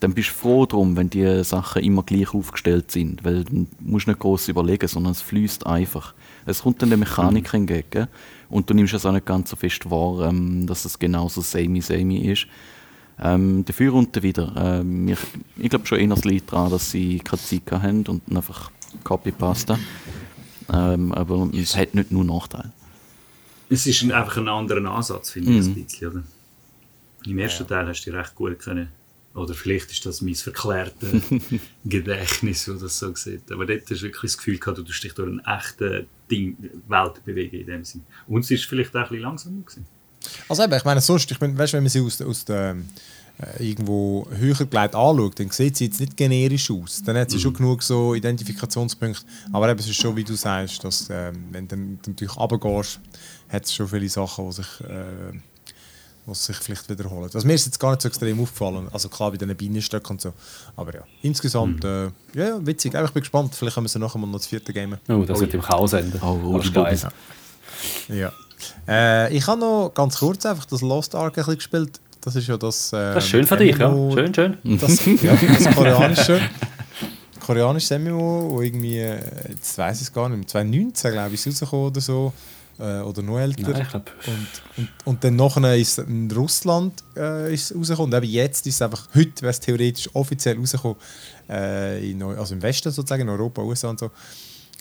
Dann 0.00 0.14
bist 0.14 0.30
du 0.30 0.34
froh 0.34 0.64
drum, 0.66 0.96
wenn 0.96 1.10
die 1.10 1.44
Sachen 1.44 1.82
immer 1.82 2.02
gleich 2.02 2.32
aufgestellt 2.32 2.90
sind, 2.90 3.22
weil 3.22 3.44
du 3.44 3.66
musst 3.80 4.06
nicht 4.06 4.18
groß 4.18 4.48
überlegen, 4.48 4.88
sondern 4.88 5.12
es 5.12 5.20
fließt 5.20 5.66
einfach. 5.66 6.14
Es 6.46 6.62
kommt 6.62 6.80
dann 6.80 6.88
der 6.88 6.96
Mechanik 6.98 7.52
entgegen 7.52 8.08
und 8.48 8.68
du 8.70 8.74
nimmst 8.74 8.94
es 8.94 9.04
auch 9.04 9.12
nicht 9.12 9.26
ganz 9.26 9.50
so 9.50 9.56
fest 9.56 9.90
wahr, 9.90 10.28
ähm, 10.28 10.66
dass 10.66 10.86
es 10.86 10.98
genauso 10.98 11.42
samey-samey 11.42 12.32
ist. 12.32 12.46
Ähm, 13.22 13.62
dafür 13.66 13.92
und 13.92 14.22
wieder. 14.22 14.54
Ähm, 14.56 15.08
ich 15.08 15.18
ich 15.58 15.68
glaube 15.68 15.86
schon 15.86 15.98
eher 15.98 16.08
das 16.08 16.24
Lied 16.24 16.50
daran, 16.50 16.70
dass 16.70 16.90
sie 16.90 17.18
keine 17.18 17.42
Zeit 17.42 17.70
haben 17.70 18.06
und 18.06 18.22
einfach 18.34 18.70
Copy-Pasten. 19.04 19.76
Ähm, 20.72 21.12
aber 21.12 21.50
es 21.52 21.76
hat 21.76 21.94
nicht 21.94 22.10
nur 22.10 22.24
Nachteile. 22.24 22.72
Es 23.68 23.86
ist 23.86 24.02
ein, 24.02 24.12
einfach 24.12 24.38
ein 24.38 24.48
anderer 24.48 24.90
Ansatz, 24.90 25.30
finde 25.30 25.52
ich, 25.52 25.66
Mhm. 25.66 25.72
ein 25.72 25.84
bisschen. 25.84 26.10
Oder? 26.10 26.22
Im 27.26 27.38
ersten 27.38 27.66
Teil 27.66 27.86
hast 27.86 28.00
du 28.06 28.10
dich 28.10 28.18
recht 28.18 28.34
gut 28.34 28.58
können. 28.58 28.88
Oder 29.34 29.54
vielleicht 29.54 29.90
ist 29.92 30.04
das 30.04 30.20
mein 30.22 30.34
verklärtes 30.34 31.22
Gedächtnis, 31.84 32.64
das 32.64 32.80
das 32.80 32.98
so 32.98 33.14
sieht. 33.14 33.50
Aber 33.52 33.64
dort 33.64 33.82
hast 33.82 34.00
du 34.00 34.06
wirklich 34.06 34.32
das 34.32 34.38
Gefühl 34.38 34.58
gehabt, 34.58 34.78
du 34.78 34.82
tust 34.82 35.04
dich 35.04 35.14
durch 35.14 35.28
eine 35.28 35.42
echte 35.58 36.06
Ding, 36.30 36.56
Welt 36.88 37.24
bewegen 37.24 37.60
in 37.60 37.66
dem 37.66 37.84
Sinn. 37.84 38.02
Und 38.26 38.40
es 38.40 38.50
ist 38.50 38.64
vielleicht 38.64 38.94
auch 38.96 39.00
ein 39.00 39.08
bisschen 39.08 39.22
langsamer 39.22 39.62
gewesen. 39.62 39.86
Also 40.48 40.64
eben, 40.64 40.74
ich 40.74 40.84
meine, 40.84 41.00
sonst, 41.00 41.30
ich 41.30 41.40
meine, 41.40 41.56
weißt, 41.56 41.72
wenn 41.72 41.82
man 41.82 41.90
sie 41.90 42.00
aus, 42.00 42.20
aus 42.20 42.44
der 42.44 42.76
äh, 43.40 43.68
irgendwo 43.70 44.26
höher 44.30 44.54
gelegt 44.54 44.94
anschaut, 44.94 45.38
dann 45.38 45.50
sieht 45.50 45.76
sie 45.76 45.86
jetzt 45.86 46.00
nicht 46.00 46.16
generisch 46.16 46.70
aus. 46.70 47.02
Dann 47.02 47.16
hat 47.16 47.30
sie 47.30 47.38
schon 47.38 47.54
genug 47.54 47.82
so 47.82 48.14
Identifikationspunkte. 48.14 49.24
Aber 49.52 49.70
eben, 49.70 49.78
es 49.78 49.88
ist 49.88 49.96
schon, 49.96 50.14
wie 50.16 50.24
du 50.24 50.34
sagst, 50.34 50.84
dass 50.84 51.08
ähm, 51.10 51.46
wenn 51.50 51.66
du 51.66 51.76
natürlich 52.06 52.36
runtergehst, 52.36 53.00
hat 53.48 53.64
es 53.64 53.74
schon 53.74 53.88
viele 53.88 54.08
Sachen, 54.08 54.46
die 54.46 54.56
sich, 54.56 54.80
äh, 54.82 55.38
die 56.26 56.34
sich 56.34 56.56
vielleicht 56.56 56.88
wiederholen. 56.88 57.30
Also 57.32 57.46
mir 57.46 57.54
ist 57.54 57.66
jetzt 57.66 57.78
gar 57.80 57.90
nicht 57.90 58.02
so 58.02 58.08
extrem 58.08 58.40
aufgefallen. 58.40 58.88
Also 58.92 59.08
klar, 59.08 59.30
bei 59.30 59.36
diesen 59.36 59.56
Bienenstöcken 59.56 60.12
und 60.12 60.20
so. 60.20 60.32
Aber 60.76 60.94
ja, 60.94 61.00
insgesamt, 61.22 61.84
äh, 61.84 62.04
ja, 62.04 62.10
ja, 62.34 62.66
witzig. 62.66 62.94
Aber 62.94 63.06
ich 63.06 63.12
bin 63.12 63.22
gespannt. 63.22 63.54
Vielleicht 63.54 63.74
können 63.74 63.86
wir 63.86 63.88
sie 63.88 63.98
nachher 63.98 64.18
mal 64.18 64.26
noch 64.26 64.38
das 64.38 64.46
vierte 64.46 64.72
Game. 64.72 64.96
Oh, 65.08 65.24
das 65.24 65.40
wird 65.40 65.54
im 65.54 65.62
Chaos 65.62 65.92
enden. 65.92 66.20
Oh, 66.22 66.54
Aber 66.54 66.62
ist 66.62 66.72
geil. 66.72 66.98
Ja. 68.08 68.32
Äh, 68.86 69.34
ich 69.36 69.46
habe 69.46 69.58
noch 69.60 69.92
ganz 69.94 70.18
kurz 70.18 70.44
einfach 70.46 70.66
das 70.66 70.82
Lost 70.82 71.14
Ark 71.14 71.32
ein 71.38 71.44
bisschen 71.44 71.54
gespielt. 71.56 72.00
Das 72.20 72.36
ist 72.36 72.46
ja 72.46 72.56
das. 72.56 72.92
Äh, 72.92 73.14
Das 73.14 73.24
ist 73.24 73.30
schön 73.30 73.46
für 73.46 73.56
dich, 73.56 73.76
ja. 73.78 73.88
MMO 73.88 74.12
Schön, 74.14 74.34
schön. 74.34 74.58
Das, 74.78 75.04
ja, 75.06 75.34
das 75.34 75.74
koreanische. 75.74 76.40
koreanisches 77.40 77.98
MMO, 77.98 78.50
wo 78.50 78.60
irgendwie, 78.60 78.98
äh, 78.98 79.18
jetzt 79.48 79.76
weiß 79.78 79.96
ich 80.02 80.08
es 80.08 80.12
gar 80.12 80.28
nicht, 80.28 80.48
2019 80.50 81.12
glaube 81.12 81.34
ich, 81.34 81.46
ist 81.46 81.46
rausgekommen 81.62 81.86
oder 81.86 82.00
so. 82.00 82.32
Äh, 82.80 83.00
oder 83.02 83.20
noch 83.22 83.38
älter. 83.38 83.70
Nein, 83.70 83.82
ich 83.82 83.88
glaub- 83.88 84.10
und, 84.26 84.48
und, 84.76 84.88
und 85.04 85.24
dann 85.24 85.36
nachher 85.36 85.76
ist 85.76 85.98
es 85.98 86.06
in 86.06 86.30
Russland 86.30 87.04
äh, 87.14 87.52
ist 87.52 87.74
rausgekommen. 87.74 88.14
Und 88.14 88.22
eben 88.22 88.32
jetzt 88.32 88.66
ist 88.66 88.76
es 88.76 88.82
einfach, 88.82 89.06
heute 89.14 89.42
wäre 89.42 89.50
es 89.50 89.60
theoretisch 89.60 90.08
offiziell 90.14 90.56
rausgekommen, 90.58 90.96
äh, 91.48 92.10
in, 92.10 92.22
also 92.22 92.54
im 92.54 92.62
Westen 92.62 92.90
sozusagen, 92.90 93.22
in 93.22 93.28
Europa, 93.28 93.60
USA 93.62 93.90
und 93.90 93.98
so. 93.98 94.10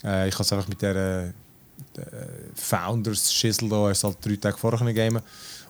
Äh, 0.03 0.29
ich 0.29 0.33
habe 0.33 0.43
es 0.43 0.53
einfach 0.53 0.69
mit 0.69 0.81
der 0.81 0.95
äh, 0.95 1.31
Founders 2.55 3.33
Schissel 3.33 3.67
da 3.67 3.89
erst 3.89 4.05
halt 4.05 4.17
drei 4.21 4.37
Tage 4.37 4.57
vorher 4.57 4.93
gamen. 4.93 5.21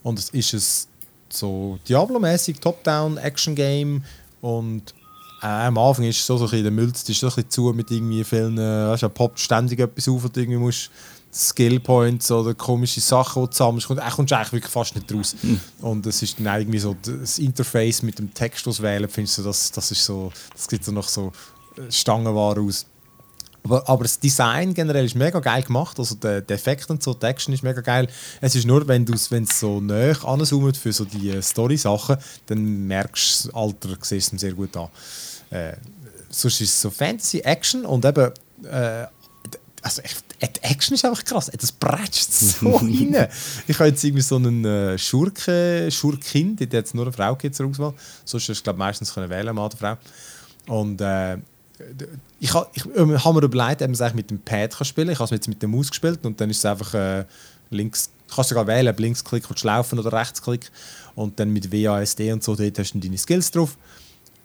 Und 0.04 0.20
es 0.20 0.30
ist 0.30 0.54
es 0.54 0.88
so 1.30 1.80
Diablo-mäßig, 1.88 2.60
Top-Down-Action-Game 2.60 4.04
und 4.42 4.94
äh, 5.42 5.46
am 5.46 5.78
Anfang 5.78 6.06
ist 6.06 6.20
es 6.20 6.26
so, 6.26 6.38
so 6.38 6.46
ein 6.46 6.50
bisschen, 6.50 6.64
der 6.64 6.72
Mülz 6.72 7.08
ist 7.08 7.20
so 7.20 7.28
ein 7.28 7.34
bisschen 7.34 7.50
zu 7.50 7.74
mit 7.74 7.90
irgendwie 7.92 8.24
vielen, 8.24 8.58
äh, 8.58 8.90
weißt, 8.90 9.04
du, 9.04 9.10
poppt 9.10 9.40
ständig 9.40 9.80
etwas 9.80 10.08
auf 10.08 10.26
und 10.26 10.38
irgendwie 10.38 10.60
musst 10.60 10.92
Skill-Points 11.32 12.32
oder 12.32 12.54
komische 12.56 13.02
Sachen, 13.02 13.48
die 13.50 13.64
und 13.64 13.98
äh, 13.98 14.10
kommst 14.10 14.32
du 14.32 14.36
eigentlich 14.36 14.54
wirklich 14.54 14.72
fast 14.72 14.96
nicht 14.96 15.14
raus. 15.14 15.36
Und 15.82 16.06
es 16.08 16.22
ist 16.22 16.40
dann 16.40 16.60
irgendwie 16.60 16.80
so, 16.80 16.96
das 17.02 17.38
Interface 17.38 18.02
mit 18.02 18.18
dem 18.18 18.34
Text 18.34 18.68
auswählen, 18.68 19.08
findest 19.10 19.38
du, 19.38 19.44
das, 19.44 19.72
das 19.72 19.92
ist 19.92 20.04
so, 20.04 20.32
das 20.54 20.66
sieht 20.66 20.84
so 20.84 20.92
noch 20.92 21.08
so 21.08 21.32
äh, 21.78 21.92
Stangenware 21.92 22.62
aus. 22.62 22.86
Aber, 23.64 23.88
aber 23.88 24.04
das 24.04 24.20
Design 24.20 24.74
generell 24.74 25.06
ist 25.06 25.16
mega 25.16 25.40
geil 25.40 25.64
gemacht, 25.64 26.00
also 26.00 26.16
der, 26.16 26.42
der 26.42 26.56
Effekt 26.56 26.90
und 26.90 27.04
so, 27.04 27.14
die 27.14 27.26
Action 27.26 27.54
ist 27.54 27.62
mega 27.62 27.82
geil. 27.82 28.08
Es 28.42 28.56
ist 28.56 28.66
nur, 28.66 28.88
wenn 28.88 29.06
du 29.06 29.14
wenn 29.30 29.44
es 29.44 29.60
so 29.60 29.82
näher 29.82 30.18
anzoomt 30.26 30.78
für 30.78 30.94
so 30.94 31.06
die 31.06 31.30
äh, 31.30 31.42
Story-Sachen, 31.42 32.18
dann 32.48 32.88
merkst 32.88 33.46
du 33.46 33.48
das 33.50 33.56
Alter, 33.56 33.90
siehst 34.02 34.32
du 34.32 34.36
es 34.36 34.42
sehr 34.42 34.54
gut 34.54 34.76
an. 34.76 34.88
Äh, 35.52 35.74
sonst 36.30 36.62
ist 36.62 36.70
es 36.70 36.82
so 36.82 36.90
Fantasy, 36.90 37.40
Action 37.40 37.86
und 37.86 38.06
eben 38.06 38.32
äh, 38.64 39.06
also 39.82 40.02
echt, 40.02 40.24
die 40.48 40.64
Action 40.64 40.96
ist 40.96 41.06
einfach 41.06 41.24
krass. 41.26 41.52
Das 41.58 41.72
prätscht 41.72 42.32
so 42.32 42.70
rein. 42.78 43.28
Ich 43.68 43.80
habe 43.80 43.90
jetzt 43.90 44.04
irgendwie 44.04 44.22
so 44.22 44.38
einen 44.38 44.64
äh, 44.64 44.98
Schurke, 44.98 45.90
Schurkin, 45.92 46.56
die 46.56 46.66
hat 46.66 46.74
jetzt 46.74 46.96
nur 46.96 47.06
eine 47.06 47.14
Frau 47.14 47.36
gibt 47.36 47.56
zur 47.56 47.68
Auswahl. 47.68 47.94
Sonst 48.26 48.50
hast 48.50 48.60
du 48.60 48.64
glaub, 48.64 48.78
meistens 48.78 49.14
können 49.14 49.30
wählen, 49.30 49.54
Mann 49.54 49.66
oder 49.66 49.78
Frau. 49.78 49.98
Und 50.68 51.02
äh, 51.02 51.38
ich 52.40 52.54
habe 52.54 52.70
ich, 52.74 52.86
ähm, 52.96 53.24
hab 53.24 53.34
mir 53.34 53.44
überlegt, 53.44 53.82
ob 53.82 53.88
man 53.88 53.92
es 53.92 54.02
eigentlich 54.02 54.16
mit 54.16 54.30
dem 54.32 54.40
Pad 54.40 54.76
kann 54.76 54.86
spielen 54.86 55.08
kann. 55.08 55.14
Ich 55.14 55.20
habe 55.20 55.26
es 55.26 55.32
jetzt 55.32 55.48
mit 55.48 55.62
der 55.62 55.70
Maus 55.70 55.90
gespielt 55.90 56.26
und 56.26 56.40
dann 56.40 56.50
ist 56.50 56.60
es 56.60 56.66
einfach 56.66 56.94
äh, 56.94 57.26
links, 57.70 58.10
kannst 58.28 58.52
du 58.52 58.56
sogar 58.56 58.68
wählen, 58.68 58.88
ob 58.88 59.00
Linksklick 59.00 59.46
du 59.48 59.68
laufen 59.68 60.00
oder 60.00 60.14
Rechtsklick. 60.14 60.72
Und 61.16 61.40
dann 61.40 61.52
mit 61.52 61.72
WASD 61.72 62.32
und 62.32 62.44
so, 62.44 62.56
dort 62.56 62.80
hast 62.80 62.94
du 62.94 63.00
deine 63.00 63.18
Skills 63.18 63.52
drauf. 63.52 63.78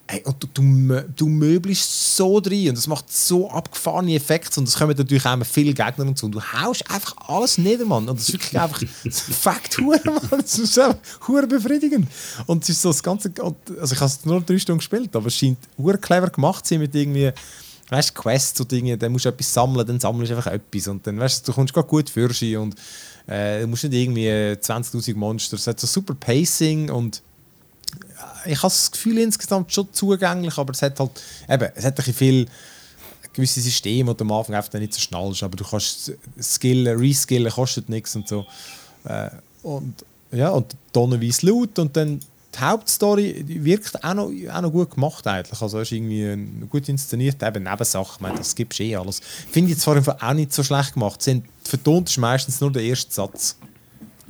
Ey, 0.06 0.22
und 0.24 0.36
du, 0.42 0.46
du, 0.52 1.02
du 1.16 1.28
möblichst 1.28 2.16
so 2.16 2.38
drin 2.38 2.68
und 2.68 2.78
es 2.78 2.86
macht 2.86 3.10
so 3.10 3.50
abgefahrene 3.50 4.14
Effekte 4.14 4.60
und 4.60 4.68
es 4.68 4.76
kommen 4.76 4.94
natürlich 4.94 5.24
auch 5.24 5.38
viele 5.46 5.72
Gegner 5.72 6.06
und 6.06 6.18
so 6.18 6.26
und 6.26 6.32
du 6.32 6.42
haust 6.42 6.90
einfach 6.90 7.16
alles 7.26 7.56
nieder, 7.56 7.86
Mann. 7.86 8.06
Und 8.06 8.18
das 8.18 8.28
ist 8.28 8.34
wirklich 8.34 8.60
einfach 8.60 8.82
das 9.04 9.44
Mann. 9.84 10.28
Das 10.30 10.58
ist 10.58 10.78
einfach 10.78 11.48
befriedigend. 11.48 12.08
Und 12.46 12.62
es 12.64 12.68
ist 12.68 12.82
so 12.82 12.90
das 12.90 13.02
Ganze, 13.02 13.32
also 13.40 13.94
ich 13.94 14.00
habe 14.00 14.10
es 14.10 14.24
nur 14.26 14.42
drei 14.42 14.58
Stunden 14.58 14.78
gespielt, 14.78 15.16
aber 15.16 15.28
es 15.28 15.36
scheint 15.36 15.58
clever 16.02 16.28
gemacht 16.28 16.66
zu 16.66 16.74
sein 16.74 16.80
mit 16.80 16.94
irgendwie, 16.94 17.32
weißt 17.88 18.10
du, 18.10 18.20
Quests 18.20 18.60
und 18.60 18.70
Dinge, 18.70 18.98
dann 18.98 19.10
musst 19.10 19.24
du 19.24 19.30
etwas 19.30 19.54
sammeln, 19.54 19.86
dann 19.86 20.00
sammelst 20.00 20.32
du 20.32 20.36
einfach 20.36 20.52
etwas 20.52 20.86
und 20.88 21.06
dann, 21.06 21.18
weißt 21.18 21.48
du, 21.48 21.50
du 21.50 21.54
kommst 21.54 21.72
gerade 21.72 21.88
gut 21.88 22.10
für 22.10 22.30
sie 22.34 22.56
und 22.56 22.74
äh, 23.26 23.62
du 23.62 23.68
musst 23.68 23.84
nicht 23.84 23.94
irgendwie 23.94 24.28
20'000 24.28 25.16
Monster, 25.16 25.56
es 25.56 25.66
hat 25.66 25.80
so 25.80 25.86
super 25.86 26.14
Pacing 26.14 26.90
und 26.90 27.22
ich 28.46 28.58
habe 28.58 28.72
das 28.72 28.90
Gefühl 28.90 29.18
insgesamt 29.18 29.72
schon 29.72 29.88
zugänglich, 29.92 30.56
aber 30.58 30.72
es 30.72 30.82
hat 30.82 30.98
halt 30.98 31.10
eben, 31.48 31.68
es 31.74 31.84
hat 31.84 31.98
ein 31.98 32.14
viel 32.14 32.46
gewisse 33.32 33.60
Systeme, 33.60 34.12
die 34.12 34.16
du 34.18 34.24
am 34.24 34.32
Anfang 34.32 34.54
einfach 34.54 34.72
nicht 34.78 34.94
so 34.94 35.00
schnallst, 35.00 35.42
aber 35.42 35.56
du 35.56 35.64
kannst 35.64 36.12
skillen, 36.40 36.98
reskillen, 36.98 37.50
kostet 37.52 37.88
nichts 37.88 38.14
und 38.16 38.28
so. 38.28 38.46
Äh, 39.04 39.30
und 39.62 40.04
ja, 40.30 40.50
und 40.50 40.74
tonnenweise 40.92 41.46
Loot 41.46 41.78
und 41.78 41.96
dann 41.96 42.20
die 42.54 42.60
Hauptstory 42.60 43.44
wirkt 43.46 44.02
auch 44.04 44.14
noch, 44.14 44.30
auch 44.52 44.60
noch 44.60 44.70
gut 44.70 44.94
gemacht 44.94 45.26
eigentlich. 45.26 45.60
Also 45.60 45.80
es 45.80 45.88
ist 45.88 45.92
irgendwie 45.92 46.66
gut 46.68 46.88
inszeniert, 46.88 47.42
eben 47.42 47.64
Nebensache, 47.64 48.12
ich 48.14 48.20
meine, 48.20 48.38
das 48.38 48.54
gibt 48.54 48.78
eh 48.78 48.96
alles. 48.96 49.20
Finde 49.50 49.72
ich 49.72 49.88
allem 49.88 50.08
auch 50.08 50.32
nicht 50.32 50.52
so 50.52 50.62
schlecht 50.62 50.94
gemacht. 50.94 51.26
Haben 51.26 51.44
vertont 51.64 52.10
ist 52.10 52.18
meistens 52.18 52.60
nur 52.60 52.70
der 52.70 52.82
erste 52.82 53.12
Satz. 53.12 53.56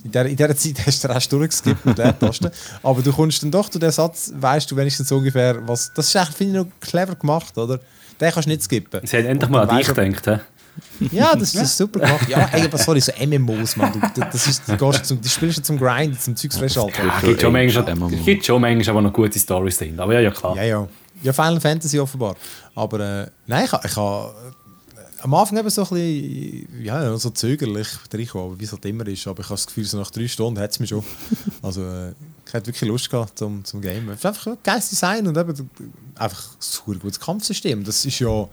In 0.04 0.10
dieser, 0.10 0.26
in 0.26 0.36
dieser 0.36 0.56
Zeit 0.56 0.86
hast 0.86 1.02
du 1.02 1.08
den 1.08 1.14
Rest 1.14 1.32
durchgeskippt 1.32 1.86
mit 1.86 1.98
Leertasten. 1.98 2.50
Aber 2.82 3.00
du 3.02 3.12
kommst 3.12 3.42
dann 3.42 3.50
doch 3.50 3.68
zu 3.68 3.78
dem 3.78 3.90
Satz, 3.90 4.32
weißt 4.36 4.70
du 4.70 4.76
wenigstens 4.76 5.10
ungefähr, 5.10 5.66
was. 5.66 5.92
Das 5.94 6.08
ist 6.08 6.14
echt, 6.14 6.34
finde 6.34 6.60
ich, 6.60 6.64
noch 6.66 6.72
clever 6.80 7.14
gemacht, 7.14 7.56
oder? 7.56 7.80
Den 8.20 8.30
kannst 8.30 8.46
du 8.46 8.50
nicht 8.50 8.62
skippen. 8.62 9.00
Sie 9.06 9.16
haben 9.16 9.26
endlich 9.26 9.50
mal 9.50 9.68
an 9.68 9.76
dich 9.76 9.86
gedacht. 9.88 10.26
hä? 10.26 10.40
Ja, 11.12 11.34
das, 11.34 11.52
das 11.52 11.62
ist 11.62 11.76
super 11.76 12.00
gemacht. 12.00 12.28
Ja, 12.28 12.48
ey, 12.52 12.64
aber 12.64 12.78
sorry, 12.78 13.00
so 13.00 13.12
MMOs, 13.26 13.76
man. 13.76 13.92
Du, 13.92 14.20
das 14.20 14.46
ist, 14.46 14.68
du, 14.68 14.76
gehst 14.76 15.06
zum, 15.06 15.20
du 15.20 15.28
spielst 15.28 15.58
ja 15.58 15.62
zum 15.62 15.78
Grind, 15.78 16.20
zum 16.20 16.36
Zeugs 16.36 16.58
freischalten. 16.58 17.06
Ja, 17.06 17.20
gibt 17.20 17.40
schon 17.40 17.52
manchmal, 17.52 18.10
gibt 18.24 18.44
schon 18.44 18.60
manchmal 18.60 18.90
aber 18.90 19.02
noch 19.02 19.12
gute 19.12 19.38
Storys 19.38 19.78
drin. 19.78 19.98
Aber 19.98 20.14
ja, 20.14 20.20
ja 20.20 20.30
klar. 20.30 20.56
Ja, 20.56 20.64
ja. 20.64 20.88
Ja, 21.22 21.32
Final 21.32 21.60
Fantasy 21.60 21.98
offenbar. 21.98 22.36
Aber 22.74 23.00
äh, 23.00 23.26
nein, 23.46 23.64
ich 23.64 23.72
habe 23.72 23.86
ich 23.86 23.96
ha, 23.96 24.28
äh, 24.28 24.52
am 25.24 25.32
Anfang 25.32 25.56
eben 25.56 25.70
so 25.70 25.82
ein 25.84 25.88
bisschen, 25.88 26.84
ja, 26.84 27.16
so 27.16 27.30
zögerlich 27.30 27.88
reingekommen, 28.12 28.60
wie 28.60 28.64
es 28.64 28.72
halt 28.72 28.84
immer 28.84 29.06
ist. 29.06 29.26
Aber 29.26 29.40
ich 29.40 29.46
habe 29.46 29.54
das 29.54 29.66
Gefühl, 29.66 29.87
so 29.87 29.98
nach 29.98 30.10
drei 30.10 30.28
Stunden 30.28 30.60
hat 30.60 30.70
es 30.70 30.80
mich 30.80 30.90
schon. 30.90 31.02
Also, 31.62 31.82
äh, 31.82 32.10
ich 32.46 32.52
hatte 32.52 32.66
wirklich 32.66 32.87
Lust 32.87 33.08
gehabt 33.08 33.38
zum, 33.38 33.64
zum 33.64 33.80
Game. 33.80 34.06
Es 34.10 34.18
ist 34.18 34.26
einfach 34.26 34.48
ein 34.48 34.58
geiles 34.62 34.90
Design 34.90 35.26
und 35.26 35.38
eben 35.38 35.70
einfach 36.16 36.52
ein 36.52 36.56
super 36.58 36.98
gutes 36.98 37.18
Kampfsystem. 37.18 37.82
Das 37.84 38.04
ist 38.04 38.18
ja, 38.18 38.46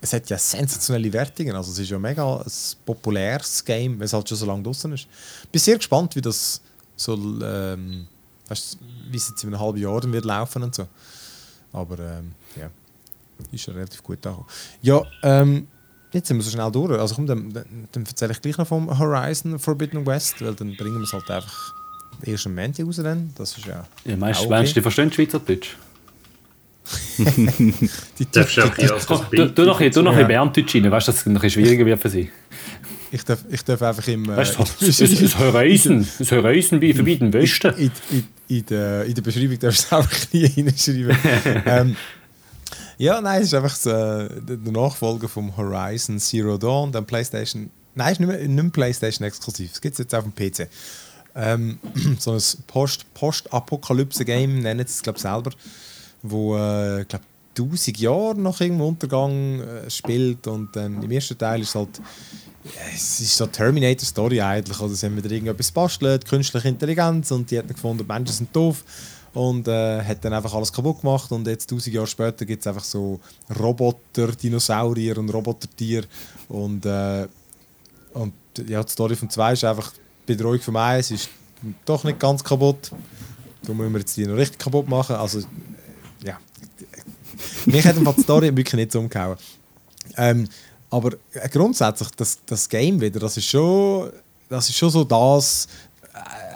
es 0.00 0.14
hat 0.14 0.30
ja 0.30 0.38
sensationelle 0.38 1.12
Wertungen. 1.12 1.54
Also, 1.54 1.72
es 1.72 1.78
ist 1.78 1.90
ja 1.90 1.98
mega 1.98 2.38
ein 2.38 2.50
populäres 2.86 3.62
Game, 3.62 3.98
weil 3.98 4.06
es 4.06 4.14
halt 4.14 4.26
schon 4.30 4.38
so 4.38 4.46
lange 4.46 4.62
draußen 4.62 4.90
ist. 4.90 5.06
Ich 5.42 5.48
bin 5.50 5.60
sehr 5.60 5.76
gespannt, 5.76 6.16
wie 6.16 6.22
das 6.22 6.62
so, 6.96 7.16
ähm, 7.42 8.06
weißt, 8.48 8.78
wie 9.10 9.16
es 9.18 9.28
jetzt 9.28 9.44
in 9.44 9.50
einem 9.50 9.60
halben 9.60 9.78
Jahr 9.78 10.00
dann 10.00 10.14
wird 10.14 10.24
laufen 10.24 10.62
und 10.62 10.74
so. 10.74 10.88
Aber 11.70 11.98
ähm, 11.98 12.32
ja, 12.56 12.70
ist 13.52 13.62
schon 13.62 13.74
relativ 13.74 14.02
gut 14.02 14.26
angekommen. 14.26 14.48
Ja, 14.80 15.02
ähm, 15.22 15.68
jetzt 16.12 16.28
sind 16.28 16.36
wir 16.38 16.42
so 16.42 16.50
schnell 16.50 16.70
durch. 16.70 16.98
Also 16.98 17.14
komm, 17.14 17.26
dann, 17.26 17.52
dann, 17.52 17.64
dann 17.92 18.04
erzähle 18.06 18.32
ich 18.32 18.40
gleich 18.40 18.58
noch 18.58 18.66
vom 18.66 18.98
Horizon 18.98 19.58
Forbidden 19.58 20.06
West, 20.06 20.36
weil 20.40 20.54
dann 20.54 20.76
bringen 20.76 20.96
wir 20.96 21.04
es 21.04 21.12
halt 21.12 21.30
einfach 21.30 21.74
erst 22.22 22.46
am 22.46 22.54
Montag 22.54 22.86
raus. 22.86 22.96
Dann. 22.96 23.30
Das 23.36 23.56
ist 23.56 23.66
ja. 23.66 23.86
Ja, 24.04 24.16
meinst, 24.16 24.40
auch 24.40 24.44
du, 24.44 24.50
meinst 24.50 24.70
du, 24.72 24.74
die 24.74 24.82
verstehen 24.82 25.12
Schweizerdeutsch? 25.12 25.76
Die, 27.18 28.26
Darfst 28.32 28.56
du 28.56 28.62
auch 28.62 28.74
das 28.74 29.06
Du, 29.06 29.18
Bild 29.28 29.58
du 29.58 29.64
noch, 29.64 29.78
du 29.78 30.02
noch 30.02 30.14
Ja. 30.14 30.20
ein 30.20 30.26
Berndeutsch 30.28 30.74
rein, 30.74 30.90
weißt 30.90 31.08
du, 31.08 31.12
dass 31.12 31.20
es 31.20 31.26
ein 31.26 31.34
bisschen 31.34 31.50
schwieriger 31.50 31.84
wird 31.84 32.00
für 32.00 32.08
sie. 32.08 32.30
ich, 33.10 33.22
darf, 33.24 33.40
ich 33.50 33.62
darf 33.62 33.82
einfach 33.82 34.08
im. 34.08 34.24
Äh, 34.24 34.36
Weißt 34.38 34.58
du, 34.58 34.64
das 34.86 35.38
Horizon, 35.38 36.06
das 36.18 36.32
Horizon 36.32 36.80
bei 36.80 36.94
verbieten 36.94 37.30
Westen. 37.32 37.74
in, 37.76 37.90
in, 38.10 38.24
in, 38.48 38.66
der, 38.66 39.04
in 39.04 39.14
der 39.14 39.22
Beschreibung 39.22 39.58
darfst 39.58 39.82
du 39.92 39.96
es 39.96 40.00
einfach 40.00 40.32
nie 40.32 40.48
hinschreiben. 40.48 41.16
ähm, 41.66 41.96
ja, 42.98 43.20
nein, 43.20 43.40
es 43.42 43.48
ist 43.48 43.54
einfach 43.54 43.76
so, 43.76 43.90
äh, 43.90 44.28
der 44.42 44.72
Nachfolger 44.72 45.28
vom 45.28 45.56
Horizon 45.56 46.18
Zero 46.18 46.58
Dawn, 46.58 46.92
dann 46.92 47.06
PlayStation. 47.06 47.70
Nein, 47.94 48.06
es 48.06 48.12
ist 48.12 48.20
nicht 48.20 48.28
mehr, 48.28 48.38
nicht 48.38 48.50
mehr 48.50 48.70
PlayStation 48.70 49.26
exklusiv. 49.26 49.72
Es 49.72 49.80
gibt 49.80 49.94
es 49.94 49.98
jetzt 49.98 50.14
auf 50.14 50.24
dem 50.24 50.34
PC. 50.34 50.68
Ähm, 51.34 51.78
so 52.18 52.32
ein 52.32 52.42
Post- 52.66 53.14
Post-Apokalypse-Game, 53.14 54.58
nennen 54.60 54.86
sie 54.86 54.92
es, 54.92 55.02
glaube 55.02 55.18
selber, 55.18 55.50
wo, 56.22 56.56
äh, 56.56 57.04
glaube, 57.04 57.24
1000 57.56 57.98
Jahre 57.98 58.38
nach 58.38 58.60
irgendeinem 58.60 58.88
Untergang 58.88 59.60
äh, 59.60 59.90
spielt 59.90 60.46
und 60.46 60.74
dann 60.76 61.02
im 61.02 61.10
ersten 61.10 61.38
Teil 61.38 61.60
ist 61.62 61.74
halt 61.74 62.00
es 62.94 63.20
ist 63.20 63.36
so 63.36 63.46
Terminator-Story 63.46 64.40
eigentlich. 64.40 64.78
Oder 64.80 64.94
sie 64.94 65.06
haben 65.06 65.16
wieder 65.16 65.30
irgendetwas 65.30 65.70
bastelt, 65.70 66.26
künstliche 66.26 66.68
Intelligenz 66.68 67.30
und 67.30 67.50
die 67.50 67.58
hat 67.58 67.68
gefunden, 67.68 68.06
Menschen 68.06 68.34
sind 68.34 68.54
doof 68.54 68.84
und 69.34 69.68
äh, 69.68 70.02
hat 70.02 70.24
dann 70.24 70.32
einfach 70.32 70.54
alles 70.54 70.72
kaputt 70.72 71.00
gemacht 71.00 71.30
und 71.32 71.46
jetzt 71.46 71.70
1000 71.70 71.94
Jahre 71.94 72.06
später 72.06 72.44
gibt 72.44 72.62
es 72.62 72.66
einfach 72.66 72.84
so 72.84 73.20
Roboter, 73.58 74.28
Dinosaurier 74.28 75.18
und 75.18 75.28
Robotertier 75.30 76.04
und, 76.48 76.84
äh, 76.86 77.28
und 78.14 78.32
ja, 78.66 78.82
die 78.82 78.90
Story 78.90 79.16
von 79.16 79.30
2 79.30 79.52
ist 79.52 79.64
einfach 79.64 79.92
die 79.92 80.34
Bedrohung 80.34 80.60
vom 80.60 80.76
Eis 80.76 81.10
ist 81.10 81.28
doch 81.84 82.04
nicht 82.04 82.18
ganz 82.18 82.42
kaputt. 82.42 82.90
Da 83.62 83.72
müssen 83.72 83.92
wir 83.92 84.00
jetzt 84.00 84.16
die 84.16 84.26
noch 84.26 84.36
richtig 84.36 84.58
kaputt 84.58 84.88
machen. 84.88 85.16
Also, 85.16 85.40
ja. 86.24 86.38
Mich 87.66 87.86
hat 87.86 87.96
die 87.96 88.22
Story 88.22 88.46
wirklich 88.56 88.74
nicht 88.74 88.92
so 88.92 89.00
umgehauen. 89.00 89.36
Ähm, 90.16 90.48
aber 90.90 91.12
äh, 91.32 91.48
grundsätzlich, 91.48 92.10
das, 92.16 92.38
das 92.46 92.68
Game 92.68 93.00
wieder, 93.00 93.20
das 93.20 93.36
ist 93.36 93.46
schon, 93.46 94.10
das 94.48 94.68
ist 94.68 94.76
schon 94.76 94.90
so 94.90 95.04
das, 95.04 95.68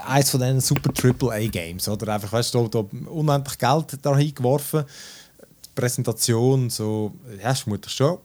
eins 0.07 0.31
von 0.31 0.41
diesen 0.41 0.61
super 0.61 0.91
AAA-Games. 0.91 1.89
Oder 1.89 2.15
einfach, 2.15 2.33
weißt 2.33 2.55
du, 2.55 2.69
da, 2.69 2.85
unendlich 3.09 3.59
Geld 3.59 3.99
da 4.03 4.17
hingeworfen. 4.17 4.85
Die 5.65 5.69
Präsentation, 5.75 6.71
so, 6.71 7.13
ja, 7.43 7.55
vermutlich 7.55 7.93
schon 7.93 8.19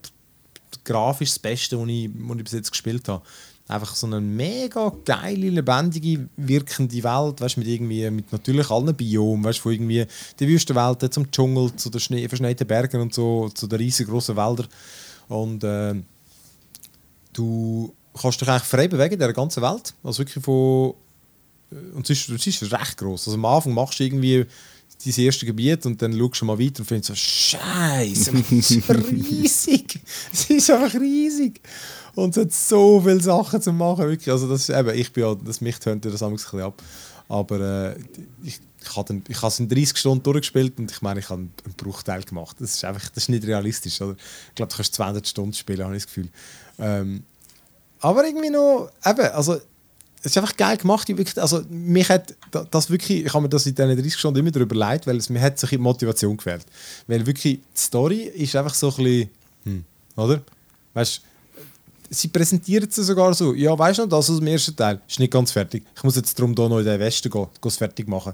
grafisch 0.88 1.30
das 1.30 1.40
Beste, 1.40 1.80
was 1.80 1.88
ich, 1.88 2.06
ich 2.06 2.44
bis 2.44 2.54
jetzt 2.54 2.72
gespielt 2.72 3.08
habe. 3.08 3.24
Einfach 3.68 3.96
so 3.96 4.08
eine 4.08 4.22
mega 4.22 4.94
geile, 5.04 5.50
lebendige, 5.50 6.30
wirkende 6.38 7.04
Welt, 7.04 7.42
weißt, 7.42 7.58
mit 7.58 7.68
irgendwie, 7.68 8.10
mit 8.10 8.32
natürlich 8.32 8.70
allen 8.70 8.96
Biomen, 8.96 9.44
weißt, 9.44 9.60
von 9.60 9.74
irgendwie 9.74 10.06
die 10.40 10.48
Wüstenwelten 10.48 11.12
zum 11.12 11.30
Dschungel, 11.30 11.76
zu 11.76 11.90
den 11.90 12.30
verschneiten 12.30 12.66
Bergen 12.66 13.02
und 13.02 13.14
so, 13.14 13.50
zu 13.50 13.68
den 13.68 13.80
riesengroßen 13.80 14.38
Wäldern. 14.38 14.68
Und 15.28 15.66
äh, 15.66 15.96
du 17.34 17.94
kannst 18.20 18.40
dich 18.40 18.48
eigentlich 18.48 18.64
frei 18.64 18.88
bewegen 18.88 19.16
in 19.16 19.20
der 19.20 19.34
ganzen 19.34 19.62
Welt. 19.62 19.94
Also 20.02 20.20
wirklich 20.20 20.44
von 20.44 20.94
und 21.70 22.10
es 22.10 22.30
ist, 22.30 22.48
es 22.48 22.72
recht 22.72 22.98
groß. 22.98 23.28
Also 23.28 23.38
am 23.38 23.46
Anfang 23.46 23.74
machst 23.74 24.00
du 24.00 24.04
irgendwie 24.04 24.46
dein 25.06 25.26
erste 25.26 25.46
Gebiet 25.46 25.86
und 25.86 26.02
dann 26.02 26.18
schaust 26.18 26.42
du 26.42 26.46
mal 26.46 26.60
weiter 26.60 26.80
und 26.80 26.86
findest 26.86 27.10
so, 27.10 27.16
Scheiße, 27.16 28.32
das 28.50 28.72
ist 28.72 28.90
riesig. 28.90 30.00
Es 30.32 30.50
ist 30.50 30.72
einfach 30.72 31.00
riesig. 31.00 31.62
Und 32.16 32.36
es 32.36 32.44
hat 32.44 32.52
so 32.52 33.02
viele 33.02 33.22
Sachen 33.22 33.62
zu 33.62 33.74
machen, 33.74 34.08
wirklich. 34.08 34.32
Also 34.32 34.50
das 34.50 34.62
ist, 34.62 34.76
eben, 34.76 34.90
ich 34.98 35.12
bin 35.12 35.24
ja, 35.24 35.36
das 35.36 35.62
mich 35.62 35.78
tönt 35.78 36.06
das 36.06 36.24
ein 36.24 36.32
bisschen 36.32 36.62
ab. 36.62 36.82
Aber 37.30 37.60
äh, 37.60 38.00
ich, 38.44 38.60
ich 38.82 38.96
habe 38.96 39.24
es 39.48 39.60
in 39.60 39.68
30 39.68 39.98
Stunden 39.98 40.24
durchgespielt 40.24 40.80
und 40.80 40.90
ich 40.90 41.02
meine, 41.02 41.20
ich 41.20 41.30
habe 41.30 41.42
einen 41.42 41.74
Bruchteil 41.76 42.24
gemacht. 42.24 42.56
Das 42.60 42.74
ist 42.74 42.84
einfach, 42.86 43.10
das 43.10 43.24
ist 43.24 43.30
nicht 43.30 43.46
realistisch. 43.46 44.02
Oder? 44.02 44.16
Ich 44.50 44.56
glaube, 44.56 44.72
du 44.72 44.78
kannst 44.78 44.96
200 44.96 45.28
Stunden 45.28 45.54
spielen, 45.54 45.84
habe 45.84 45.96
ich 45.96 46.04
das 46.04 46.08
Gefühl. 46.08 46.30
Ähm, 46.80 47.24
aber 48.00 48.26
irgendwie 48.26 48.50
noch, 48.50 48.90
eben, 49.06 49.28
also 49.28 49.60
es 50.20 50.32
ist 50.32 50.38
einfach 50.38 50.56
geil 50.58 50.78
gemacht. 50.78 51.08
Wirklich, 51.08 51.40
also 51.42 51.62
mich 51.70 52.10
hat 52.10 52.36
das 52.72 52.90
wirklich, 52.90 53.26
ich 53.26 53.34
habe 53.34 53.44
mir 53.44 53.50
das 53.50 53.66
in 53.66 53.76
diesen 53.76 53.96
30 53.96 54.18
Stunden 54.18 54.40
immer 54.40 54.52
darüber 54.52 54.76
leid, 54.76 55.06
weil 55.08 55.18
es 55.18 55.30
mir 55.30 55.42
hat 55.42 55.60
sich 55.60 55.70
die 55.70 55.78
Motivation 55.78 56.36
gefällt. 56.38 56.66
Weil 57.08 57.26
wirklich, 57.26 57.60
die 57.60 57.80
Story 57.80 58.22
ist 58.24 58.56
einfach 58.56 58.74
so 58.74 58.90
ein 58.90 59.04
bisschen, 59.04 59.30
hm, 59.64 59.84
oder? 60.16 60.42
Weißt 60.94 61.22
sie 62.10 62.28
präsentiert 62.30 62.94
sie 62.94 63.04
sogar 63.04 63.34
so, 63.34 63.54
ja, 63.54 63.78
weißt 63.78 64.00
du 64.00 64.04
noch, 64.04 64.10
das 64.10 64.30
aus 64.30 64.38
dem 64.38 64.48
ersten 64.48 64.76
Teil 64.76 65.02
ist 65.08 65.20
nicht 65.20 65.32
ganz 65.32 65.52
fertig. 65.52 65.84
Ich 65.96 66.04
muss 66.04 66.16
jetzt 66.16 66.38
darum 66.38 66.54
hier 66.56 66.70
noch 66.70 66.80
in 66.80 66.86
den 66.86 67.00
Westen 67.00 67.30
gehen, 67.30 67.48
es 67.66 67.78
fertig 67.78 68.08
machen. 68.08 68.34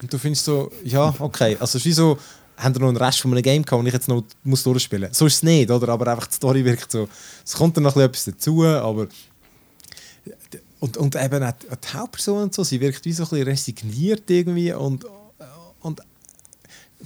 Und 0.00 0.12
du 0.12 0.18
findest 0.18 0.44
so, 0.44 0.70
ja, 0.84 1.14
okay, 1.18 1.56
also 1.58 1.64
es 1.64 1.74
ist 1.76 1.84
wie 1.86 1.92
so, 1.92 2.18
haben 2.56 2.74
noch 2.80 2.88
einen 2.88 2.96
Rest 2.96 3.20
von 3.20 3.32
einem 3.32 3.42
Game 3.42 3.64
gehabt, 3.64 3.80
den 3.80 3.86
ich 3.86 3.92
jetzt 3.92 4.08
noch 4.08 4.24
muss 4.44 4.62
durchspielen 4.62 5.08
muss. 5.08 5.18
So 5.18 5.26
ist 5.26 5.36
es 5.36 5.42
nicht, 5.42 5.70
oder? 5.70 5.88
Aber 5.88 6.06
einfach 6.08 6.26
die 6.26 6.34
Story 6.34 6.64
wirkt 6.64 6.90
so, 6.90 7.08
es 7.44 7.54
kommt 7.54 7.76
dann 7.76 7.84
noch 7.84 7.96
etwas 7.96 8.24
dazu, 8.24 8.64
aber 8.64 9.08
und, 10.84 10.98
und 10.98 11.16
eben 11.16 11.42
auch 11.42 11.52
die 11.52 11.96
Hauptperson 11.96 12.42
und 12.42 12.54
so, 12.54 12.62
sie 12.62 12.78
wirkt 12.78 13.06
wie 13.06 13.12
so 13.14 13.22
ein 13.22 13.30
bisschen 13.30 13.46
resigniert 13.46 14.28
irgendwie 14.28 14.70
und, 14.74 15.06
und 15.80 16.02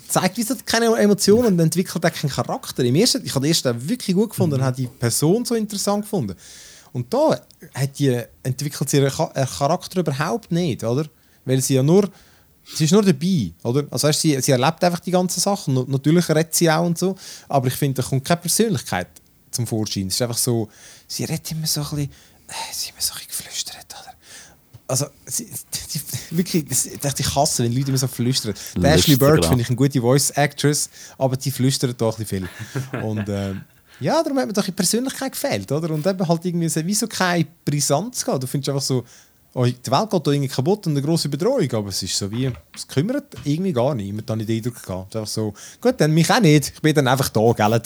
zeigt 0.09 0.37
wie 0.37 0.43
so 0.43 0.57
keine 0.65 0.87
Emotionen 0.97 1.55
und 1.55 1.61
entwickelt 1.61 2.05
auch 2.05 2.13
keinen 2.13 2.31
Charakter. 2.31 2.83
Im 2.83 2.97
ersten, 2.97 3.25
ich 3.25 3.33
habe 3.33 3.47
den 3.47 3.51
ersten 3.51 3.89
wirklich 3.89 4.17
gut 4.17 4.31
gefunden 4.31 4.55
und 4.55 4.63
mhm. 4.63 4.65
habe 4.65 4.77
die 4.77 4.89
Person 4.89 5.45
so 5.45 5.55
interessant 5.55 6.03
gefunden. 6.03 6.35
Und 6.93 7.15
da 7.15 7.41
hat 7.73 7.99
die, 8.01 8.21
entwickelt 8.43 8.91
sie 8.91 8.97
ihren 8.97 9.13
Charakter 9.13 10.01
überhaupt 10.01 10.51
nicht, 10.51 10.83
oder? 10.83 11.07
Weil 11.45 11.63
sie 11.63 11.75
ja 11.75 11.83
nur, 11.85 12.11
sie 12.65 12.85
ist 12.85 12.93
nur 12.93 13.05
dabei, 13.05 13.53
oder? 13.63 13.87
Also 13.93 14.09
weißt, 14.09 14.21
sie, 14.21 14.41
sie 14.41 14.51
erlebt 14.51 14.83
einfach 14.83 15.01
die 15.01 15.13
ganzen 15.13 15.39
Sachen. 15.39 15.85
Natürlich 15.87 16.29
redet 16.29 16.53
sie 16.53 16.69
auch 16.69 16.85
und 16.85 16.99
so, 16.99 17.15
aber 17.49 17.69
ich 17.69 17.75
finde, 17.75 18.03
da 18.03 18.09
kommt 18.09 18.25
keine 18.25 18.41
Persönlichkeit 18.41 19.07
zum 19.53 19.69
Vorschein. 19.69 20.09
Es 20.09 20.15
ist 20.15 20.23
einfach 20.23 20.37
so, 20.37 20.69
sie 21.07 21.25
redet 21.25 21.53
immer 21.53 21.67
so 21.67 21.81
ein 21.81 21.87
bisschen 21.91 22.05
äh, 22.07 22.09
sie 22.73 22.89
haben 22.89 22.97
mir 22.97 23.03
so 23.03 23.15
ein 23.15 23.21
geflüstert, 23.27 23.87
oder? 23.89 24.15
Also, 24.87 25.07
sie, 25.27 25.47
die, 25.95 26.37
wirklich, 26.37 26.65
das, 27.01 27.21
ich 27.21 27.35
hasse, 27.35 27.65
wenn 27.65 27.75
Leute 27.75 27.89
immer 27.89 27.99
so 27.99 28.09
flüstern. 28.09 28.55
Die 28.75 28.85
Ashley 28.85 29.17
Bird 29.17 29.45
finde 29.45 29.61
ich 29.61 29.69
eine 29.69 29.77
gute 29.77 30.01
Voice-Actress, 30.01 30.89
aber 31.19 31.37
die 31.37 31.51
flüstert 31.51 32.01
doch 32.01 32.19
ein 32.19 32.25
bisschen 32.25 32.49
viel. 32.93 33.03
Und 33.03 33.29
äh, 33.29 33.55
ja, 34.01 34.23
darum 34.23 34.39
hat 34.39 34.47
mir 34.47 34.53
doch 34.53 34.65
die 34.65 34.73
Persönlichkeit 34.73 35.33
gefehlt, 35.33 35.71
oder? 35.73 35.91
Und 35.91 36.07
eben 36.07 36.27
halt 36.27 36.45
irgendwie, 36.45 36.87
wie 36.87 36.95
so 36.95 37.07
keine 37.07 37.47
Brisanz 37.65 38.25
gehabt. 38.25 38.43
Du 38.43 38.47
findest 38.47 38.71
einfach 38.71 38.83
so, 38.83 39.05
die 39.55 39.91
Welt 39.91 40.11
geht 40.11 40.27
da 40.27 40.31
irgendwie 40.31 40.49
kaputt 40.49 40.87
und 40.87 40.93
eine 40.93 41.03
große 41.03 41.29
Bedrohung, 41.29 41.73
aber 41.73 41.89
es 41.89 42.03
ist 42.03 42.17
so 42.17 42.31
wie, 42.31 42.53
es 42.75 42.87
kümmert 42.87 43.35
irgendwie 43.45 43.73
gar. 43.73 43.97
Ich 43.97 44.13
habe 44.13 44.23
den 44.23 44.41
Eindruck 44.41 44.83
gehabt. 44.83 45.17
Einfach 45.17 45.27
so, 45.27 45.55
gut, 45.81 45.95
dann 45.99 46.13
mich 46.13 46.31
auch 46.31 46.41
nicht. 46.41 46.73
Ich 46.75 46.83
bin 46.83 46.95
dann 46.95 47.09
einfach 47.09 47.31
da, 47.31 47.53
gell? 47.53 47.83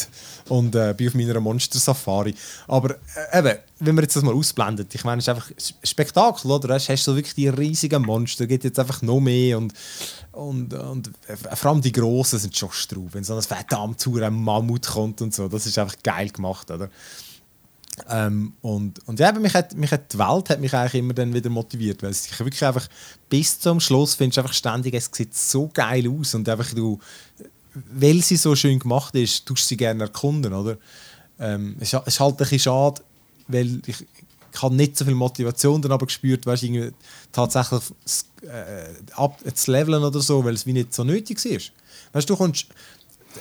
Und 0.49 0.75
äh, 0.75 0.93
bin 0.97 1.09
auf 1.09 1.15
meiner 1.15 1.41
Monster-Safari. 1.41 2.35
Aber 2.67 2.97
äh, 3.31 3.39
eben, 3.39 3.59
wenn 3.79 3.95
man 3.95 4.03
jetzt 4.03 4.17
das 4.17 4.25
mal 4.25 4.35
ausblendet, 4.35 4.93
ich 4.95 5.05
meine, 5.05 5.21
es 5.21 5.25
ist 5.25 5.29
einfach 5.29 5.51
ein 5.51 5.87
Spektakel, 5.87 6.51
oder? 6.51 6.75
Hast, 6.75 6.89
hast 6.89 7.07
du 7.07 7.15
wirklich 7.15 7.35
die 7.35 7.49
riesigen 7.49 8.03
Monster, 8.03 8.47
geht 8.47 8.65
jetzt 8.65 8.79
einfach 8.79 9.01
noch 9.03 9.21
mehr 9.21 9.57
und, 9.57 9.73
und, 10.33 10.75
und 10.75 11.11
äh, 11.29 11.57
vor 11.57 11.71
allem 11.71 11.81
die 11.81 11.93
Großen 11.93 12.41
sind 12.41 12.57
schon 12.57 12.73
straub. 12.73 13.11
Wenn 13.13 13.25
so 13.25 13.37
ein 13.37 13.43
verdammt 13.43 14.05
Mammut 14.31 14.89
kommt 14.89 15.23
und 15.23 15.33
so, 15.33 15.49
das 15.49 15.67
ist 15.67 15.79
einfach 15.79 15.97
geil 16.03 16.29
gemacht, 16.31 16.71
oder? 16.71 16.91
Ähm, 18.09 18.55
und, 18.63 19.07
und 19.07 19.21
ja, 19.21 19.33
mich 19.33 19.55
hat, 19.55 19.77
mich 19.77 19.91
hat 19.91 20.13
die 20.13 20.19
Welt 20.19 20.49
hat 20.49 20.61
mich 20.61 20.73
eigentlich 20.73 20.95
immer 20.95 21.13
dann 21.13 21.35
wieder 21.35 21.51
motiviert, 21.51 22.03
weil 22.03 22.13
ich 22.13 22.39
wirklich 22.39 22.65
einfach 22.65 22.89
bis 23.29 23.59
zum 23.61 23.81
Schluss 23.81 24.15
findest 24.15 24.39
einfach 24.39 24.55
ständig, 24.55 24.95
es 24.95 25.11
sieht 25.13 25.35
so 25.35 25.71
geil 25.73 26.09
aus 26.09 26.35
und 26.35 26.49
einfach 26.49 26.73
du, 26.73 26.99
weil 27.93 28.23
sie 28.23 28.37
so 28.37 28.57
schön 28.57 28.79
gemacht 28.79 29.15
ist, 29.15 29.45
tust 29.45 29.69
sie 29.69 29.77
gerne 29.77 30.05
erkunden, 30.05 30.55
oder? 30.55 30.79
Ähm, 31.39 31.77
es, 31.81 31.93
ist, 31.93 32.03
es 32.07 32.21
halt 32.21 32.35
ein 32.35 32.37
bisschen 32.39 32.61
schade, 32.61 33.03
weil 33.49 33.83
ich, 33.85 34.07
ich 34.55 34.63
habe 34.63 34.75
nicht 34.75 34.97
so 34.97 35.05
viel 35.05 35.15
Motivation 35.15 35.83
dann 35.83 35.93
aber 35.93 36.07
gespürt, 36.07 36.47
weißt, 36.47 36.63
irgendwie 36.63 36.93
tatsächlich 37.31 37.83
äh, 38.43 39.53
zu 39.53 39.71
leveln 39.71 40.03
oder 40.03 40.21
so, 40.21 40.45
weil 40.45 40.55
es 40.55 40.65
wie 40.65 40.73
nicht 40.73 40.95
so 40.95 41.05
nötig 41.05 41.45
ist. 41.45 41.73
Weißt 42.13 42.29
du, 42.29 42.37
kommst, 42.37 42.67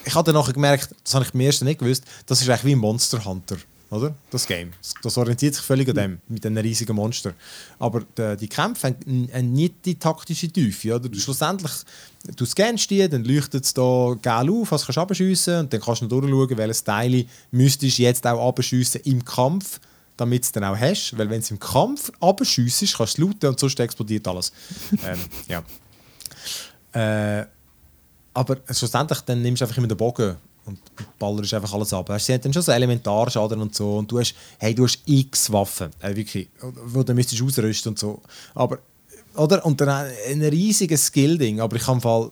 ich 0.05 0.15
habe 0.15 0.25
dann 0.25 0.35
nachher 0.35 0.53
gemerkt, 0.53 0.93
das 1.03 1.15
habe 1.15 1.25
ich 1.25 1.33
mir 1.33 1.45
erst 1.45 1.63
nicht 1.63 1.79
gewusst, 1.79 2.03
das 2.25 2.41
ist 2.41 2.49
eigentlich 2.49 2.65
wie 2.65 2.75
Monster 2.75 3.23
Hunter 3.23 3.57
oder? 3.91 4.15
Das 4.31 4.47
Game. 4.47 4.71
Das 5.03 5.17
orientiert 5.17 5.53
sich 5.53 5.63
völlig 5.63 5.89
an 5.89 5.95
dem, 5.95 6.21
mit 6.29 6.45
einem 6.45 6.57
riesigen 6.57 6.95
Monster. 6.95 7.33
Aber 7.77 8.03
die, 8.17 8.37
die 8.37 8.47
Kämpfe 8.47 8.87
haben 8.87 9.53
nicht 9.53 9.85
die 9.85 9.95
taktische 9.95 10.47
Tiefe. 10.47 10.95
Oder? 10.95 11.09
Du 11.09 11.19
schlussendlich, 11.19 11.71
du 12.35 12.45
scannst 12.45 12.89
die, 12.89 13.07
dann 13.07 13.25
leuchtet 13.25 13.65
es 13.65 13.73
da 13.73 14.15
geil 14.21 14.49
auf, 14.49 14.71
was 14.71 14.85
kannst 14.85 14.97
du 14.97 15.01
abschiessen 15.01 15.59
und 15.59 15.73
dann 15.73 15.81
kannst 15.81 16.01
du 16.01 16.07
durchschauen, 16.07 16.57
welches 16.57 16.83
Teil 16.85 17.25
müsstest 17.51 17.99
du 17.99 18.03
jetzt 18.03 18.25
auch 18.25 18.47
abschiessen 18.47 19.01
im 19.03 19.25
Kampf, 19.25 19.81
damit 20.15 20.43
es 20.43 20.53
dann 20.53 20.63
auch 20.63 20.77
hast. 20.77 21.17
Weil 21.17 21.29
wenn 21.29 21.41
es 21.41 21.51
im 21.51 21.59
Kampf 21.59 22.11
abschiessest, 22.21 22.95
kannst 22.95 23.17
du 23.17 23.23
looten 23.23 23.49
und 23.49 23.59
sonst 23.59 23.77
explodiert 23.77 24.25
alles. 24.25 24.53
ähm, 25.05 25.19
ja. 25.49 25.63
Äh, 26.93 27.45
aber 28.33 28.57
schlussendlich 28.69 29.19
dann 29.21 29.41
nimmst 29.41 29.59
du 29.59 29.65
einfach 29.65 29.77
immer 29.77 29.87
den 29.87 29.97
Bogen 29.97 30.37
und 30.65 30.79
ballerst 31.19 31.53
einfach 31.53 31.73
alles 31.73 31.93
ab. 31.93 32.11
Sie 32.19 32.33
haben 32.33 32.41
dann 32.41 32.53
schon 32.53 32.61
so 32.61 32.71
Elementarschaden 32.71 33.61
und 33.61 33.75
so 33.75 33.97
und 33.97 34.11
du 34.11 34.19
hast, 34.19 34.35
hey, 34.57 34.73
du 34.75 34.83
hast 34.83 34.99
x 35.05 35.51
Waffen, 35.51 35.89
äh, 35.99 36.15
wirklich, 36.15 36.49
wo 36.85 37.03
du 37.03 37.13
müsstest 37.13 37.41
ausrüsten 37.41 37.91
und 37.91 37.99
so. 37.99 38.21
Aber, 38.53 38.79
oder? 39.35 39.65
Und 39.65 39.79
dann 39.81 39.89
ein 40.29 40.41
riesiges 40.43 41.07
Skill-Ding, 41.07 41.59
aber 41.59 41.75
ich 41.75 41.87
habe 41.87 41.99
Fall 41.99 42.31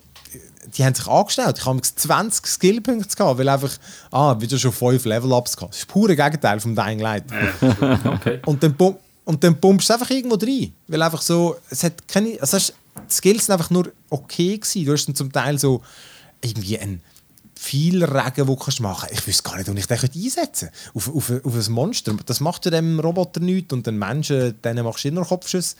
die 0.76 0.86
haben 0.86 0.94
sich 0.94 1.08
angestellt. 1.08 1.58
Ich 1.58 1.66
habe 1.66 1.82
20 1.82 2.46
Skillpunkte 2.46 3.16
gehabt, 3.16 3.40
weil 3.40 3.50
einfach, 3.50 3.72
ah, 4.12 4.40
wieder 4.40 4.58
schon 4.58 4.72
5 4.72 5.04
Level-Ups 5.06 5.56
gehabt. 5.56 5.74
Das 5.74 5.80
ist 5.80 5.88
pure 5.88 6.16
Gegenteil 6.16 6.60
vom 6.60 6.76
Dying 6.76 7.00
Light. 7.00 7.24
okay. 8.06 8.40
Und 8.46 8.62
dann, 8.62 8.76
und 9.26 9.44
dann 9.44 9.60
pumpst 9.60 9.90
du 9.90 9.94
einfach 9.94 10.10
irgendwo 10.10 10.36
rein. 10.36 10.74
Weil 10.88 11.02
einfach 11.02 11.22
so, 11.22 11.58
es 11.70 11.84
hat 11.84 12.08
keine, 12.08 12.40
also 12.42 12.58
die 12.58 13.14
Skills 13.14 13.46
sind 13.46 13.54
einfach 13.54 13.70
nur 13.70 13.92
okay 14.10 14.58
gewesen. 14.58 14.86
Du 14.86 14.92
hast 14.92 15.06
dann 15.06 15.16
zum 15.16 15.32
Teil 15.32 15.60
so 15.60 15.82
irgendwie 16.42 16.80
ein 16.80 17.02
viel 17.62 18.06
Regen, 18.06 18.48
den 18.48 18.56
du 18.56 18.84
machen 18.84 19.08
kannst. 19.08 19.12
Ich 19.12 19.28
wüsste 19.28 19.44
gar 19.44 19.58
nicht, 19.58 19.68
wie 19.68 19.80
ich 19.80 19.86
den 19.86 19.98
einsetzen 19.98 20.70
könnte. 20.70 20.96
Auf, 20.96 21.14
auf, 21.14 21.46
auf 21.46 21.68
ein 21.68 21.72
Monster. 21.74 22.16
Das 22.26 22.40
macht 22.40 22.64
ja 22.64 22.72
dem 22.72 23.00
Roboter 23.02 23.42
nichts 23.42 23.74
und 23.74 23.86
den 23.86 23.98
Menschen, 23.98 24.60
denen 24.62 24.86
machst 24.86 25.04
du 25.04 25.10
immer 25.10 25.26
Kopfschuss. 25.26 25.76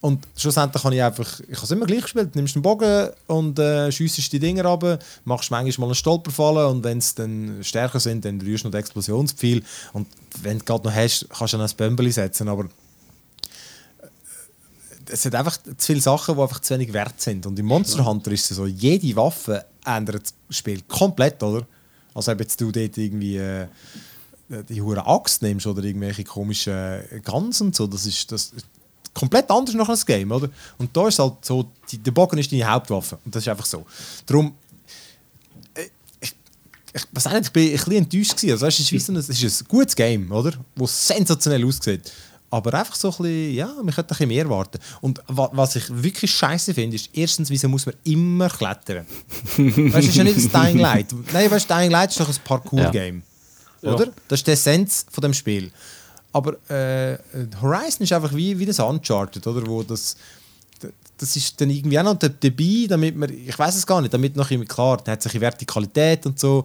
Und 0.00 0.26
schlussendlich 0.36 0.82
habe 0.82 0.94
ich 0.96 1.02
einfach, 1.02 1.40
ich 1.48 1.56
habe 1.56 1.64
es 1.64 1.70
immer 1.70 1.86
gleich 1.86 2.02
gespielt, 2.02 2.34
du 2.34 2.38
nimmst 2.38 2.56
einen 2.56 2.62
Bogen 2.62 3.10
und 3.28 3.58
äh, 3.58 3.90
schiessest 3.90 4.32
die 4.32 4.40
Dinger 4.40 4.66
ab, 4.66 4.98
machst 5.24 5.50
manchmal 5.50 5.86
mal 5.86 5.86
einen 5.86 5.94
Stolperfallen 5.94 6.66
und 6.66 6.84
wenn 6.84 6.98
es 6.98 7.14
dann 7.14 7.60
stärker 7.62 8.00
sind, 8.00 8.24
dann 8.24 8.38
rührst 8.40 8.64
du 8.64 8.68
noch 8.68 8.72
den 8.72 8.80
Explosionspfeil 8.80 9.62
und 9.94 10.06
wenn 10.42 10.58
du 10.58 10.64
gerade 10.64 10.86
noch 10.86 10.94
hast, 10.94 11.26
kannst 11.30 11.54
du 11.54 11.58
dann 11.58 11.66
ein 11.66 11.76
Bömbeli 11.76 12.12
setzen, 12.12 12.48
aber 12.48 12.68
es 15.08 15.22
sind 15.22 15.34
einfach 15.34 15.56
zu 15.58 15.74
viele 15.78 16.00
Sachen, 16.00 16.36
die 16.36 16.40
einfach 16.40 16.60
zu 16.60 16.74
wenig 16.74 16.92
wert 16.92 17.20
sind. 17.20 17.46
Und 17.46 17.58
im 17.58 17.66
Monster 17.66 18.04
Hunter 18.04 18.32
ist 18.32 18.50
es 18.50 18.56
so, 18.56 18.66
jede 18.66 19.14
Waffe 19.16 19.64
ändert 19.84 20.32
das 20.48 20.56
Spiel 20.56 20.82
komplett, 20.88 21.42
oder? 21.42 21.66
Also 22.14 22.32
ob 22.32 22.40
jetzt 22.40 22.60
du 22.60 22.70
dort 22.70 22.96
irgendwie 22.96 23.36
äh, 23.38 23.66
die 24.68 24.80
hure 24.80 25.06
Axt 25.06 25.42
nimmst 25.42 25.66
oder 25.66 25.82
irgendwelche 25.82 26.24
komischen 26.24 27.00
Guns 27.24 27.60
und 27.60 27.74
so, 27.74 27.86
das 27.86 28.06
ist 28.06 28.30
das 28.30 28.52
komplett 29.12 29.50
anders 29.50 29.74
nach 29.74 29.88
einem 29.88 29.98
Game, 30.04 30.32
oder? 30.32 30.48
Und 30.78 30.96
da 30.96 31.08
ist 31.08 31.18
halt 31.18 31.44
so, 31.44 31.70
die, 31.90 31.98
der 31.98 32.10
Bogen 32.10 32.38
ist 32.38 32.52
deine 32.52 32.70
Hauptwaffe 32.70 33.18
und 33.24 33.34
das 33.34 33.42
ist 33.42 33.48
einfach 33.48 33.66
so. 33.66 33.84
Darum 34.26 34.54
äh, 35.74 35.88
ich, 36.92 37.02
was 37.12 37.24
nicht, 37.24 37.46
ich 37.46 37.52
bin 37.52 37.64
ein 37.64 37.72
bisschen 37.72 37.92
enttäuscht 37.92 38.36
gewesen. 38.36 38.52
Also, 38.52 38.66
es 38.66 38.92
ist, 38.92 39.08
ein, 39.08 39.16
es 39.16 39.28
ist 39.28 39.62
ein 39.62 39.68
gutes 39.68 39.96
Game, 39.96 40.30
oder? 40.30 40.52
Wo 40.76 40.86
sensationell 40.86 41.64
aussieht. 41.64 42.12
Aber 42.54 42.72
einfach 42.74 42.94
so 42.94 43.08
ein 43.08 43.16
bisschen, 43.16 43.54
ja, 43.54 43.66
man 43.66 43.86
könnte 43.86 44.02
ein 44.02 44.06
bisschen 44.06 44.28
mehr 44.28 44.48
warten. 44.48 44.78
Und 45.00 45.20
was 45.26 45.74
ich 45.74 45.84
wirklich 45.90 46.30
scheiße 46.30 46.72
finde, 46.72 46.94
ist, 46.94 47.10
erstens, 47.12 47.50
wieso 47.50 47.68
muss 47.68 47.84
man 47.84 47.96
immer 48.04 48.48
klettern? 48.48 49.06
weißt 49.56 49.76
du, 49.76 49.90
das 49.90 50.04
ist 50.04 50.14
ja 50.14 50.22
nicht 50.22 50.36
das 50.36 50.48
Dying 50.48 50.78
Light. 50.78 51.06
Nein, 51.32 51.50
weißt 51.50 51.68
du, 51.68 51.74
Dying 51.74 51.90
Light 51.90 52.10
ist 52.10 52.20
doch 52.20 52.28
ein 52.28 52.36
Parkour-Game. 52.44 53.24
Ja. 53.82 53.92
Oder? 53.92 54.06
Ja. 54.06 54.12
Das 54.28 54.38
ist 54.38 54.46
die 54.46 54.52
Essenz 54.52 55.04
von 55.10 55.22
dem 55.22 55.34
Spiel. 55.34 55.72
aber 56.32 56.52
äh, 56.70 57.18
Horizon 57.60 58.04
ist 58.04 58.12
einfach 58.12 58.32
wie, 58.32 58.56
wie 58.56 58.66
das 58.66 58.78
Uncharted, 58.78 59.44
oder? 59.48 59.66
Wo 59.66 59.82
das, 59.82 60.16
das 61.18 61.34
ist 61.34 61.60
dann 61.60 61.70
irgendwie 61.70 61.98
auch 61.98 62.04
noch 62.04 62.14
dabei, 62.14 62.86
damit 62.88 63.16
man, 63.16 63.30
ich 63.30 63.58
weiß 63.58 63.74
es 63.74 63.84
gar 63.84 64.00
nicht, 64.00 64.14
damit 64.14 64.36
noch 64.36 64.48
immer 64.52 64.64
klar, 64.64 64.98
dann 64.98 65.14
hat 65.14 65.22
sich 65.22 65.40
Vertikalität 65.40 66.24
und 66.24 66.38
so. 66.38 66.64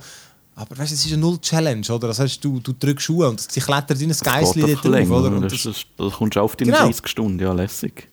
Aber 0.60 0.78
weißt, 0.78 0.92
es 0.92 1.06
ist 1.06 1.14
eine 1.14 1.22
Null-Challenge, 1.22 1.88
oder? 1.90 2.10
Das 2.10 2.20
heißt, 2.20 2.44
du, 2.44 2.60
du 2.60 2.74
drückst 2.74 3.06
Schuhe 3.06 3.30
und 3.30 3.40
sie 3.40 3.62
klettert 3.62 4.02
in 4.02 4.12
ein 4.12 4.18
Geissli 4.22 4.62
dort 4.62 4.84
drauf, 4.84 5.10
oder? 5.10 5.32
Und 5.32 5.44
das, 5.44 5.64
das, 5.64 5.86
das, 5.96 6.14
kommst 6.14 6.36
du 6.36 6.42
auf 6.42 6.58
deine 6.58 6.72
genau. 6.72 6.86
30 6.86 7.08
Stunden, 7.08 7.40
ja, 7.40 7.54
lässig. 7.54 8.10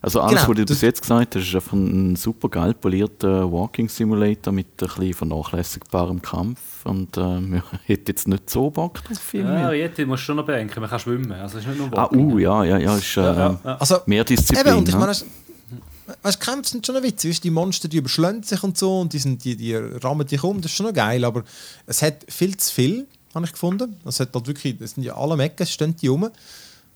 Also 0.00 0.20
alles, 0.20 0.42
genau, 0.42 0.48
was 0.50 0.56
du 0.56 0.64
bis 0.66 0.80
jetzt 0.82 1.02
gesagt 1.02 1.34
hast, 1.34 1.42
ist 1.42 1.54
einfach 1.54 1.72
ein 1.72 2.16
super 2.16 2.48
geil 2.48 2.72
polierter 2.74 3.50
Walking 3.50 3.88
Simulator 3.88 4.52
mit 4.52 4.68
ein 4.80 4.86
bisschen 4.86 5.14
vernachlässigbarem 5.14 6.22
Kampf 6.22 6.60
und 6.84 7.16
ähm, 7.18 7.62
ich 7.82 7.88
hätte 7.88 8.12
jetzt 8.12 8.28
nicht 8.28 8.48
so 8.48 8.70
Bock 8.70 9.02
drauf. 9.04 9.34
Ja, 9.34 9.72
jetzt 9.72 9.98
musst 10.06 10.22
du 10.22 10.26
schon 10.26 10.36
noch 10.36 10.46
bedenken, 10.46 10.80
man 10.80 10.88
kann 10.88 11.00
schwimmen, 11.00 11.32
also 11.32 11.58
ist 11.58 11.66
nicht 11.66 11.78
nur 11.78 11.90
Walking. 11.92 12.30
Ah, 12.30 12.34
uh, 12.34 12.38
ja, 12.38 12.64
ja, 12.64 12.78
ja, 12.78 12.96
ist 12.96 13.16
äh, 13.16 13.20
ja, 13.20 13.58
ja. 13.62 13.76
Also, 13.78 13.98
mehr 14.06 14.24
Disziplin. 14.24 14.66
Eben, 14.66 14.78
und 14.78 14.88
ich 14.88 14.94
meine, 14.94 15.12
weißt, 16.22 16.40
Kämpfe 16.40 16.70
sind 16.70 16.86
schon 16.86 16.96
ein 16.96 17.02
Witz. 17.02 17.24
Weißt, 17.24 17.44
die 17.44 17.50
Monster 17.50 17.88
die 17.88 17.98
überschlagen 17.98 18.42
sich 18.42 18.62
und 18.62 18.78
so 18.78 19.00
und 19.00 19.12
die, 19.12 19.18
sind, 19.18 19.44
die, 19.44 19.56
die 19.56 19.74
rammen 19.74 20.26
dich 20.26 20.42
um. 20.42 20.60
Das 20.60 20.70
ist 20.70 20.76
schon 20.76 20.86
noch 20.86 20.94
geil, 20.94 21.24
aber 21.24 21.44
es 21.86 22.02
hat 22.02 22.24
viel 22.28 22.56
zu 22.56 22.72
viel, 22.72 23.06
habe 23.34 23.46
ich 23.46 23.52
gefunden. 23.52 23.96
Es 24.04 24.20
hat 24.20 24.34
halt 24.34 24.46
wirklich, 24.46 24.80
es 24.80 24.92
sind 24.92 25.04
ja 25.04 25.16
alle 25.16 25.36
Mecken, 25.36 25.66
stehen 25.66 25.96
die 25.96 26.08
rum. 26.08 26.30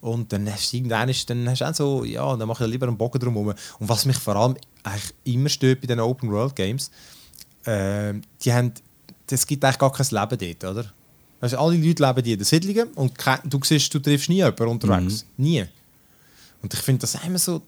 Und 0.01 0.33
dann 0.33 0.51
hast 0.51 0.73
du 0.73 0.79
irgendwann, 0.79 1.13
dann 1.27 1.49
hast 1.49 1.61
du 1.61 1.65
auch 1.69 1.75
so, 1.75 2.05
ja, 2.05 2.37
dann 2.37 2.49
mache 2.49 2.65
ich 2.65 2.71
lieber 2.71 2.87
einen 2.87 2.97
Bogen 2.97 3.19
drum 3.19 3.35
herum. 3.35 3.49
Und 3.49 3.89
was 3.89 4.07
mich 4.07 4.17
vor 4.17 4.37
allem 4.37 4.57
eigentlich 4.83 5.15
immer 5.25 5.49
stört 5.49 5.81
bei 5.83 5.87
den 5.87 6.01
Open 6.01 6.31
World 6.31 6.57
Games, 6.57 6.91
äh, 7.65 8.15
die 8.43 8.53
haben, 8.53 8.73
es 9.31 9.47
gibt 9.47 9.63
eigentlich 9.65 9.79
gar 9.79 9.93
kein 9.93 10.07
Leben 10.11 10.59
dort, 10.61 10.77
oder? 10.77 10.93
Also 11.41 11.59
alle 11.59 11.77
Leute 11.77 12.03
leben 12.03 12.19
in 12.19 12.39
den 12.39 12.45
Siedlungen 12.45 12.89
und 12.95 13.15
du 13.45 13.61
siehst, 13.63 13.93
du 13.93 13.99
triffst 13.99 14.29
nie 14.29 14.37
jemanden 14.37 14.69
unterwegs. 14.69 15.25
Mhm. 15.37 15.45
Nie. 15.45 15.65
Und 16.63 16.75
ich 16.75 16.81
finde 16.81 17.01
das 17.01 17.17
immer 17.25 17.39
so 17.39 17.63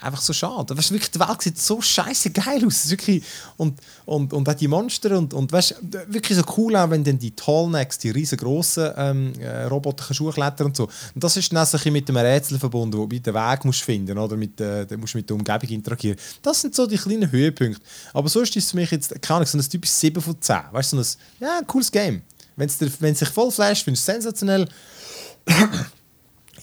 einfach 0.00 0.20
so 0.20 0.32
schade. 0.32 0.76
Weißt, 0.76 0.90
wirklich, 0.90 1.10
die 1.10 1.20
Welt 1.20 1.42
sieht 1.42 1.58
so 1.58 1.80
scheiße 1.80 2.30
geil 2.30 2.64
aus. 2.66 2.88
Wirklich, 2.90 3.24
und, 3.56 3.78
und, 4.04 4.32
und 4.32 4.48
auch 4.48 4.54
die 4.54 4.68
Monster 4.68 5.16
und, 5.16 5.34
und 5.34 5.52
weißt, 5.52 5.76
wirklich 6.08 6.38
so 6.38 6.44
cool 6.56 6.76
auch, 6.76 6.90
wenn 6.90 7.04
dann 7.04 7.18
die 7.18 7.34
Tallnecks, 7.34 7.98
die 7.98 8.10
riesengroßen 8.10 8.92
ähm, 8.96 9.32
äh, 9.40 9.64
Roboter 9.64 10.12
Schuhe 10.12 10.32
klettern 10.32 10.68
und 10.68 10.76
so. 10.76 10.84
Und 11.14 11.24
das 11.24 11.36
ist 11.36 11.52
dann 11.52 11.66
ein 11.66 11.92
mit 11.92 12.08
einem 12.08 12.18
Rätsel 12.18 12.58
verbunden, 12.58 12.98
wo 12.98 13.06
du 13.06 13.18
den 13.18 13.34
Weg 13.34 13.64
musst 13.64 13.82
finden 13.82 14.18
oder 14.18 14.36
mit, 14.36 14.60
äh, 14.60 14.86
musst 14.96 15.14
mit 15.14 15.28
der 15.28 15.36
Umgebung 15.36 15.68
interagieren. 15.68 16.18
Das 16.42 16.60
sind 16.60 16.74
so 16.74 16.86
die 16.86 16.96
kleinen 16.96 17.30
Höhepunkte. 17.30 17.80
Aber 18.12 18.28
so 18.28 18.40
ist 18.40 18.56
es 18.56 18.70
für 18.70 18.76
mich 18.76 18.90
jetzt, 18.90 19.10
keine 19.22 19.36
Ahnung, 19.36 19.46
so 19.46 19.58
ein 19.58 19.68
typisches 19.68 20.00
7 20.00 20.20
von 20.20 20.40
10. 20.40 20.56
Weißt 20.72 20.92
du, 20.92 21.02
so 21.02 21.18
ein, 21.18 21.44
ja, 21.44 21.60
cooles 21.66 21.90
Game. 21.90 22.22
Wenn 22.56 22.68
es 22.68 23.18
sich 23.18 23.28
voll 23.28 23.50
flasht, 23.50 23.84
finde 23.84 23.96
ich 23.96 24.00
es 24.00 24.06
sensationell. 24.06 24.66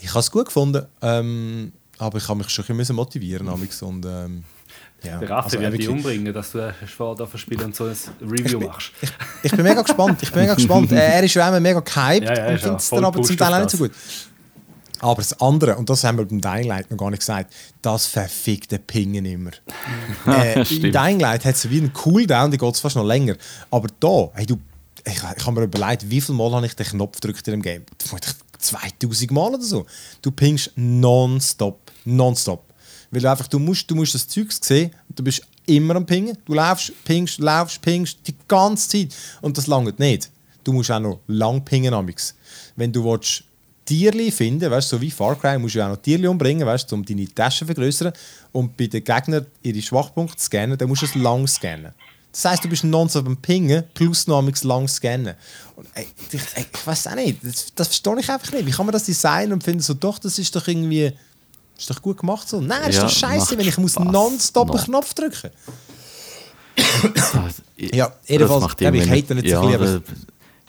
ich 0.02 0.10
habe 0.10 0.20
es 0.20 0.32
gut 0.32 0.48
gefunden. 0.48 0.86
Ähm, 1.02 1.72
aber 2.00 2.18
ich 2.18 2.28
habe 2.28 2.40
mich 2.40 2.50
schon 2.50 2.66
ein 2.68 2.78
bisschen 2.78 2.96
motivieren 2.96 3.48
und 3.48 4.06
ähm, 4.06 4.44
ja. 5.04 5.18
Der 5.18 5.30
Raffi 5.30 5.58
also, 5.58 5.60
wird 5.60 5.82
dich 5.82 5.90
umbringen, 5.90 6.34
dass 6.34 6.54
du 6.54 6.74
vor 6.88 7.16
da 7.16 7.28
spielen 7.36 7.66
und 7.66 7.76
so 7.76 7.86
ein 7.86 7.96
Review 8.22 8.62
ich 8.62 8.68
machst. 8.68 8.92
Ich, 9.02 9.12
ich, 9.44 9.52
bin 9.52 9.64
mega 9.64 9.82
gespannt. 9.82 10.24
Ich 10.24 10.32
bin 10.32 10.44
mega 10.44 10.54
gespannt. 10.54 10.92
er 10.94 11.22
ist 11.22 11.34
ja 11.34 11.50
immer 11.50 11.60
mega 11.60 11.82
gehypt 11.82 12.26
ja, 12.26 12.34
ja, 12.34 12.48
und 12.48 12.60
findet 12.60 12.80
es 12.80 12.90
dann 12.90 13.04
aber 13.04 13.22
zum 13.22 13.38
Teil 13.38 13.54
auch 13.54 13.60
nicht 13.60 13.70
so 13.72 13.78
gut. 13.78 13.92
Aber 15.00 15.22
das 15.22 15.38
andere, 15.42 15.76
und 15.76 15.90
das 15.90 16.06
haben 16.06 16.18
wir 16.18 16.26
beim 16.26 16.40
Dying 16.40 16.68
Light 16.68 16.90
noch 16.90 16.98
gar 16.98 17.10
nicht 17.10 17.20
gesagt, 17.20 17.54
das 17.82 18.06
verfickte 18.06 18.80
Pingen 18.80 19.26
immer. 19.26 19.52
äh, 20.28 20.62
in 20.62 20.94
Dying 20.94 21.20
Light 21.20 21.44
hat 21.44 21.56
es 21.56 21.70
wie 21.70 21.80
einen 21.80 21.92
Cooldown, 21.92 22.52
die 22.52 22.58
geht 22.58 22.78
fast 22.78 22.96
noch 22.96 23.06
länger. 23.06 23.36
Aber 23.70 23.90
da, 24.00 24.30
hey, 24.36 24.46
du, 24.46 24.58
ich, 25.06 25.18
ich 25.18 25.46
habe 25.46 25.52
mir 25.52 25.66
überlegt, 25.66 26.10
wie 26.10 26.22
viel 26.22 26.34
Mal 26.36 26.54
habe 26.54 26.66
ich 26.66 26.76
den 26.78 26.86
Knopf 26.86 27.20
gedrückt 27.20 27.46
in 27.50 27.56
dem 27.56 27.62
Game? 27.62 27.84
2000 28.58 29.32
Mal 29.32 29.54
oder 29.54 29.62
so. 29.62 29.86
Du 30.22 30.32
pingst 30.32 30.72
nonstop. 30.78 31.83
Nonstop. 32.06 32.64
Weil 33.12 33.22
du 33.22 33.30
einfach, 33.30 33.48
du 33.48 33.60
musst, 33.60 33.90
du 33.90 33.96
musst 33.96 34.16
das 34.16 34.28
Zeug 34.28 34.52
sehen, 34.52 34.92
du 35.10 35.24
bist 35.24 35.44
immer 35.66 35.96
am 35.96 36.06
Pingen. 36.06 36.38
Du 36.46 36.54
laufst, 36.54 36.92
pingst, 37.06 37.40
laufst, 37.40 37.82
pingst 37.82 38.18
die 38.26 38.36
ganze 38.48 38.90
Zeit. 38.90 39.16
Und 39.42 39.58
das 39.58 39.68
langt 39.68 40.00
nicht. 40.00 40.30
Du 40.64 40.74
musst 40.74 40.92
auch 40.92 41.00
noch 41.00 41.20
lang 41.28 41.64
pingen. 41.64 41.94
Amix. 41.94 42.36
Wenn 42.76 42.92
du 42.92 43.04
willst, 43.04 43.44
Tierli 43.86 44.32
finden, 44.32 44.72
weißt, 44.72 44.90
so 44.90 45.02
wie 45.02 45.12
Far 45.12 45.36
Cry, 45.36 45.60
musst 45.60 45.76
du 45.76 45.84
auch 45.84 45.90
noch 45.90 45.98
Tierli 45.98 46.28
umbringen, 46.28 46.66
weißt, 46.66 46.92
um 46.94 47.04
deine 47.04 47.28
Taschen 47.28 47.60
zu 47.60 47.66
vergrößern 47.66 48.14
und 48.54 48.78
bei 48.78 48.88
den 48.88 49.04
Gegnern 49.04 49.46
ihre 49.62 49.82
Schwachpunkte 49.82 50.38
zu 50.38 50.46
scannen, 50.46 50.78
dann 50.78 50.88
musst 50.88 51.02
du 51.02 51.06
es 51.06 51.16
lang 51.16 51.46
scannen. 51.48 51.92
Das 52.32 52.46
heisst, 52.46 52.64
du 52.64 52.70
bist 52.70 52.84
nonstop 52.84 53.28
am 53.28 53.38
Pingen 53.38 53.84
plus 53.94 54.26
noch 54.26 54.42
lang 54.64 54.88
scannen. 54.88 55.36
Und, 55.76 55.88
ey, 55.94 56.08
ich, 56.32 56.42
ich 56.42 56.88
weiß 56.88 57.08
auch 57.08 57.16
nicht, 57.16 57.40
das, 57.44 57.74
das 57.76 57.88
verstehe 57.88 58.20
ich 58.20 58.30
einfach 58.30 58.52
nicht. 58.54 58.66
Wie 58.66 58.72
kann 58.72 58.86
man 58.86 58.94
das 58.94 59.04
designen 59.04 59.54
und 59.54 59.64
finden 59.64 59.82
so, 59.82 59.94
doch, 59.94 60.18
das 60.18 60.40
ist 60.40 60.56
doch 60.56 60.68
irgendwie, 60.68 61.12
ist 61.78 61.90
doch 61.90 62.02
gut 62.02 62.18
gemacht 62.18 62.48
so. 62.48 62.62
Nein, 62.62 62.90
ist 62.90 62.98
ja, 62.98 63.04
doch 63.04 63.10
scheiße, 63.10 63.58
wenn 63.58 63.68
ich 63.68 63.78
muss 63.78 63.98
nonstop 64.00 64.72
einen 64.72 64.84
Knopf 64.84 65.14
drücken. 65.14 65.50
ja, 67.78 68.12
jedenfalls, 68.26 68.76
ich, 68.80 68.88
ich 68.88 69.10
hate 69.10 69.36
nicht 69.36 69.48
ja, 69.48 69.62
so 69.62 69.68
ein 69.68 70.04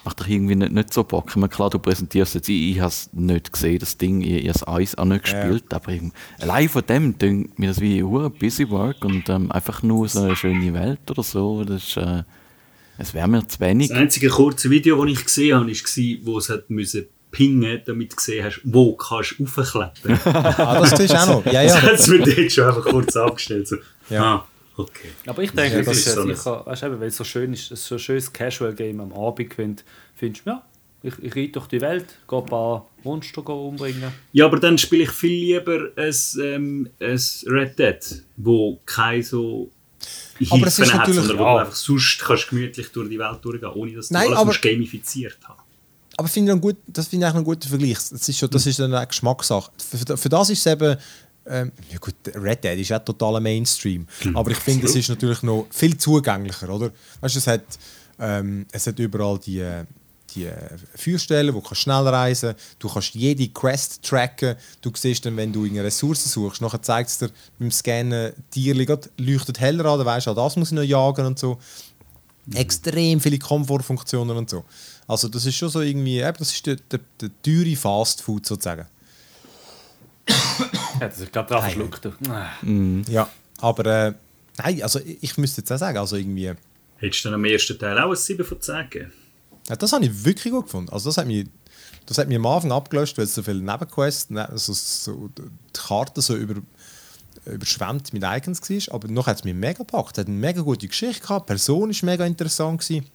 macht 0.04 0.20
doch 0.20 0.28
irgendwie 0.28 0.54
nicht, 0.54 0.72
nicht 0.72 0.92
so 0.92 1.02
Bock. 1.02 1.30
Ich 1.30 1.36
meine, 1.36 1.48
klar, 1.48 1.70
du 1.70 1.78
präsentierst 1.78 2.34
jetzt, 2.34 2.48
ich, 2.48 2.72
ich 2.72 2.80
habe 2.80 2.88
es 2.88 3.08
nicht 3.12 3.52
gesehen, 3.52 3.78
das 3.78 3.96
Ding, 3.96 4.20
ich, 4.20 4.44
ich 4.44 4.48
habe 4.48 4.58
es 4.58 4.68
Eis 4.68 4.98
auch 4.98 5.04
nicht 5.06 5.24
gespielt, 5.24 5.64
ja. 5.70 5.76
aber 5.76 5.92
ich, 5.92 6.02
allein 6.38 6.68
von 6.68 6.84
dem 6.86 7.18
denkt 7.18 7.58
mir 7.58 7.68
das 7.68 7.80
wie 7.80 8.00
ein 8.00 8.32
busy 8.32 8.68
work 8.68 9.04
und 9.04 9.28
ähm, 9.28 9.50
einfach 9.50 9.82
nur 9.82 10.08
so 10.08 10.20
eine 10.20 10.36
schöne 10.36 10.72
Welt 10.74 11.10
oder 11.10 11.22
so, 11.22 11.64
das 11.64 11.88
ist, 11.88 11.96
äh, 11.96 12.22
es 12.96 13.12
wäre 13.12 13.26
mir 13.26 13.46
zu 13.48 13.58
wenig. 13.60 13.88
Das 13.88 13.98
einzige 13.98 14.28
kurze 14.28 14.70
Video, 14.70 15.02
das 15.02 15.12
ich 15.12 15.24
gesehen 15.24 15.56
habe, 15.56 15.66
war, 15.66 16.26
wo 16.26 16.38
es 16.38 16.48
hat 16.48 16.70
müssen 16.70 17.06
pingen, 17.34 17.82
damit 17.84 18.12
du 18.12 18.16
gesehen 18.16 18.44
hast, 18.44 18.60
wo 18.62 18.94
kannst 18.94 19.34
du 19.38 19.44
raufklettern. 19.44 20.20
ah, 20.34 20.80
das 20.80 20.96
siehst 20.96 21.12
du 21.12 21.18
auch 21.18 21.26
noch. 21.26 21.46
Ja, 21.46 21.62
ja. 21.62 21.74
Das 21.74 21.82
hat 21.82 21.92
es 21.94 22.06
mir 22.06 22.18
dort 22.20 22.52
schon 22.52 22.64
einfach 22.64 22.84
kurz 22.84 23.16
abgestellt. 23.16 23.68
So. 23.68 23.76
Ja. 24.08 24.22
Ah. 24.22 24.48
Okay. 24.76 25.10
Aber 25.26 25.42
ich 25.42 25.52
denke, 25.52 25.78
ja, 25.78 25.82
das 25.82 25.98
ist 25.98 26.16
ja 26.16 26.22
sicher, 26.22 26.66
weißt 26.66 26.82
du, 26.82 27.00
weil 27.00 27.08
es 27.08 27.16
so 27.16 27.22
schön 27.22 27.52
ist, 27.52 27.68
so 27.68 27.94
ein 27.94 27.98
schönes 27.98 28.32
Casual-Game 28.32 29.00
am 29.00 29.12
Abend, 29.12 29.56
wenn 29.56 29.76
findest 30.16 30.46
du, 30.46 30.50
ja, 30.50 30.64
ich, 31.02 31.14
ich 31.22 31.36
reite 31.36 31.52
durch 31.52 31.66
die 31.68 31.80
Welt, 31.80 32.06
gehe 32.28 32.38
ein 32.40 32.46
paar 32.46 32.88
Monster 33.04 33.48
umbringen. 33.48 34.12
Ja, 34.32 34.46
aber 34.46 34.58
dann 34.58 34.76
spiele 34.76 35.04
ich 35.04 35.10
viel 35.10 35.30
lieber 35.30 35.90
ein, 35.96 36.14
ähm, 36.42 36.90
ein 36.98 37.20
Red 37.46 37.78
Dead, 37.78 38.24
wo 38.36 38.80
kein 38.84 39.22
so 39.22 39.70
aber 40.50 40.66
es 40.66 40.78
ist 40.78 40.92
hat, 40.92 41.00
natürlich, 41.00 41.20
sondern 41.20 41.38
wo 41.38 41.44
ja. 41.44 41.52
du 41.52 41.58
einfach 41.60 41.76
sonst 41.76 42.18
kannst 42.20 42.48
gemütlich 42.48 42.88
durch 42.90 43.08
die 43.08 43.18
Welt 43.18 43.38
durchgehen, 43.42 43.70
ohne 43.74 43.92
dass 43.92 44.08
du 44.08 44.14
Nein, 44.14 44.28
alles 44.28 44.38
aber, 44.38 44.52
gamifiziert 44.54 45.38
hast. 45.44 45.63
Aber 46.16 46.28
find 46.28 46.48
ich 46.48 46.60
gut, 46.60 46.76
das 46.86 47.08
finde 47.08 47.26
ich 47.26 47.30
eigentlich 47.30 47.40
ein 47.40 47.44
guter 47.44 47.68
Vergleich. 47.68 47.98
Das 48.10 48.28
ist, 48.28 48.38
schon, 48.38 48.50
das 48.50 48.66
ist 48.66 48.80
eine 48.80 49.06
Geschmackssache. 49.06 49.70
Für, 49.76 50.16
für 50.16 50.28
das 50.28 50.50
ist 50.50 50.66
es 50.66 50.72
eben 50.72 50.96
ähm, 51.46 51.72
ja 51.90 51.98
gut, 51.98 52.14
Red 52.34 52.64
Dead 52.64 52.78
ist 52.78 52.88
ja 52.88 52.98
totaler 52.98 53.40
Mainstream. 53.40 54.06
Mhm. 54.24 54.36
Aber 54.36 54.50
ich 54.50 54.58
finde, 54.58 54.86
es 54.86 54.96
ist 54.96 55.08
natürlich 55.08 55.42
noch 55.42 55.66
viel 55.70 55.96
zugänglicher, 55.96 56.68
oder? 56.68 56.90
Weißt 57.20 57.34
du, 57.34 57.38
es 57.38 57.46
hat, 57.46 57.64
ähm, 58.18 58.66
es 58.72 58.86
hat 58.86 58.98
überall 58.98 59.38
die, 59.38 59.64
die 60.34 60.48
Feuerstellen, 60.94 61.54
wo 61.54 61.60
du 61.60 61.74
schnell 61.74 62.08
reisen 62.08 62.50
kannst. 62.50 62.76
Du 62.78 62.88
kannst 62.88 63.14
jede 63.14 63.48
Quest 63.48 64.02
tracken. 64.02 64.56
Du 64.80 64.90
siehst 64.94 65.26
dann, 65.26 65.36
wenn 65.36 65.52
du 65.52 65.64
eine 65.64 65.84
Ressource 65.84 66.24
suchst, 66.24 66.62
nachher 66.62 66.82
zeigt 66.82 67.10
es 67.10 67.18
dir 67.18 67.30
beim 67.58 67.70
Scannen, 67.70 68.32
Tier 68.50 68.74
leuchtet 68.74 69.60
heller 69.60 69.84
an, 69.86 69.98
dann 69.98 70.06
weißt 70.06 70.26
du, 70.26 70.34
das 70.34 70.56
muss 70.56 70.68
ich 70.68 70.74
noch 70.74 70.82
jagen 70.82 71.26
und 71.26 71.38
so. 71.38 71.58
Mhm. 72.46 72.56
Extrem 72.56 73.20
viele 73.20 73.38
Komfortfunktionen 73.38 74.36
und 74.36 74.48
so. 74.48 74.64
Also 75.06 75.28
das 75.28 75.44
ist 75.46 75.56
schon 75.56 75.68
so 75.68 75.80
irgendwie, 75.80 76.20
das 76.20 76.52
ist 76.52 76.66
der, 76.66 76.76
der, 76.76 77.00
der 77.20 77.30
teure 77.42 77.76
Fast 77.76 78.22
Food 78.22 78.46
sozusagen. 78.46 78.86
ja, 80.28 81.08
das 81.08 81.20
ist 81.20 81.32
gerade 81.32 81.48
drauf 81.48 81.64
verschluckt. 81.64 82.08
Mhm. 82.62 83.04
Ja, 83.08 83.28
aber 83.58 84.06
äh, 84.06 84.14
nein, 84.58 84.82
also 84.82 85.00
ich 85.04 85.36
müsste 85.36 85.60
jetzt 85.60 85.72
auch 85.72 85.78
sagen, 85.78 85.98
also 85.98 86.16
irgendwie... 86.16 86.52
Hättest 86.96 87.24
du 87.24 87.28
dann 87.28 87.34
am 87.34 87.44
ersten 87.44 87.78
Teil 87.78 87.98
auch 87.98 88.10
ein 88.10 88.16
7 88.16 88.44
von 88.44 88.60
10 88.60 88.90
gegeben? 88.90 89.12
Ja, 89.68 89.76
das 89.76 89.92
habe 89.92 90.04
ich 90.04 90.24
wirklich 90.24 90.52
gut 90.52 90.66
gefunden. 90.66 90.90
Also 90.90 91.08
das 91.08 91.18
hat 91.18 91.26
mich, 91.26 91.46
das 92.06 92.18
hat 92.18 92.28
mich 92.28 92.36
am 92.36 92.46
Anfang 92.46 92.72
abgelöscht, 92.72 93.18
weil 93.18 93.24
es 93.24 93.34
so 93.34 93.42
viele 93.42 93.60
Nebenquests, 93.60 94.30
ne, 94.30 94.48
also 94.48 94.72
so 94.72 95.30
die 95.36 95.42
Karte 95.72 96.20
so 96.22 96.36
über, 96.36 96.60
überschwemmt 97.46 98.12
mit 98.12 98.22
Icons 98.22 98.60
war. 98.60 98.94
Aber 98.94 99.08
noch 99.08 99.26
hat 99.26 99.38
es 99.38 99.44
mich 99.44 99.54
mega 99.54 99.78
gepackt. 99.78 100.12
Es 100.12 100.20
hat 100.20 100.28
eine 100.28 100.36
mega 100.36 100.62
gute 100.62 100.88
Geschichte 100.88 101.22
gehabt, 101.22 101.48
die 101.48 101.52
Person 101.52 101.90
war 101.90 101.96
mega 102.02 102.26
interessant. 102.26 102.80
Gewesen. 102.80 103.06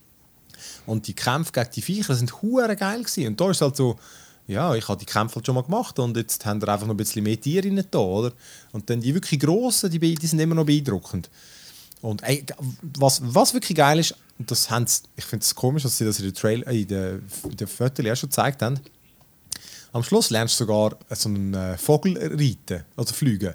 Und 0.85 1.07
die 1.07 1.13
Kämpfe 1.13 1.51
gegen 1.51 1.69
die 1.75 1.81
Viecher 1.81 2.15
sind 2.15 2.41
hure 2.41 2.75
geil 2.75 3.03
gewesen. 3.03 3.27
Und 3.27 3.39
da 3.39 3.51
ist 3.51 3.61
halt 3.61 3.75
so, 3.75 3.97
ja, 4.47 4.73
ich 4.75 4.87
habe 4.87 4.99
die 4.99 5.05
Kämpfe 5.05 5.35
halt 5.35 5.45
schon 5.45 5.55
mal 5.55 5.61
gemacht 5.61 5.99
und 5.99 6.17
jetzt 6.17 6.45
haben 6.45 6.59
wir 6.59 6.69
einfach 6.69 6.87
noch 6.87 6.95
ein 6.95 6.97
bisschen 6.97 7.23
mehr 7.23 7.39
Tiere 7.39 7.67
rein 7.67 7.83
da, 7.91 7.99
oder? 7.99 8.33
Und 8.71 8.89
dann 8.89 8.99
die 8.99 9.13
wirklich 9.13 9.39
grossen, 9.39 9.91
die, 9.91 9.99
die 9.99 10.27
sind 10.27 10.39
immer 10.39 10.55
noch 10.55 10.65
beeindruckend. 10.65 11.29
Und 12.01 12.23
ey, 12.23 12.45
was, 12.97 13.21
was 13.23 13.53
wirklich 13.53 13.77
geil 13.77 13.99
ist, 13.99 14.15
das 14.39 14.69
haben 14.71 14.87
sie, 14.87 15.03
ich 15.17 15.25
finde 15.25 15.43
es 15.43 15.53
komisch, 15.53 15.83
dass 15.83 15.97
sie 15.97 16.05
das 16.05 16.19
in 16.19 16.25
der 16.25 16.33
Trail, 16.33 16.63
äh, 16.63 16.81
in 16.81 16.87
der 17.57 17.67
Fotos 17.67 18.05
ja 18.05 18.15
schon 18.15 18.29
gezeigt 18.29 18.61
haben. 18.61 18.79
Am 19.91 20.03
Schluss 20.03 20.29
lernst 20.29 20.59
du 20.59 20.65
sogar 20.65 20.97
so 21.11 21.29
einen 21.29 21.53
äh, 21.53 21.77
Vogel 21.77 22.17
reiten, 22.17 22.85
also 22.95 23.13
fliegen. 23.13 23.53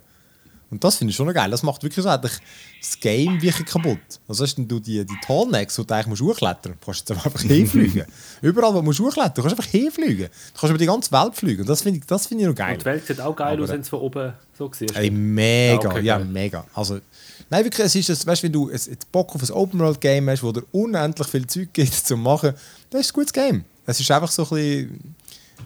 Und 0.74 0.84
das 0.84 0.96
finde 0.96 1.10
ich 1.10 1.16
schon 1.16 1.26
noch 1.26 1.34
geil. 1.34 1.50
Das 1.50 1.62
macht 1.62 1.82
wirklich 1.82 2.02
so 2.02 2.08
eigentlich 2.08 2.38
das 2.80 2.98
Game 3.00 3.40
wirklich 3.40 3.66
kaputt. 3.66 3.98
Also 4.28 4.44
hast 4.44 4.56
du 4.56 4.80
die, 4.80 5.04
die 5.04 5.16
Tallnecks, 5.24 5.78
wo 5.78 5.84
du 5.84 5.94
eigentlich 5.94 6.06
musst 6.08 6.22
hochklettern 6.22 6.74
musst, 6.84 7.06
kannst 7.06 7.10
du 7.10 7.14
jetzt 7.14 7.24
einfach 7.26 7.40
hinfliegen. 7.48 8.04
Überall, 8.42 8.74
wo 8.74 8.78
du 8.78 8.82
musst 8.84 9.00
hochklettern 9.00 9.34
kannst 9.34 9.52
du 9.52 9.56
einfach 9.62 9.70
hinfliegen. 9.70 10.26
Du 10.26 10.60
kannst 10.60 10.70
über 10.70 10.78
die 10.78 10.86
ganze 10.86 11.12
Welt 11.12 11.34
fliegen. 11.34 11.60
Und 11.62 11.68
das 11.68 11.82
finde 11.82 12.00
ich, 12.00 12.06
das 12.06 12.26
find 12.26 12.40
ich 12.40 12.46
noch 12.46 12.54
geil. 12.54 12.72
Und 12.74 12.80
die 12.80 12.84
Welt 12.84 13.06
sieht 13.06 13.20
auch 13.20 13.34
geil 13.36 13.62
aus, 13.62 13.68
wenn 13.70 13.80
es 13.80 13.88
von 13.88 14.00
oben 14.00 14.32
so 14.58 14.70
siehst. 14.72 14.96
Ey, 14.96 15.10
mega, 15.10 15.82
Ja, 15.82 15.90
okay, 15.90 16.00
ja, 16.02 16.18
geil. 16.18 16.26
mega. 16.26 16.66
Also, 16.74 17.00
nein, 17.48 17.64
wirklich, 17.64 17.86
es 17.86 17.94
ist 17.94 18.08
das, 18.08 18.26
weißt 18.26 18.42
du, 18.42 18.46
wenn 18.46 18.52
du 18.52 18.70
ein 18.70 18.80
Bock 19.12 19.34
auf 19.34 19.42
ein 19.42 19.50
Open-World-Game 19.50 20.28
hast, 20.30 20.42
wo 20.42 20.52
dir 20.52 20.64
unendlich 20.72 21.28
viel 21.28 21.46
Zeug 21.46 21.68
gibt 21.72 21.94
zum 22.06 22.22
machen, 22.22 22.52
das 22.90 23.00
ist 23.02 23.10
ein 23.10 23.14
gutes 23.14 23.32
Game. 23.32 23.64
Es 23.86 24.00
ist 24.00 24.10
einfach 24.10 24.30
so 24.30 24.42
ein 24.44 24.48
bisschen, 24.50 25.14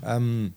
ähm, 0.04 0.54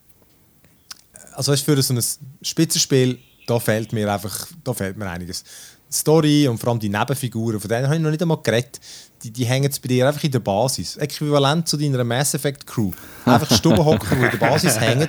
also 1.34 1.52
weißt, 1.52 1.66
du, 1.66 1.74
für 1.74 1.82
so 1.82 1.94
ein 1.94 2.02
Spitzenspiel, 2.42 3.18
da 3.46 3.58
fehlt 3.58 3.92
mir 3.92 4.12
einfach, 4.12 4.46
da 4.64 4.72
fehlt 4.74 4.96
mir 4.96 5.08
einiges. 5.10 5.42
Die 5.90 5.94
Story 5.96 6.48
und 6.48 6.58
vor 6.58 6.70
allem 6.70 6.78
die 6.80 6.88
Nebenfiguren, 6.88 7.60
von 7.60 7.68
denen 7.68 7.84
habe 7.84 7.96
ich 7.96 8.00
noch 8.00 8.10
nicht 8.10 8.22
einmal 8.22 8.38
geredet, 8.42 8.80
die, 9.22 9.30
die 9.30 9.44
hängen 9.44 9.64
jetzt 9.64 9.80
bei 9.82 9.88
dir 9.88 10.08
einfach 10.08 10.24
in 10.24 10.30
der 10.32 10.38
Basis. 10.40 10.96
Äquivalent 10.96 11.68
zu 11.68 11.76
deiner 11.76 12.02
Mass 12.04 12.34
Effect 12.34 12.66
Crew. 12.66 12.90
Einfach 13.24 13.54
Stubenhocker, 13.56 14.16
die 14.16 14.22
in 14.24 14.30
der 14.30 14.38
Basis 14.38 14.80
hängen. 14.80 15.08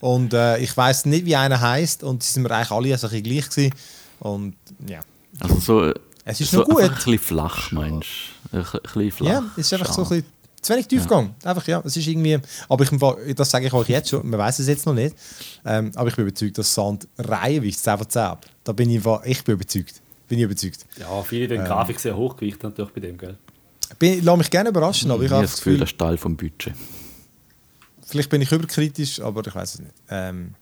Und 0.00 0.34
äh, 0.34 0.58
ich 0.58 0.76
weiß 0.76 1.06
nicht, 1.06 1.24
wie 1.24 1.36
einer 1.36 1.60
heißt 1.60 2.02
und 2.02 2.22
sie 2.22 2.32
sind 2.32 2.42
mir 2.42 2.50
eigentlich 2.50 2.70
alle 2.70 2.98
so 2.98 3.06
ein 3.06 3.10
bisschen 3.10 3.22
gleich 3.22 3.48
gewesen. 3.48 3.74
Und 4.20 4.56
ja. 4.86 5.00
Also 5.40 5.60
so, 5.60 5.92
Es 6.24 6.40
ist 6.40 6.50
so 6.50 6.58
noch 6.60 6.68
gut. 6.68 6.82
ein 6.82 6.94
bisschen 6.94 7.18
flach, 7.18 7.70
meinst 7.72 8.08
du? 8.52 8.58
Ein 8.58 8.64
bisschen 8.82 9.10
flach. 9.12 9.28
Ja, 9.28 9.42
es 9.56 9.66
ist 9.66 9.72
einfach 9.74 9.92
so 9.92 10.02
ein 10.02 10.06
Schade. 10.08 10.20
bisschen 10.22 10.32
zu 10.66 10.72
wenig 10.72 10.86
Tiefgang. 10.88 11.34
Einfach, 11.44 11.66
ja, 11.66 11.82
es 11.84 11.96
ist 11.96 12.06
irgendwie... 12.06 12.38
Aber 12.68 12.84
ich, 12.84 13.34
das 13.34 13.50
sage 13.50 13.66
ich 13.66 13.72
euch 13.72 13.88
jetzt 13.88 14.10
schon, 14.10 14.28
man 14.28 14.38
weiß 14.38 14.58
es 14.58 14.66
jetzt 14.68 14.84
noch 14.86 14.94
nicht. 14.94 15.16
Ähm, 15.64 15.92
aber 15.94 16.08
ich 16.08 16.16
bin 16.16 16.26
überzeugt, 16.26 16.58
dass 16.58 16.74
Sand 16.74 17.06
reihenweise 17.18 17.78
10 17.78 17.98
von 17.98 18.08
10 18.10 18.22
ab. 18.22 18.46
Da 18.64 18.72
bin 18.72 18.90
ich, 18.90 19.02
ich 19.24 19.44
bin 19.44 19.54
überzeugt. 19.54 20.00
Bin 20.28 20.38
ich 20.38 20.44
überzeugt. 20.44 20.84
Ja, 20.98 21.22
viele 21.22 21.48
den 21.48 21.64
Grafik 21.64 22.00
sehr 22.00 22.16
hochgewichtet 22.16 22.64
natürlich 22.64 22.92
bei 22.92 23.00
dem, 23.00 23.16
gell? 23.16 23.38
Bin, 23.98 24.24
lass 24.24 24.36
mich 24.38 24.50
gerne 24.50 24.70
überraschen, 24.70 25.10
aber 25.10 25.20
ich 25.22 25.26
Ich 25.26 25.30
habe 25.30 25.42
habe 25.42 25.46
das 25.46 25.56
Gefühl, 25.56 25.74
Gefühl, 25.74 25.80
das 25.80 25.92
ist 25.92 25.98
Teil 25.98 26.16
vom 26.18 26.36
Budget. 26.36 26.74
vielleicht 28.04 28.28
bin 28.30 28.42
ich 28.42 28.50
überkritisch, 28.50 29.20
aber 29.20 29.46
ich 29.46 29.54
weiß 29.54 29.74
es 29.74 29.80
nicht. 29.80 29.92
Ähm, 30.10 30.54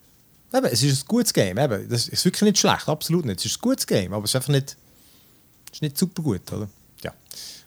eben, 0.53 0.67
es 0.67 0.83
ist 0.83 1.05
ein 1.05 1.09
gutes 1.09 1.33
Game. 1.33 1.57
Eben, 1.57 1.89
das 1.89 2.09
ist 2.09 2.25
wirklich 2.27 2.43
nicht 2.43 2.59
schlecht, 2.59 2.87
absolut 2.89 3.25
nicht. 3.25 3.39
Es 3.41 3.47
ist 3.47 3.57
ein 3.57 3.61
gutes 3.63 3.87
Game, 3.87 4.13
aber 4.13 4.25
es 4.25 4.31
ist 4.33 4.37
einfach 4.37 4.51
nicht, 4.51 4.77
es 5.71 5.79
ist 5.79 5.83
nicht 5.83 5.97
super 5.97 6.23
gut, 6.23 6.53
oder? 6.53 6.69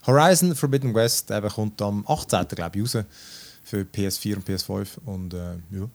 Ja. 0.07 0.13
Horizon 0.13 0.55
Forbidden 0.55 0.93
West 0.95 1.29
eben, 1.31 1.49
kommt 1.49 1.81
am 1.81 2.05
18. 2.07 2.47
glaube 2.49 2.79
ich 2.79 2.83
raus 2.95 3.03
für 3.63 3.81
PS4 3.81 4.35
und 4.35 4.47
PS5 4.47 4.87
und 5.05 5.33
äh, 5.33 5.37
ja. 5.71 5.89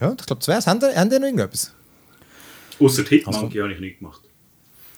Ja, 0.00 0.12
ich 0.18 0.26
glaube, 0.26 0.42
das 0.44 0.66
Haben 0.66 0.80
ihr 0.82 1.18
noch 1.18 1.26
irgendetwas? 1.26 1.72
Außer 2.80 3.02
Hitmonkey 3.04 3.58
habe 3.58 3.72
ich 3.74 3.80
nicht 3.80 3.98
gemacht. 3.98 4.22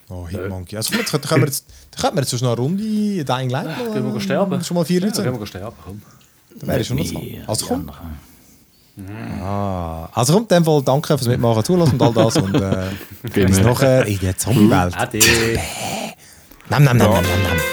Oh, 0.08 0.28
Hitmonkey. 0.28 0.76
Also, 0.76 0.92
komm, 0.96 1.04
da 1.20 1.26
können 1.28 1.42
wir 1.42 1.46
jetzt, 1.48 1.66
da 1.90 2.00
könnten 2.00 2.16
wir 2.16 2.22
jetzt 2.22 2.30
schon 2.38 2.46
eine 2.46 2.56
Runde 2.56 3.24
Dying 3.24 3.50
Light 3.50 3.66
noch, 3.66 3.92
Gehen 3.92 4.14
wir 4.14 4.20
sterben? 4.20 4.62
Schon 4.62 4.76
mal 4.76 4.84
vier 4.84 5.00
Ja, 5.00 5.06
Leute 5.06 5.22
gehen 5.24 5.40
wir 5.40 5.46
sterben, 5.46 5.76
komm. 5.84 6.02
Da 6.60 6.66
wäre 6.68 6.84
schon 6.84 6.98
noch 6.98 7.04
so. 7.06 7.14
Wie 7.20 7.42
Also 7.46 7.64
die 7.64 7.68
komm. 7.68 7.90
anderen. 7.90 9.40
Ah, 9.42 10.08
also 10.12 10.34
kommt 10.34 10.52
in 10.52 10.58
dem 10.58 10.64
Fall 10.66 10.82
danke 10.82 11.16
fürs 11.16 11.26
Mitmachen, 11.26 11.64
Zulassen 11.64 11.94
und 11.98 12.02
all 12.02 12.12
das 12.12 12.36
und 12.36 12.54
äh, 12.54 12.90
Gehen 13.32 13.46
bis 13.48 13.56
wir. 13.58 13.64
nachher 13.64 14.06
in 14.06 14.18
der 14.20 14.36
Zombie-Welt. 14.36 14.96
Ade. 14.96 15.18
Nam, 16.68 16.84
nam, 16.84 16.96
nam, 16.98 17.10
nam, 17.10 17.22
nam, 17.24 17.42
nam. 17.42 17.71